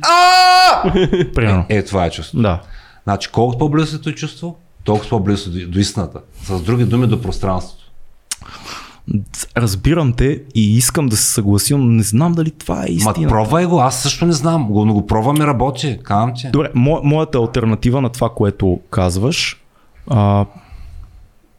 [1.34, 1.64] Примерно.
[1.68, 2.42] Е, това е чувството.
[2.42, 2.60] Да.
[3.04, 6.20] Значи, колкото по-близо това чувство, толкова по-близо до, до истината.
[6.44, 7.82] С други думи, до пространството.
[9.56, 13.28] Разбирам те и искам да се съглася, но не знам дали това е Ма истина.
[13.28, 16.50] пробвай го, аз също не знам, го, но го пробвам и работи, казвам ти.
[16.50, 19.62] Добре, мо, моята альтернатива на това, което казваш,
[20.10, 20.46] а,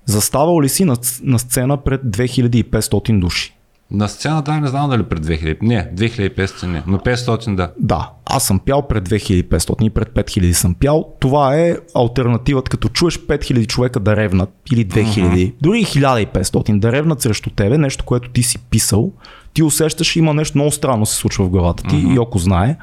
[0.05, 3.55] заставал ли си на, на сцена пред 2500 души?
[3.91, 5.57] На сцена, да, не знам дали пред 2000.
[5.61, 7.71] Не, 2500 не, но 500 да.
[7.79, 11.13] Да, аз съм пял пред 2500 и пред 5000 съм пял.
[11.19, 16.91] Това е альтернативата, като чуеш 5000 човека да ревнат или 2000, дори и 1500 да
[16.91, 19.11] ревнат срещу тебе, нещо, което ти си писал,
[19.53, 22.77] ти усещаш, има нещо много странно се случва в главата ти и Йоко знае.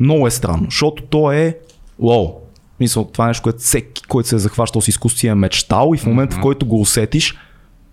[0.00, 1.58] Много е странно, защото то е
[1.98, 2.43] лоу.
[2.80, 5.92] Мисъл, това е нещо, което всеки, който се е захващал с изкуство си е мечтал
[5.94, 7.34] и в момента, в който го усетиш,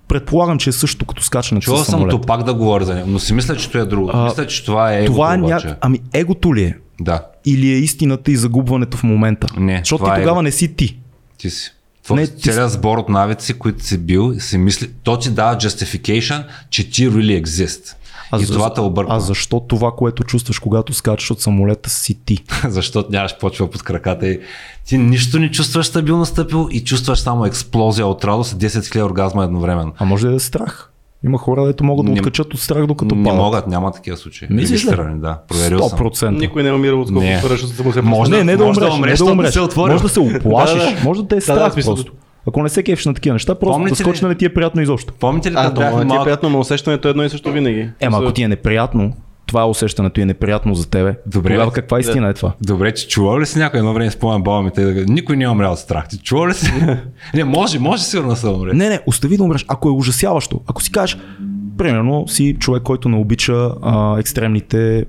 [0.07, 3.07] предполагам, че е също като скачане Чувал с съм то пак да говоря за него,
[3.09, 4.11] но си мисля, че това е друго.
[4.13, 5.75] А, мисля, че това е егото Това е ня...
[5.81, 6.77] Ами егото ли е?
[7.01, 9.47] Да, или е истината и загубването в момента.
[9.57, 10.41] Не, Защото ти е тогава его.
[10.41, 10.99] не си ти.
[11.37, 11.71] ти си.
[12.03, 15.55] Това, Не, ти целият сбор от навици, които си бил, си мисли, то ти дава
[15.55, 17.95] justification, че ти really exist.
[18.33, 19.15] И за- това те обърква.
[19.15, 22.37] А защо това, което чувстваш, когато скачаш от самолета, си ти?
[22.67, 24.39] Защото нямаш почва под краката и
[24.85, 29.43] ти нищо не чувстваш стабилно стъпил и чувстваш само експлозия от радост 10 000 оргазма
[29.43, 29.93] едновременно.
[29.97, 30.87] А може да е страх.
[31.25, 33.37] Има хора, дето могат да Не- откачат от страх, докато не падат.
[33.37, 34.47] могат, няма такива случаи.
[34.51, 34.89] Мислиш ли?
[35.15, 35.39] Да.
[35.47, 35.89] Проверил съм.
[35.89, 36.29] 100%.
[36.29, 37.39] Никой не е умирал от Не.
[37.41, 39.53] парашут, за да му се Може Не, да- не да да умреш, не да умреш.
[39.53, 39.93] се е отворил.
[39.93, 41.03] Може да се оплашиш, Да, да.
[41.03, 42.11] може да те е Да, да, страх просто.
[42.47, 44.53] Ако не се кефиш на такива неща, просто Помните да ли- скочи не ти е
[44.53, 45.13] приятно изобщо.
[45.13, 47.51] Помните ли, А, то бяхме не ти е приятно, но усещането е едно и също
[47.51, 47.89] винаги.
[47.99, 49.13] Ема, ако ти е неприятно,
[49.45, 51.15] това е усещането и е неприятно за тебе.
[51.27, 52.53] Добре, Тогава каква истина е това?
[52.61, 55.43] Добре, че чувал ли си някой едно време спомням баба ми, те да никой не
[55.43, 56.07] е умрял от страх.
[56.07, 56.73] Ти чувал ли си?
[57.33, 58.73] не, може, може сигурно да се умре.
[58.73, 59.65] Не, не, остави да умреш.
[59.67, 61.17] Ако е ужасяващо, ако си кажеш,
[61.77, 65.05] примерно си човек, който не обича а, екстремните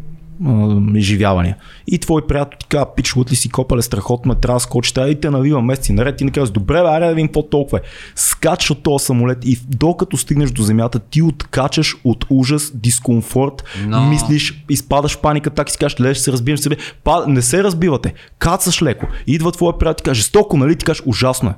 [0.95, 1.57] изживявания.
[1.87, 5.31] И твой приятел ти казва, пич, ли си копале, страхотно, трябва да скочи, и те
[5.31, 7.81] навива месеци наред и не казваш, добре, бе, айде да видим какво толкова е.
[8.15, 14.09] Скачаш от този самолет и докато стигнеш до земята, ти откачаш от ужас, дискомфорт, Но.
[14.09, 16.77] мислиш, изпадаш паника, так си кажеш, лежиш се, разбиваш себе.
[17.05, 19.07] Па, не се разбивате, кацаш леко.
[19.27, 20.77] Идва твоя приятел и каже, стоко, нали?
[20.77, 21.55] Ти кажеш, ужасно е.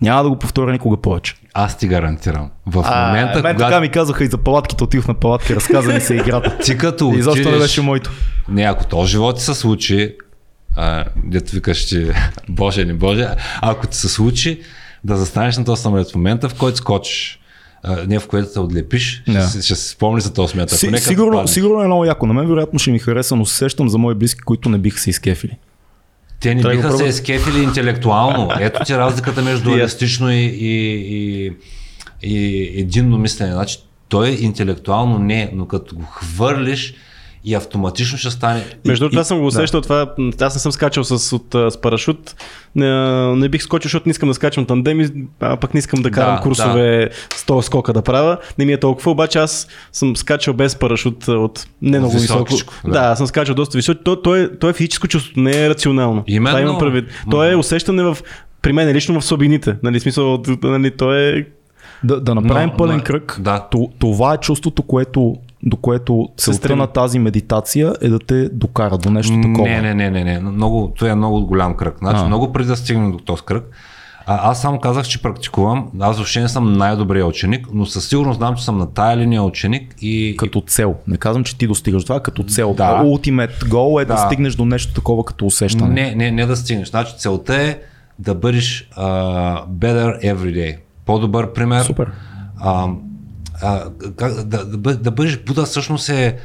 [0.00, 1.34] Няма да го повторя никога повече.
[1.54, 2.50] Аз ти гарантирам.
[2.66, 5.92] В А, момента, мен когато така ми казаха и за палатките, отидох на палатки, разказа
[5.92, 6.58] ми се играта.
[6.64, 8.10] ти като И изобщо не беше моето.
[8.48, 10.14] Не, ако то живот ти се случи,
[10.76, 12.14] а, дето викаш, че
[12.48, 13.28] Боже, не Боже,
[13.62, 14.60] ако ти се случи
[15.04, 17.40] да застанеш на този самолет в момента, в който скочиш,
[17.82, 19.48] а, не в което те отлепиш, Да.
[19.48, 20.70] ще, ще си спомни за този смят.
[20.70, 22.26] Си, сигурно, сигурно е много яко.
[22.26, 25.00] На мен вероятно ще ми хареса, но се сещам за мои близки, които не биха
[25.00, 25.58] се изкефили.
[26.42, 28.50] Те не Трябва биха се изкефили интелектуално.
[28.60, 29.76] Ето ти разликата между Yes.
[29.76, 31.52] реалистично и, и, и,
[32.22, 33.52] и единно мислене.
[33.52, 33.78] Значи,
[34.08, 36.94] той интелектуално не, но като го хвърлиш
[37.44, 38.64] и автоматично ще стане.
[38.84, 39.82] Между другото, аз съм го усещал да.
[39.82, 40.14] това.
[40.40, 42.34] Аз не съм скачал с, от, с парашут.
[42.74, 45.10] Не, не бих скочил, защото не искам да скачам тандем,
[45.40, 47.36] а пък не искам да карам да, курсове да.
[47.36, 48.38] 100 скока да правя.
[48.58, 52.54] Не ми е толкова, обаче аз съм скачал без парашут от не много високо.
[52.84, 52.90] Да.
[52.90, 54.02] да, съм скачал доста високо.
[54.04, 56.24] То, то, е, то е физическо чувство, не е рационално.
[56.26, 56.56] Именно.
[56.56, 57.04] Това имам предвид.
[57.30, 58.18] То е усещане в
[58.62, 59.76] при мен е лично в слабините.
[59.82, 61.46] Нали, смисъл, нали, то е
[62.04, 63.38] да, да направим но, пълен но, кръг.
[63.40, 63.68] Да.
[63.98, 69.10] Това е чувството, което до което целта на тази медитация е да те докара до
[69.10, 69.68] нещо такова.
[69.68, 70.38] Не, не, не, не, не.
[70.40, 71.98] Много, това е много голям кръг.
[71.98, 72.26] Значи, а.
[72.26, 73.70] много преди да стигнем до този кръг,
[74.26, 75.90] а, аз само казах, че практикувам.
[76.00, 79.42] Аз въобще не съм най-добрият ученик, но със сигурност знам, че съм на тая линия
[79.42, 79.94] ученик.
[80.00, 80.34] И...
[80.38, 80.94] Като цел.
[81.08, 82.74] Не казвам, че ти достигаш това, като цел.
[82.74, 83.02] Да.
[83.04, 84.14] Ultimate goal е да.
[84.14, 85.94] да стигнеш до нещо такова като усещане.
[85.94, 86.88] Не, не, не да стигнеш.
[86.88, 87.78] Значи целта е
[88.18, 90.76] да бъдеш uh, better every day.
[91.12, 91.84] По-добър пример.
[91.84, 92.10] Супер.
[92.64, 92.96] Uh,
[93.62, 93.84] а,
[94.16, 96.36] как, да, да, да бъдеш Буда всъщност е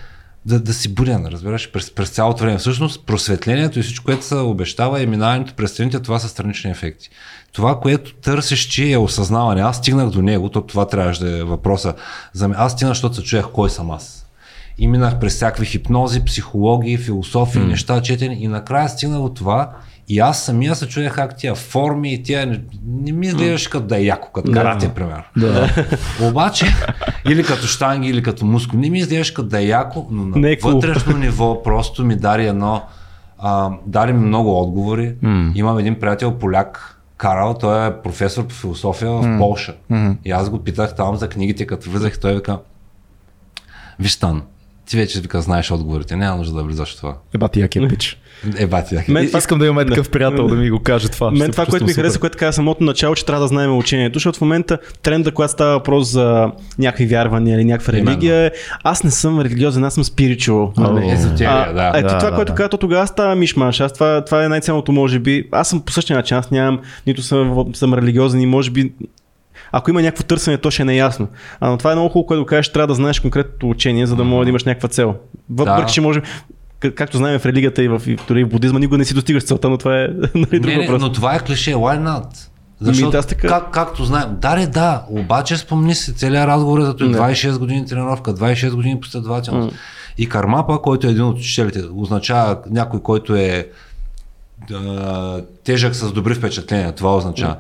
[0.46, 2.58] да, да си буден, разбираш, през, през цялото време.
[2.58, 7.10] Всъщност просветлението и всичко, което се обещава и минаването през страните, това са странични ефекти.
[7.54, 9.62] Това, което търсиш, че е осъзнаване.
[9.62, 11.94] Аз стигнах до него, то това трябваше да е въпроса.
[12.34, 12.58] За мен.
[12.60, 14.26] Аз стигнах, защото се чуях кой съм аз.
[14.78, 17.68] И минах през всякакви хипнози, психологии, философии, mm.
[17.68, 19.72] неща, четени и накрая стигнах до това
[20.08, 23.86] и аз самия се чудех как тия форми и тия не, не ми изглеждаш като
[23.86, 24.58] да е яко, като да.
[24.58, 25.24] карате, пример.
[25.38, 25.70] Да.
[26.22, 26.66] Обаче,
[27.30, 30.38] или като штанги, или като мускул, не ми изглеждаш като да е яко, но на
[30.38, 32.82] не вътрешно ниво просто ми дари едно,
[33.40, 35.16] а, дари ми много отговори.
[35.24, 35.52] Mm.
[35.56, 39.38] Имам един приятел, поляк, Карал, той е професор по философия в mm.
[39.38, 39.76] Полша.
[39.92, 40.16] Mm-hmm.
[40.26, 42.60] И аз го питах там за книгите, като влизах, той вика,
[44.00, 44.42] виж Тан,
[44.88, 47.18] ти вече вика, знаеш отговорите, няма нужда да влизаш в това.
[47.36, 48.18] Еба ти як е пич.
[48.58, 51.32] Е, бати, Мен, и, искам да имаме такъв приятел да ми го каже това.
[51.32, 54.38] Мен това, което ми хареса, което каза самото начало, че трябва да знаем учението, защото
[54.38, 58.52] в момента тренда, когато става въпрос за някакви вярвания или някаква религия, е,
[58.84, 60.74] аз не съм религиозен, аз съм спиричуал.
[61.12, 61.92] Езотерия, да.
[61.96, 63.80] Ето това, което каза тогава става мишмаш.
[63.80, 65.48] Аз това, това е най-ценното, може би.
[65.52, 68.92] Аз съм по същия начин, аз нямам, нито съм, съм религиозен и може би
[69.72, 71.28] ако има някакво търсене, то ще е неясно.
[71.60, 74.24] А, но това е много хубаво, което кажеш, трябва да знаеш конкретното учение, за да
[74.24, 75.16] може да имаш някаква цел.
[75.50, 75.88] Въпреки, да.
[75.88, 76.22] че може
[76.80, 79.70] както знаем в религията и в, и дори в будизма, никога не си достигаш целта,
[79.70, 81.02] но това е нали, друг не, въпрос.
[81.02, 82.48] но това е клише, why not?
[82.80, 83.48] Защото, ами, така...
[83.48, 88.34] как, както знаем, да, да, обаче спомни си целият разговор за това 26 години тренировка,
[88.34, 89.76] 26 години последователност.
[89.76, 89.80] Mm.
[90.18, 93.68] И кармапа, който е един от учителите, означава някой, който е
[94.74, 96.92] а, тежък с добри впечатления.
[96.92, 97.54] Това означава.
[97.54, 97.60] Mm.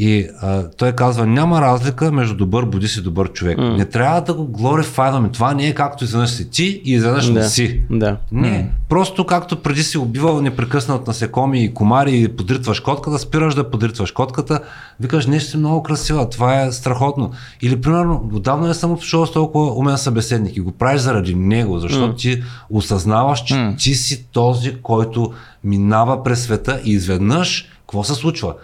[0.00, 3.58] И а, той казва, няма разлика между добър будист и добър човек.
[3.58, 3.76] Mm.
[3.76, 5.28] Не трябва да го глорифайваме.
[5.32, 7.32] Това не е както изведнъж си ти и изведнъж да.
[7.32, 7.82] не си.
[7.90, 8.16] Да.
[8.32, 8.48] Не.
[8.48, 8.66] Mm.
[8.88, 14.10] Просто както преди си убивал непрекъснат насекоми и комари и подритваш котката, спираш да подритваш
[14.10, 14.60] котката,
[15.00, 17.30] викаш нещо си много красива, това е страхотно.
[17.62, 21.78] Или примерно, отдавна не съм отшъл с толкова умен събеседник и го правиш заради него,
[21.78, 22.18] защото mm.
[22.18, 23.78] ти осъзнаваш, че mm.
[23.78, 25.32] ти си този, който
[25.64, 28.54] минава през света и изведнъж какво се случва?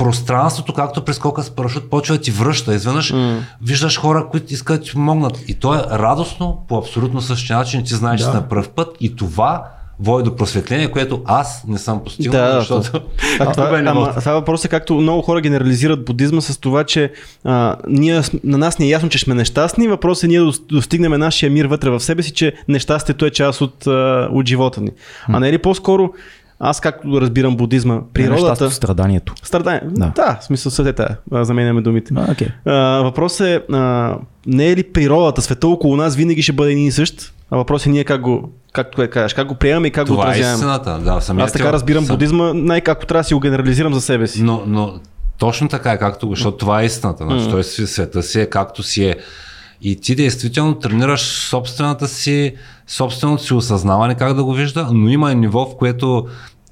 [0.00, 2.74] Пространството, както през скока с парашут, почва да ти връща.
[2.74, 3.38] Изведнъж mm.
[3.62, 5.44] виждаш хора, които искат да ти помогнат.
[5.48, 7.84] И то е радостно по абсолютно същия начин.
[7.84, 8.26] Ти знаеш, да.
[8.26, 9.64] че си на пръв път и това
[10.02, 13.00] води до просветление, което аз не съм постигнал, да, защото...
[13.40, 17.12] А, това, е ама, това въпрос е както много хора генерализират будизма с това, че
[17.44, 19.88] а, ние, на нас не е ясно, че сме нещастни.
[19.88, 23.86] Въпросът е ние достигнем нашия мир вътре в себе си, че нещастието е част от,
[24.30, 24.90] от живота ни.
[25.28, 26.10] А не е ли по-скоро
[26.60, 28.64] аз както разбирам будизма, природата...
[28.64, 29.34] Не, страданието.
[29.42, 29.82] Страдание.
[29.84, 31.16] Да, да в смисъл съде тая.
[31.32, 32.14] Заменяме думите.
[32.16, 32.52] А, okay.
[32.66, 34.14] а, въпрос е, а,
[34.46, 37.32] не е ли природата, света около нас винаги ще бъде един и същ?
[37.50, 40.16] А въпрос е ние как го, както е кажеш, как го приемаме и как Това
[40.16, 40.60] го отразяваме.
[40.60, 41.20] Това е истината, да.
[41.20, 42.16] Самия Аз така разбирам съм...
[42.16, 44.42] будизма, най-както трябва да си го генерализирам за себе си.
[44.42, 44.94] Но, но
[45.38, 47.24] точно така е както го, защото това е истината.
[47.24, 47.50] Значи, mm.
[47.50, 49.16] Той си, света си е както си е.
[49.82, 52.54] И ти действително тренираш собствената си,
[52.86, 56.26] собственото си осъзнаване как да го вижда, но има ниво, в което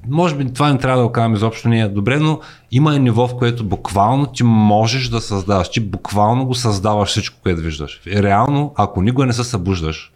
[0.09, 2.41] може би това не трябва да го кажем изобщо не е добре, но
[2.71, 5.71] има и ниво, в което буквално ти можеш да създаваш.
[5.71, 8.01] Ти буквално го създаваш всичко, което виждаш.
[8.07, 10.13] И реално, ако никога не се събуждаш,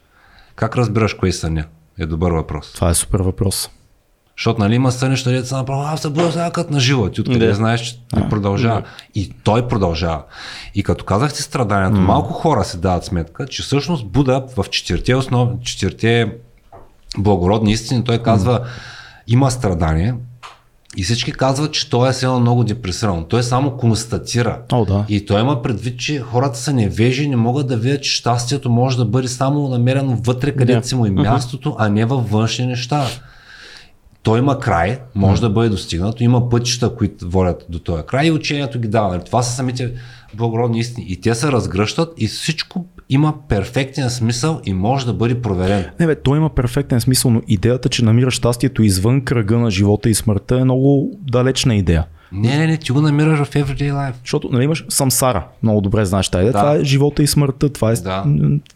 [0.56, 1.64] как разбираш кои съня?
[1.98, 2.72] Е добър въпрос.
[2.72, 3.70] Това е супер въпрос.
[4.38, 7.10] Защото нали има сънища, дете са направо, аз събужда сега като на живо.
[7.10, 7.54] Ти откъде да.
[7.54, 8.80] знаеш, че а, продължава.
[8.80, 8.86] Да.
[9.14, 10.22] И той продължава.
[10.74, 12.04] И като казах ти страданието, mm.
[12.04, 15.48] малко хора се дават сметка, че всъщност Буда в четирите основ...
[15.62, 16.32] четирите
[17.18, 18.66] благородни истини, той казва, mm
[19.26, 20.14] има страдание
[20.96, 23.24] и всички казват, че той е силно много депресиран.
[23.28, 24.60] Той само констатира.
[24.72, 25.04] О, да.
[25.08, 28.96] И той има предвид, че хората са невежи, не могат да видят, че щастието може
[28.96, 30.88] да бъде само намерено вътре, където yeah.
[30.88, 33.06] си му и мястото, а не във външни неща.
[34.22, 38.30] Той има край, може да бъде достигнато, има пътища, които водят до този край и
[38.30, 39.24] учението ги дава.
[39.24, 39.92] Това са самите
[40.34, 41.06] благородни истини.
[41.08, 45.84] И те се разгръщат и всичко има перфектен смисъл и може да бъде проверен.
[46.00, 50.10] Не бе, той има перфектен смисъл, но идеята, че намираш щастието извън кръга на живота
[50.10, 52.06] и смъртта е много далечна идея.
[52.32, 54.14] Не, не, не, ти го намираш в everyday life.
[54.20, 56.46] Защото нали, имаш самсара, много добре знаеш тази.
[56.46, 56.52] Да.
[56.52, 58.24] Това е живота и смъртта, това е Да.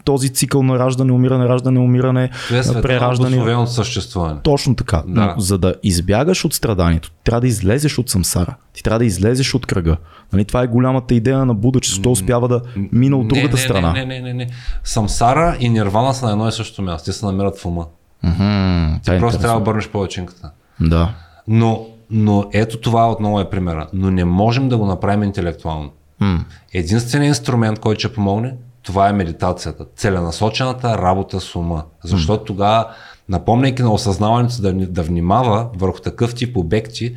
[0.03, 3.67] този цикъл на раждане, умиране, раждане, умиране, е прераждане.
[3.67, 4.39] съществуване.
[4.43, 5.03] Точно така.
[5.07, 5.33] Да.
[5.35, 8.55] Но за да избягаш от страданието, трябва да излезеш от самсара.
[8.73, 9.97] Ти трябва да излезеш от кръга.
[10.33, 12.61] Нали, това е голямата идея на Буда, че той успява да
[12.91, 13.91] мине от другата не, страна.
[13.91, 14.47] Не, не, не, не, не.
[14.83, 17.05] Самсара и Нирвана са на едно и също място.
[17.05, 17.85] Те се намират в ума.
[18.21, 20.51] Това е Просто трябва да обърнеш повечинката.
[20.79, 21.13] Да.
[21.47, 23.87] Но, но ето това отново е примера.
[23.93, 25.91] Но не можем да го направим интелектуално.
[26.19, 26.45] М.
[26.73, 28.53] Единственият инструмент, който ще помогне,
[28.83, 29.85] това е медитацията.
[29.95, 31.83] Целенасочената работа с ума.
[32.03, 32.87] Защото тогава,
[33.29, 37.15] напомняйки на осъзнаването да, да внимава върху такъв тип обекти,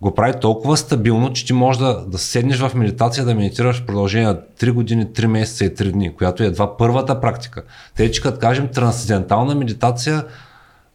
[0.00, 3.86] го прави толкова стабилно, че ти можеш да, да седнеш в медитация, да медитираш в
[3.86, 7.62] продължение на 3 години, 3 месеца и 3 дни, която е едва първата практика.
[7.96, 10.24] Тъй, че като кажем трансцендентална медитация,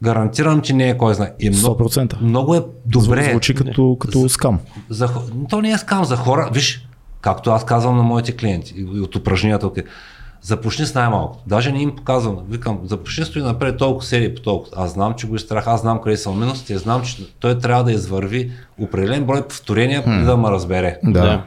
[0.03, 1.31] гарантирам, че не е кой знае.
[1.39, 2.21] И много, 100%.
[2.21, 3.29] много е добре.
[3.31, 4.59] Звучи като, като скам.
[4.89, 6.49] За, хо- то не е скам за хора.
[6.53, 6.87] Виж,
[7.21, 9.83] както аз казвам на моите клиенти и от упражненията, okay,
[10.41, 11.43] започни с най-малко.
[11.47, 12.37] Даже не им показвам.
[12.49, 14.83] Викам, започни стои напред толкова серии по толкова.
[14.83, 17.83] Аз знам, че го е страх, аз знам къде са минусите, знам, че той трябва
[17.83, 20.97] да извърви определен брой повторения, преди да ме разбере.
[21.03, 21.21] Да.
[21.21, 21.43] Да.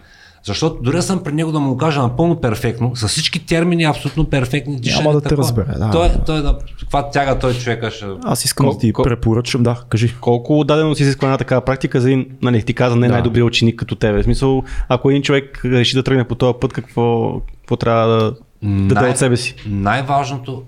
[0.47, 4.81] Защото дори съм при него да му кажа напълно перфектно, с всички термини абсолютно перфектни.
[4.81, 5.43] дишане, да те такова.
[5.43, 5.91] разбере, да.
[5.91, 8.07] Той, той, на каква тяга той човека ще...
[8.25, 10.15] Аз искам Кол- да ти кол- препоръчам, да, кажи.
[10.21, 13.13] Колко дадено си изисква една такава практика за един, нали, ти каза не Да.
[13.13, 14.21] най-добрият ученик като тебе.
[14.23, 18.35] В смисъл, ако един човек реши да тръгне по този път, какво, какво трябва да,
[18.63, 19.55] да даде от себе си?
[19.67, 20.63] Най-важното,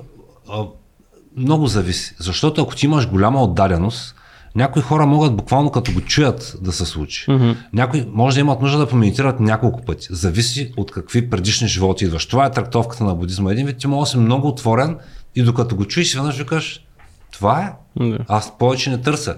[1.37, 2.15] много зависи.
[2.19, 4.15] Защото ако ти имаш голяма отдаденост,
[4.55, 7.27] някои хора могат буквално като го чуят да се случи.
[7.27, 7.57] Mm-hmm.
[7.73, 10.09] Някои може да имат нужда да помедитират няколко пъти.
[10.11, 12.27] Зависи от какви предишни животи идваш.
[12.27, 13.53] Това е трактовката на будизма.
[13.53, 14.99] Един вид ти може да си много отворен
[15.35, 16.85] и докато го чуеш, веднъж викаш,
[17.33, 17.73] това е.
[18.05, 18.19] Да.
[18.29, 19.37] Аз повече не търся.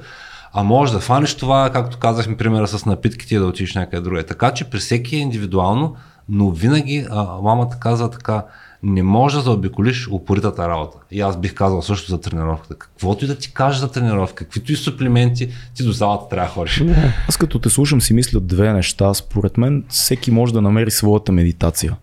[0.52, 4.26] А може да фанеш това, както казахме, примера с напитките и да отидеш някъде друга.
[4.26, 5.96] Така че при всеки е индивидуално,
[6.28, 8.44] но винаги а, мамата казва така,
[8.86, 10.98] не може да заобиколиш упоритата работа.
[11.10, 12.74] И аз бих казал също за тренировката.
[12.74, 16.52] Каквото и да ти кажа за тренировка, каквито и суплименти, ти до залата трябва да
[16.52, 16.84] ходиш.
[17.28, 19.14] Аз като те слушам си мисля две неща.
[19.14, 21.96] Според мен всеки може да намери своята медитация.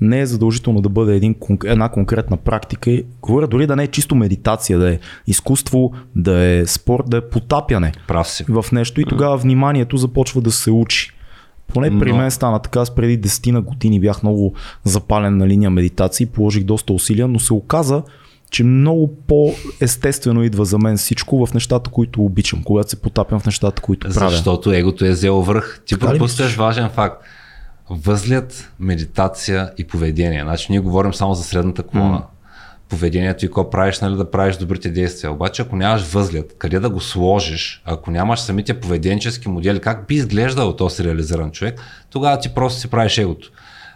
[0.00, 1.34] Не е задължително да бъде един,
[1.64, 3.02] една конкретна практика.
[3.22, 7.20] Говоря дори да не е чисто медитация, да е изкуство, да е спорт, да е
[7.20, 8.44] потапяне Прав си.
[8.48, 11.12] в нещо и тогава вниманието започва да се учи.
[11.74, 15.70] Поне при мен стана така, аз преди 10 на години бях много запален на линия
[15.70, 18.02] медитации, положих доста усилия, но се оказа,
[18.50, 23.46] че много по-естествено идва за мен всичко в нещата, които обичам, когато се потапям в
[23.46, 24.30] нещата, които правя.
[24.30, 25.82] Защото егото е взело връх.
[25.86, 27.22] Ти пропускаш важен факт.
[27.90, 30.42] Възглед, медитация и поведение.
[30.42, 32.22] Значи ние говорим само за средната колона.
[32.90, 35.32] Поведението и какво правиш, нали, да правиш добрите действия.
[35.32, 40.14] Обаче ако нямаш възглед, къде да го сложиш, ако нямаш самите поведенчески модели, как би
[40.14, 41.80] изглеждал този реализиран човек,
[42.10, 43.50] тогава ти просто си правиш егото.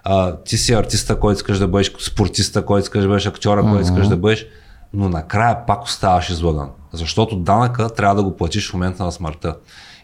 [0.04, 3.80] А, ти си артиста, който искаш да бъдеш, спортиста, който искаш да бъдеш, актьора, който
[3.80, 4.46] искаш да бъдеш,
[4.92, 6.70] но накрая пак оставаш излаган.
[6.92, 9.56] Защото данъка трябва да го платиш в момента на смъртта.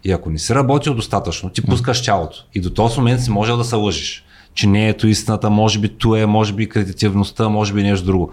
[0.04, 2.44] И ако не си работил достатъчно, ти пускаш тялото.
[2.54, 4.24] И до този момент си можел да се лъжиш.
[4.55, 8.32] Че не ето истината, може би то е, може би креативността, може би нещо друго.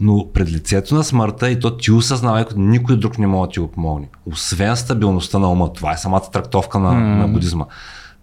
[0.00, 3.52] Но пред лицето на смъртта и то ти осъзнава, като никой друг не може да
[3.52, 4.08] ти го помогне.
[4.26, 5.72] Освен стабилността на ума.
[5.72, 7.64] Това е самата трактовка на, на будизма.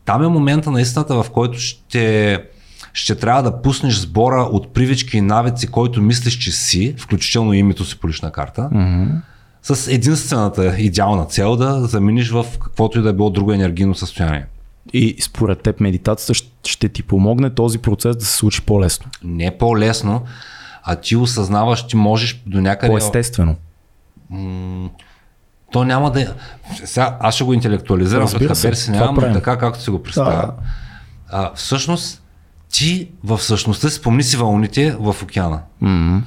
[0.06, 2.40] Там е момента на истината, в който ще,
[2.94, 7.86] ще трябва да пуснеш сбора от привички и навици, който мислиш, че си, включително името
[7.86, 8.70] си по лична карта,
[9.64, 14.46] с единствената идеална цел да замениш в каквото и да е било друго енергийно състояние.
[14.94, 20.22] И според теб медитацията ще, ти помогне този процес да се случи по-лесно, Не по-лесно,
[20.84, 22.91] а ти осъзнаваш, ти можеш до някъде...
[22.91, 23.56] по-естествено.
[25.72, 26.34] То няма да.
[26.86, 29.34] Сега аз ще го интелектуализирам, Разбира след се, си нямам, но правим.
[29.34, 30.32] така както си го представя.
[30.32, 30.53] Да.
[31.30, 32.24] А, всъщност,
[32.72, 35.61] ти в същността спомни си вълните в океана.
[35.82, 36.24] М.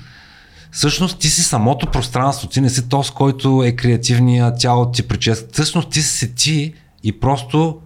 [0.70, 5.47] Всъщност ти си самото пространство, ти не си този, който е креативния, тяло ти прическа.
[5.52, 7.78] Всъщност ти си ти и просто,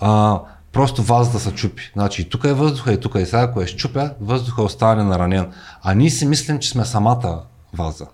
[0.00, 0.40] а,
[0.72, 1.90] просто вазата се чупи.
[1.92, 5.46] Значи и тук е въздуха, и тук е сега, ако е щупя, въздуха остане наранен.
[5.82, 7.40] А ние си мислим, че сме самата
[7.78, 8.06] ваза.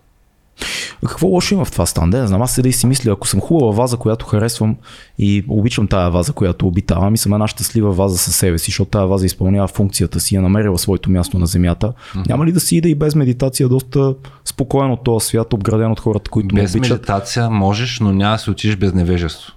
[1.01, 2.11] Какво лошо има в това стан?
[2.11, 4.77] Да, не знам, аз седа и си мисля, ако съм хубава ваза, която харесвам
[5.19, 8.91] и обичам тая ваза, която обитавам и съм една щастлива ваза със себе си, защото
[8.91, 12.29] тая ваза изпълнява функцията си, е намерила своето място на земята, mm-hmm.
[12.29, 16.01] няма ли да си иде и без медитация доста спокойно от този свят, обграден от
[16.01, 16.91] хората, които ме Без обичат?
[16.91, 19.53] медитация можеш, но няма да си отидеш без невежество.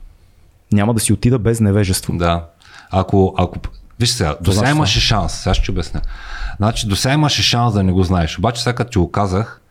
[0.72, 2.14] Няма да си отида без невежество.
[2.18, 2.46] Да.
[2.92, 3.60] Ако, ако
[4.00, 6.02] Виж сега, до сега имаше шанс, сега ще обясня.
[6.58, 8.38] Значи, до сега имаше шанс да не го знаеш.
[8.38, 9.62] Обаче, сега като ти го казах,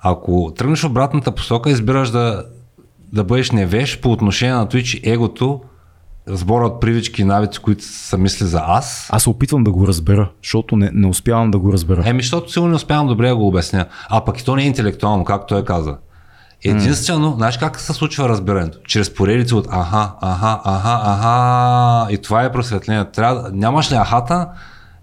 [0.00, 2.44] ако тръгнеш в обратната посока, избираш да,
[3.12, 5.60] да бъдеш невеж по отношение на това, че егото,
[6.26, 9.86] сбора от привички и навици, които са мисли за аз, Аз се опитвам да го
[9.86, 12.02] разбера, защото не, не успявам да го разбера.
[12.06, 13.86] Еми, защото сигурно не успявам добре да го обясня.
[14.08, 15.96] А пък и то не е интелектуално, както той каза.
[16.64, 17.36] Единствено, mm.
[17.36, 18.78] знаеш как се случва разбирането?
[18.86, 22.12] Чрез поредица от аха, аха, аха, аха.
[22.12, 23.04] И това е просветление.
[23.04, 24.48] Трябва, нямаш ли ахата,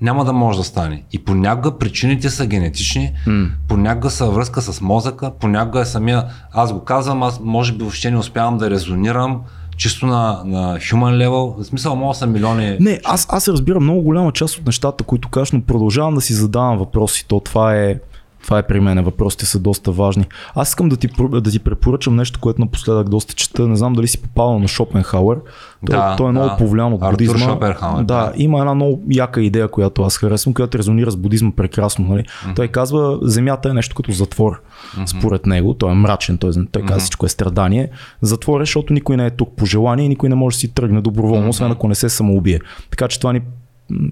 [0.01, 1.03] няма да може да стане.
[1.11, 3.49] И понякога причините са генетични, mm.
[3.67, 6.25] понякога са връзка с мозъка, понякога е самия.
[6.51, 9.41] Аз го казвам, аз може би въобще не успявам да резонирам
[9.77, 11.61] чисто на, на human level.
[11.61, 12.77] В смисъл, мога са милиони.
[12.79, 16.33] Не, аз, аз разбирам много голяма част от нещата, които кажеш, но продължавам да си
[16.33, 17.25] задавам въпроси.
[17.27, 17.95] То това е,
[18.43, 19.03] това е при мен.
[19.03, 20.25] Въпросите са доста важни.
[20.55, 23.67] Аз искам да ти, да ти препоръчам нещо, което напоследък доста чета.
[23.67, 25.37] Не знам дали си попадал на Шопенхауер.
[25.85, 26.57] Той, Да, той е много да.
[26.57, 27.39] повлиян от Артур будизма.
[27.39, 32.05] Шопенхауер, да, има една много яка идея, която аз харесвам, която резонира с будизма прекрасно.
[32.07, 32.23] Нали?
[32.55, 34.61] Той казва, земята е нещо като затвор.
[35.05, 37.89] Според него, той е мрачен, той, той казва всичко е страдание.
[38.21, 40.73] Затвор е, защото никой не е тук по желание и никой не може да си
[40.73, 42.59] тръгне доброволно, освен ако не се самоубие.
[42.91, 43.41] Така че това ни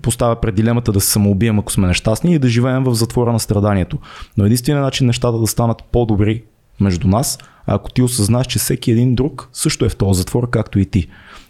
[0.02, 3.40] поставя пред дилемата да се самоубием, ако сме нещастни и да живеем в затвора на
[3.40, 3.98] страданието.
[4.38, 6.44] Но единственият начин нещата да станат по-добри
[6.80, 10.50] между нас, а ако ти осъзнаеш, че всеки един друг също е в този затвор,
[10.50, 11.08] както и ти.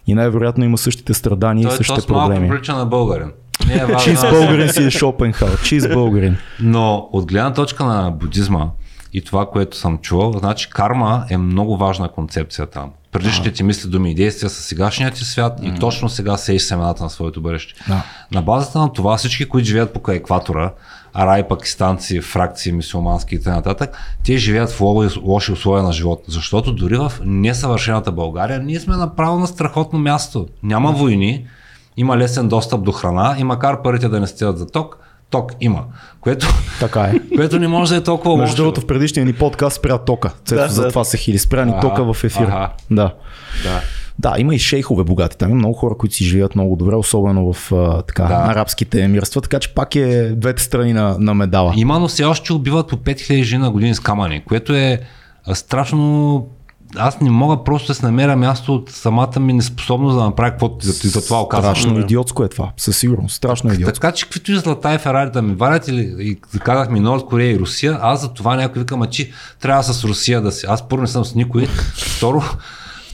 [0.08, 2.50] И най-вероятно има същите страдания Той и е същите проблеми.
[2.50, 3.32] прилича на българин.
[3.68, 4.00] Не е важно.
[4.00, 5.62] Чиз българин си е Шопенхауер.
[5.64, 6.38] Чиз българин.
[6.60, 8.70] Но от гледна точка на будизма
[9.14, 12.92] и това, което съм чувал, значи карма е много важна концепция там.
[13.12, 17.04] Предишните ти мисли, думи и действия са сегашният ти свят и точно сега сееш семената
[17.04, 17.74] на своето бъдеще.
[17.88, 18.04] Да.
[18.32, 20.74] На базата на това всички, които живеят покрай екватора,
[21.14, 23.76] арай, пакистанци, фракции, мисиомански и т.н.,
[24.26, 24.82] те живеят в
[25.24, 26.24] лоши условия на живот.
[26.28, 30.48] Защото дори в несъвършената България ние сме направо на страхотно място.
[30.64, 31.48] Няма войни,
[31.98, 34.98] има лесен достъп до храна и макар парите да не стигат за ток,
[35.30, 35.84] ток има.
[36.22, 36.48] Което,
[36.80, 37.14] Така е.
[37.36, 38.56] което не може да е толкова Между лошо.
[38.56, 40.32] другото, в предишния ни подкаст спря тока.
[40.46, 40.90] Цето, Да, за да.
[40.90, 41.38] това се хили.
[41.38, 42.44] Спря ни тока в ефир.
[42.44, 42.70] аха.
[42.92, 43.14] Да.
[43.64, 43.82] Да.
[44.20, 45.38] Да, има и шейхове богати.
[45.38, 48.34] Там има много хора, които си живеят много добре, особено в а, така, Да.
[48.36, 51.74] арабските емирства, така че пак е двете страни на, на медала.
[51.76, 55.00] Има, но все още убиват по 5000 жени на години с камъни, което е
[55.54, 56.48] страшно...
[56.96, 60.86] Аз не мога просто да се намеря място от самата ми неспособност да направя каквото
[60.86, 61.76] за, за това оказвам.
[61.76, 62.72] Страшно идиотско е това.
[62.78, 63.36] Със сигурност.
[63.36, 63.94] Страшно идиотско.
[63.94, 67.56] Така че каквито и злата и Ферари да ми варят или и казахме Норд Корея
[67.56, 70.66] и Русия, аз за това някой викам, а че трябва с Русия да си.
[70.70, 71.68] Аз първо не съм с никой.
[72.18, 72.44] Второ,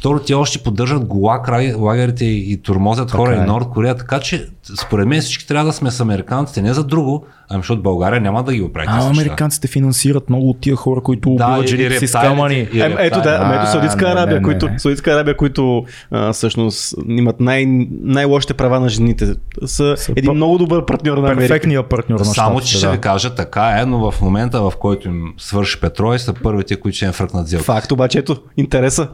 [0.05, 3.37] второ те още поддържат голак лагерите и, и турмозят хора е.
[3.37, 4.47] и Норд Корея, така че
[4.81, 8.43] според мен всички трябва да сме с американците, не за друго, ами защото България няма
[8.43, 8.87] да ги оправи.
[8.91, 12.55] А, американците финансират много от тия хора, които убиват жените си с камъни.
[12.55, 12.67] Е,
[12.99, 14.69] ето да, ами ето Саудитска Арабия, които.
[14.77, 19.25] Саудитска Арабия, които а, всъщност имат най- най-лошите права на жените,
[19.65, 21.39] са, Са един много добър партньор на Америка.
[21.39, 25.07] Перфектният партньор на Само, че ще ви кажа, така е, но в момента, в който
[25.07, 27.65] им свърши петрол, са първите, които ще им фръкнат сделка.
[27.65, 29.07] Факт, обаче ето, интереса.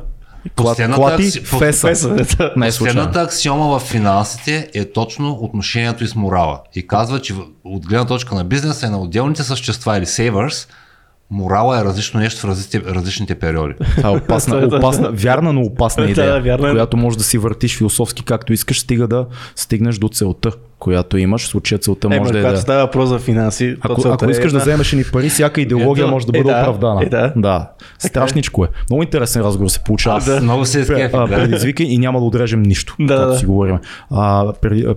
[0.56, 1.88] Последната Клати акси- феса.
[1.88, 2.53] Феса, да.
[2.58, 2.70] Не е.
[2.70, 6.61] Последната аксиома в финансите е точно отношението и с морала.
[6.76, 10.68] И казва, че от гледна точка на бизнеса и на отделните същества или savers,
[11.32, 13.74] морала е различно нещо в различните, различните периоди.
[13.98, 16.72] Това е опасна, опасна, вярна, но опасна Да, идея, вярна е.
[16.72, 21.43] която може да си въртиш философски както искаш, стига да стигнеш до целта, която имаш.
[21.43, 22.61] В случая целта Е, може да е когато да...
[22.61, 26.11] става въпрос за финанси, Ако, ако е искаш да вземеш ни пари, всяка идеология Ето,
[26.11, 27.03] може да е, бъде да, оправдана.
[27.03, 27.34] е, да.
[27.35, 27.69] да.
[28.00, 28.68] Страшничко е.
[28.90, 30.18] Много интересен разговор се получава.
[30.18, 31.35] Аз много се а, Да.
[31.35, 33.38] предизвика и няма да отрежем нищо, Да, да.
[33.38, 33.77] си говорим.
[34.11, 34.53] А,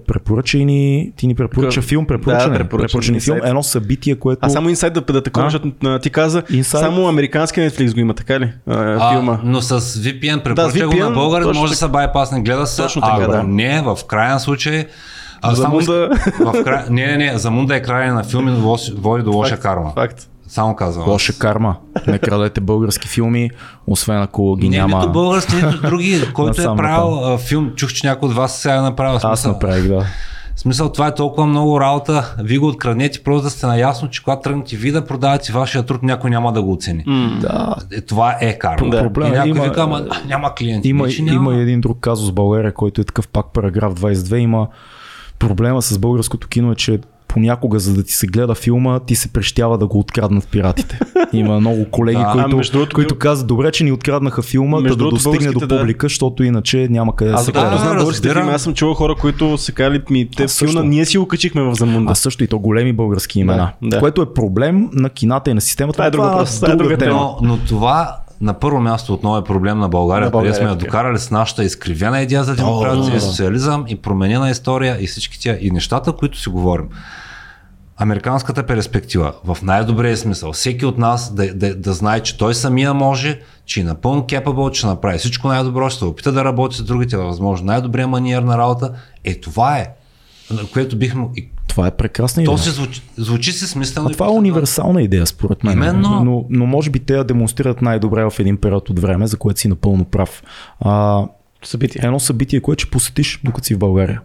[0.06, 4.14] препоръчай ни, ти ни препоръча Къв- филм, препоръча Да, ни, препоръча ни филм, едно събитие,
[4.14, 4.38] което...
[4.42, 5.50] А само инсайд да, да такова, А?
[5.50, 6.84] защото ти каза, Инсайд?
[6.84, 8.52] само американски Netflix го има, така ли?
[8.66, 9.32] А, филма.
[9.32, 12.66] А, но с VPN препоръча го VPN, на българин, точно може да се байпасне, гледа
[12.66, 13.42] се, Точно така, ако да.
[13.42, 14.86] не, в крайен случай
[15.44, 16.84] а, За само Мунда- иск- в край...
[16.90, 19.92] Не, не, не, за Мунда е край на филми, лош- води до лоша карма.
[19.92, 20.28] Факт.
[20.48, 21.08] Само казвам.
[21.08, 21.76] Лоша карма.
[22.06, 23.50] Не крадете български филми,
[23.86, 24.98] освен ако ги Не, няма...
[24.98, 26.22] нито български, нито други.
[26.32, 29.16] Който е правил а, филм, чух, че някой от вас сега е направил.
[29.16, 30.06] Аз Смисъл, направих, да.
[30.56, 32.34] смисъл, това е толкова много работа.
[32.38, 36.02] Вие го откраднете, просто да сте наясно, че когато тръгнете ви да продавате вашия труд,
[36.02, 37.04] някой няма да го оцени.
[37.40, 38.90] Да, Е, това е карма.
[38.90, 38.98] Да.
[39.00, 40.88] Проблема и някой има- вика, ама а, няма клиенти.
[40.88, 41.52] Има, Не, че няма.
[41.52, 44.36] има един друг казус в България, който е такъв пак параграф 22.
[44.36, 44.66] Има
[45.48, 49.32] проблема с българското кино е, че понякога, за да ти се гледа филма, ти се
[49.32, 50.98] прещява да го откраднат пиратите.
[51.32, 54.82] Има много колеги, Да, които, между другото, които казват, добре, че ни откраднаха филма, да,
[54.82, 55.78] Между да достигне до българските, да.
[55.80, 57.70] публика, защото иначе няма къде да се гледа.
[57.70, 60.66] Да, знам българските филми, аз съм чувал хора, които са казали ми, те също.
[60.66, 62.12] филма, ние си го качихме в Замунда.
[62.12, 63.72] А също и то големи български имена.
[63.82, 64.00] Да, да.
[64.00, 65.96] Което е проблем на кината и на системата.
[65.96, 67.14] Това е друг но въпрос, това е друга друга тема.
[67.14, 70.70] Но, но това на първо място отново е проблем на България, На България, къде сме
[70.70, 75.58] я докарали с нашата изкривена идея за демокрация, социализъм и променена история и всички тия
[75.60, 76.88] и нещата, които си говорим.
[77.96, 82.94] Американската перспектива, в най-добрия смисъл, всеки от нас да, да, да знае, че той самия
[82.94, 86.82] може, че е напълно capable, че направи всичко най-добро, ще се опита да работи с
[86.82, 88.92] другите, възможно най-добрия маниер на работа.
[89.24, 89.94] Е, това е,
[90.72, 91.26] което бихме...
[91.36, 92.56] И Това е прекрасна идея.
[92.56, 94.10] то се звучи, звучи си смислено.
[94.10, 95.72] Това е универсална идея, според мен.
[95.72, 96.24] Именно.
[96.24, 99.60] Но, но може би те я демонстрират най-добре в един период от време, за което
[99.60, 100.42] си напълно прав.
[100.80, 101.24] А,
[101.62, 102.00] Събитие.
[102.04, 104.20] едно събитие, което ще посетиш, докато си в България.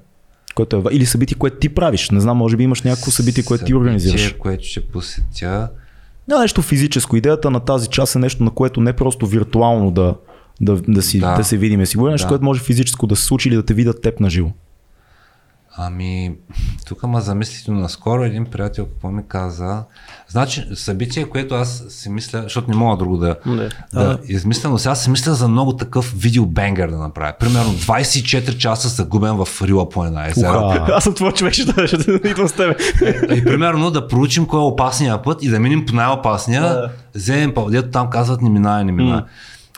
[0.56, 2.10] Което е, или събитие, което ти правиш.
[2.10, 4.22] Не знам, може би имаш някакво събитие, което ти организираш.
[4.22, 5.70] Събитие, което ще посетя.
[6.28, 7.16] Да, нещо физическо.
[7.16, 10.16] Идеята на тази част е нещо, на което не просто виртуално да,
[10.62, 11.32] да, да, си, да.
[11.32, 11.38] Да.
[11.38, 11.86] да се видим.
[11.86, 12.30] Сигурно нещо, Да.
[12.30, 14.50] което може физическо да се случи или да те видят теб на живо.
[15.82, 16.36] Ами,
[16.88, 19.84] тук ма замислите наскоро един приятел какво ми каза.
[20.28, 23.70] Значи, събитие, което аз си мисля, защото не мога друго да, Да.
[23.94, 27.34] да измисля, но сега си мисля за много такъв видеобенгер да направя.
[27.40, 30.58] Примерно 24 часа загубен в Рила по една езера.
[30.66, 30.88] Уха.
[30.94, 32.76] Аз съм твой човек, ще, ще, ще идвам с тебе.
[33.36, 36.90] И примерно да проучим кой е опасния път и да минем по най-опасния, Да.
[37.16, 39.22] вземем по там казват не минае, не минае.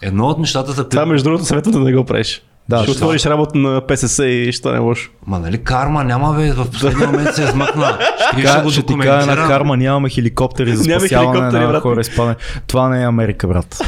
[0.02, 1.12] Едно от нещата, за Това които...
[1.12, 2.42] между другото съветвам да не го правиш.
[2.70, 3.06] Да, ще защо?
[3.06, 5.10] отвориш работа на ПСС и ще стане лошо.
[5.28, 7.98] Ма нали карма няма бе, в последния момент се измъкна.
[8.34, 9.40] Ще, ще го ще ти кажа документирам.
[9.40, 11.82] на карма, нямаме хеликоптери за спасяване хеликоптери, на брат.
[11.82, 12.36] хора изпадане.
[12.68, 13.82] Това не е Америка, брат.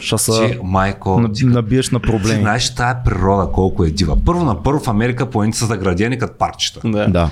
[0.00, 2.40] Ще са Ти, майко, на- ти набиеш на Ти проблеми.
[2.40, 4.16] знаеш тая природа колко е дива.
[4.24, 6.80] Първо на първо в Америка планините са заградени като парчета.
[6.84, 7.06] Да.
[7.08, 7.28] Да.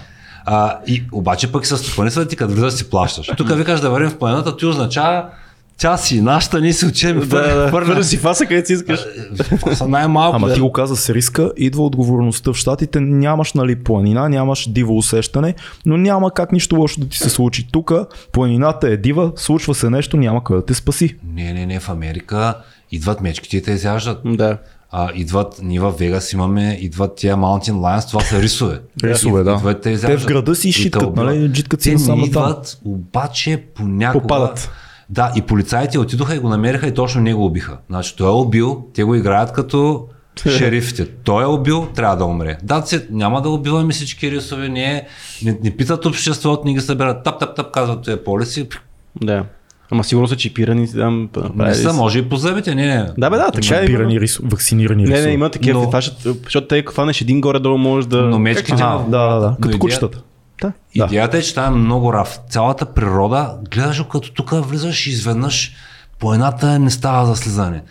[0.46, 3.30] А, и обаче пък са стопанисват ти като влизаш си плащаш.
[3.36, 5.24] Тук викаш да вървим в планината, ти означава
[5.78, 7.18] тя си нашата, ние си учим.
[7.18, 9.00] Да, да, хвърля си фаса, където си искаш.
[9.60, 10.36] Това са най-малко.
[10.36, 10.54] Ама да.
[10.54, 15.54] ти го каза с риска, идва отговорността в щатите, нямаш нали планина, нямаш диво усещане,
[15.86, 17.68] но няма как нищо лошо да ти се случи.
[17.72, 17.92] Тук
[18.32, 21.16] планината е дива, случва се нещо, няма къде да те спаси.
[21.34, 22.54] Не, не, не, в Америка
[22.92, 24.20] идват мечките и те изяждат.
[24.24, 24.58] Да.
[24.96, 28.80] А, идват, ние в Вегас имаме, идват тия Mountain Lions, това са рисове.
[29.04, 29.52] Рисове, да.
[29.52, 33.64] Идват, те, Те в града си И шиткат, нали, джиткат си Те не идват, обаче
[33.74, 34.22] понякога...
[34.22, 34.70] Попадат.
[35.14, 37.76] Да, и полицаите отидоха и го намериха и точно него убиха.
[37.90, 40.06] Значи той е убил, те го играят като
[40.48, 41.06] шерифите.
[41.06, 42.58] Той е убил, трябва да умре.
[42.62, 45.06] Да, се, няма да убиваме всички рисове, не,
[45.44, 47.24] не, не питат обществото, не ги събират.
[47.24, 48.68] Тап, тап, тап, казват тези полиси.
[49.22, 49.44] Да.
[49.90, 50.92] Ама сигурно са чипирани.
[50.92, 53.06] Там, Не са, може и по зъбите, не, не.
[53.18, 53.80] Да, бе, да, така е.
[53.80, 54.20] Чипирани има.
[54.20, 55.26] рис, вакцинирани Не, рисове.
[55.28, 55.82] не, има такива.
[55.82, 56.00] Но-.
[56.44, 58.22] Защото, те, ако фанеш един горе-долу, можеш да...
[58.22, 59.56] Но мечките Ага, да, да, да.
[59.56, 60.22] Като идея- кучетата.
[60.96, 61.04] Да.
[61.04, 62.38] Идеята е, че това е много раф.
[62.50, 65.72] Цялата природа, гледаш го като тук влизаш и изведнъж
[66.18, 67.82] по едната не става за слизане.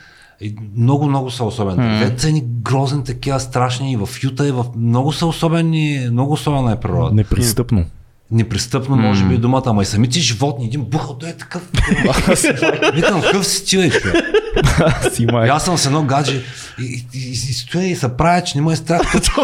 [0.42, 1.77] И много, много са особени.
[1.77, 2.18] Mm.
[2.18, 6.72] са ни грозни такива страшни и в Юта, и в много са особени, много особена
[6.72, 7.16] е природа.
[7.16, 7.85] Непристъпно.
[8.32, 11.61] Непристъпно може би е думата, ама и самите животни, един бухал, той е такъв.
[12.93, 13.92] Викам, какъв си ти,
[15.11, 15.50] си И май.
[15.50, 16.42] аз съм с едно гадже
[16.80, 19.02] и, и, и, и стоя и се правя, че не му е страх.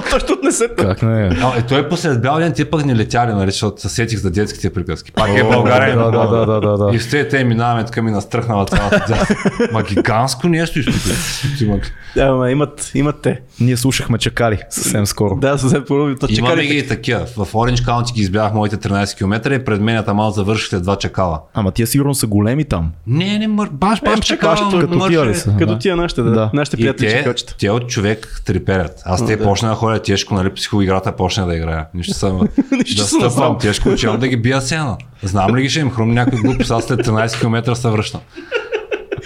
[0.09, 1.29] Точно не се Как не е?
[1.41, 4.19] А, е, той е посред бял ден, те пък не летяли, нали, защото се сетих
[4.19, 5.11] за детските приказки.
[5.11, 5.97] Пак е България.
[5.97, 6.95] да, да, да, да, да, да.
[6.95, 9.27] И с те, минаваме така ми настръхнала цялата тя.
[9.71, 11.91] Ма гигантско нещо изтука.
[12.15, 13.41] Да, ама имат, имат те.
[13.59, 15.35] Ние слушахме чакали съвсем скоро.
[15.35, 16.15] Да, съвсем първо.
[16.15, 17.25] То Имаме ги и такива.
[17.25, 21.39] В Orange County ги избях моите 13 км и пред мен мал завършихте два чакала.
[21.53, 22.91] Ама тия сигурно са големи там.
[23.07, 24.55] Не, не, мър, баш, баш Е, чакала.
[24.81, 25.55] като тия ли са?
[25.59, 25.79] Като Да.
[25.79, 26.31] тия нашите, да.
[26.31, 26.49] Да.
[26.53, 29.01] Нашите И приятели те, те от човек треперят.
[29.05, 29.43] Аз те да.
[29.43, 31.85] почна да ходя тежко, нали, психоиграта почна да играя.
[31.93, 32.47] Нищо съм
[32.97, 34.97] да стъпвам тежко, учавам да ги бия сено.
[35.23, 38.21] Знам ли ги ще им хрумни някой глупост, аз след 13 км се връщам.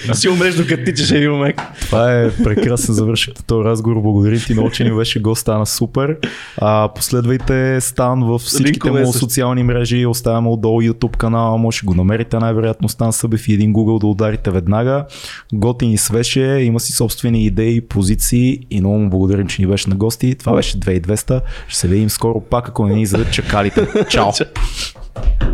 [0.13, 1.55] Си умреш докато тичаш един момент.
[1.80, 4.01] Това е прекрасен завършик на този разговор.
[4.01, 6.17] Благодарим ти много, че ни беше гост, стана супер.
[6.57, 11.85] А, последвайте Стан в всичките Линкове му социални мрежи, оставяме отдолу YouTube канала, може да
[11.85, 15.05] го намерите най-вероятно Стан Събев и един Google да ударите веднага.
[15.53, 19.89] Готин и свеше, има си собствени идеи, позиции и много му благодарим, че ни беше
[19.89, 20.35] на гости.
[20.35, 21.41] Това беше 2200.
[21.67, 23.88] Ще се видим скоро пак, ако не ни задат чакалите.
[24.09, 24.31] Чао!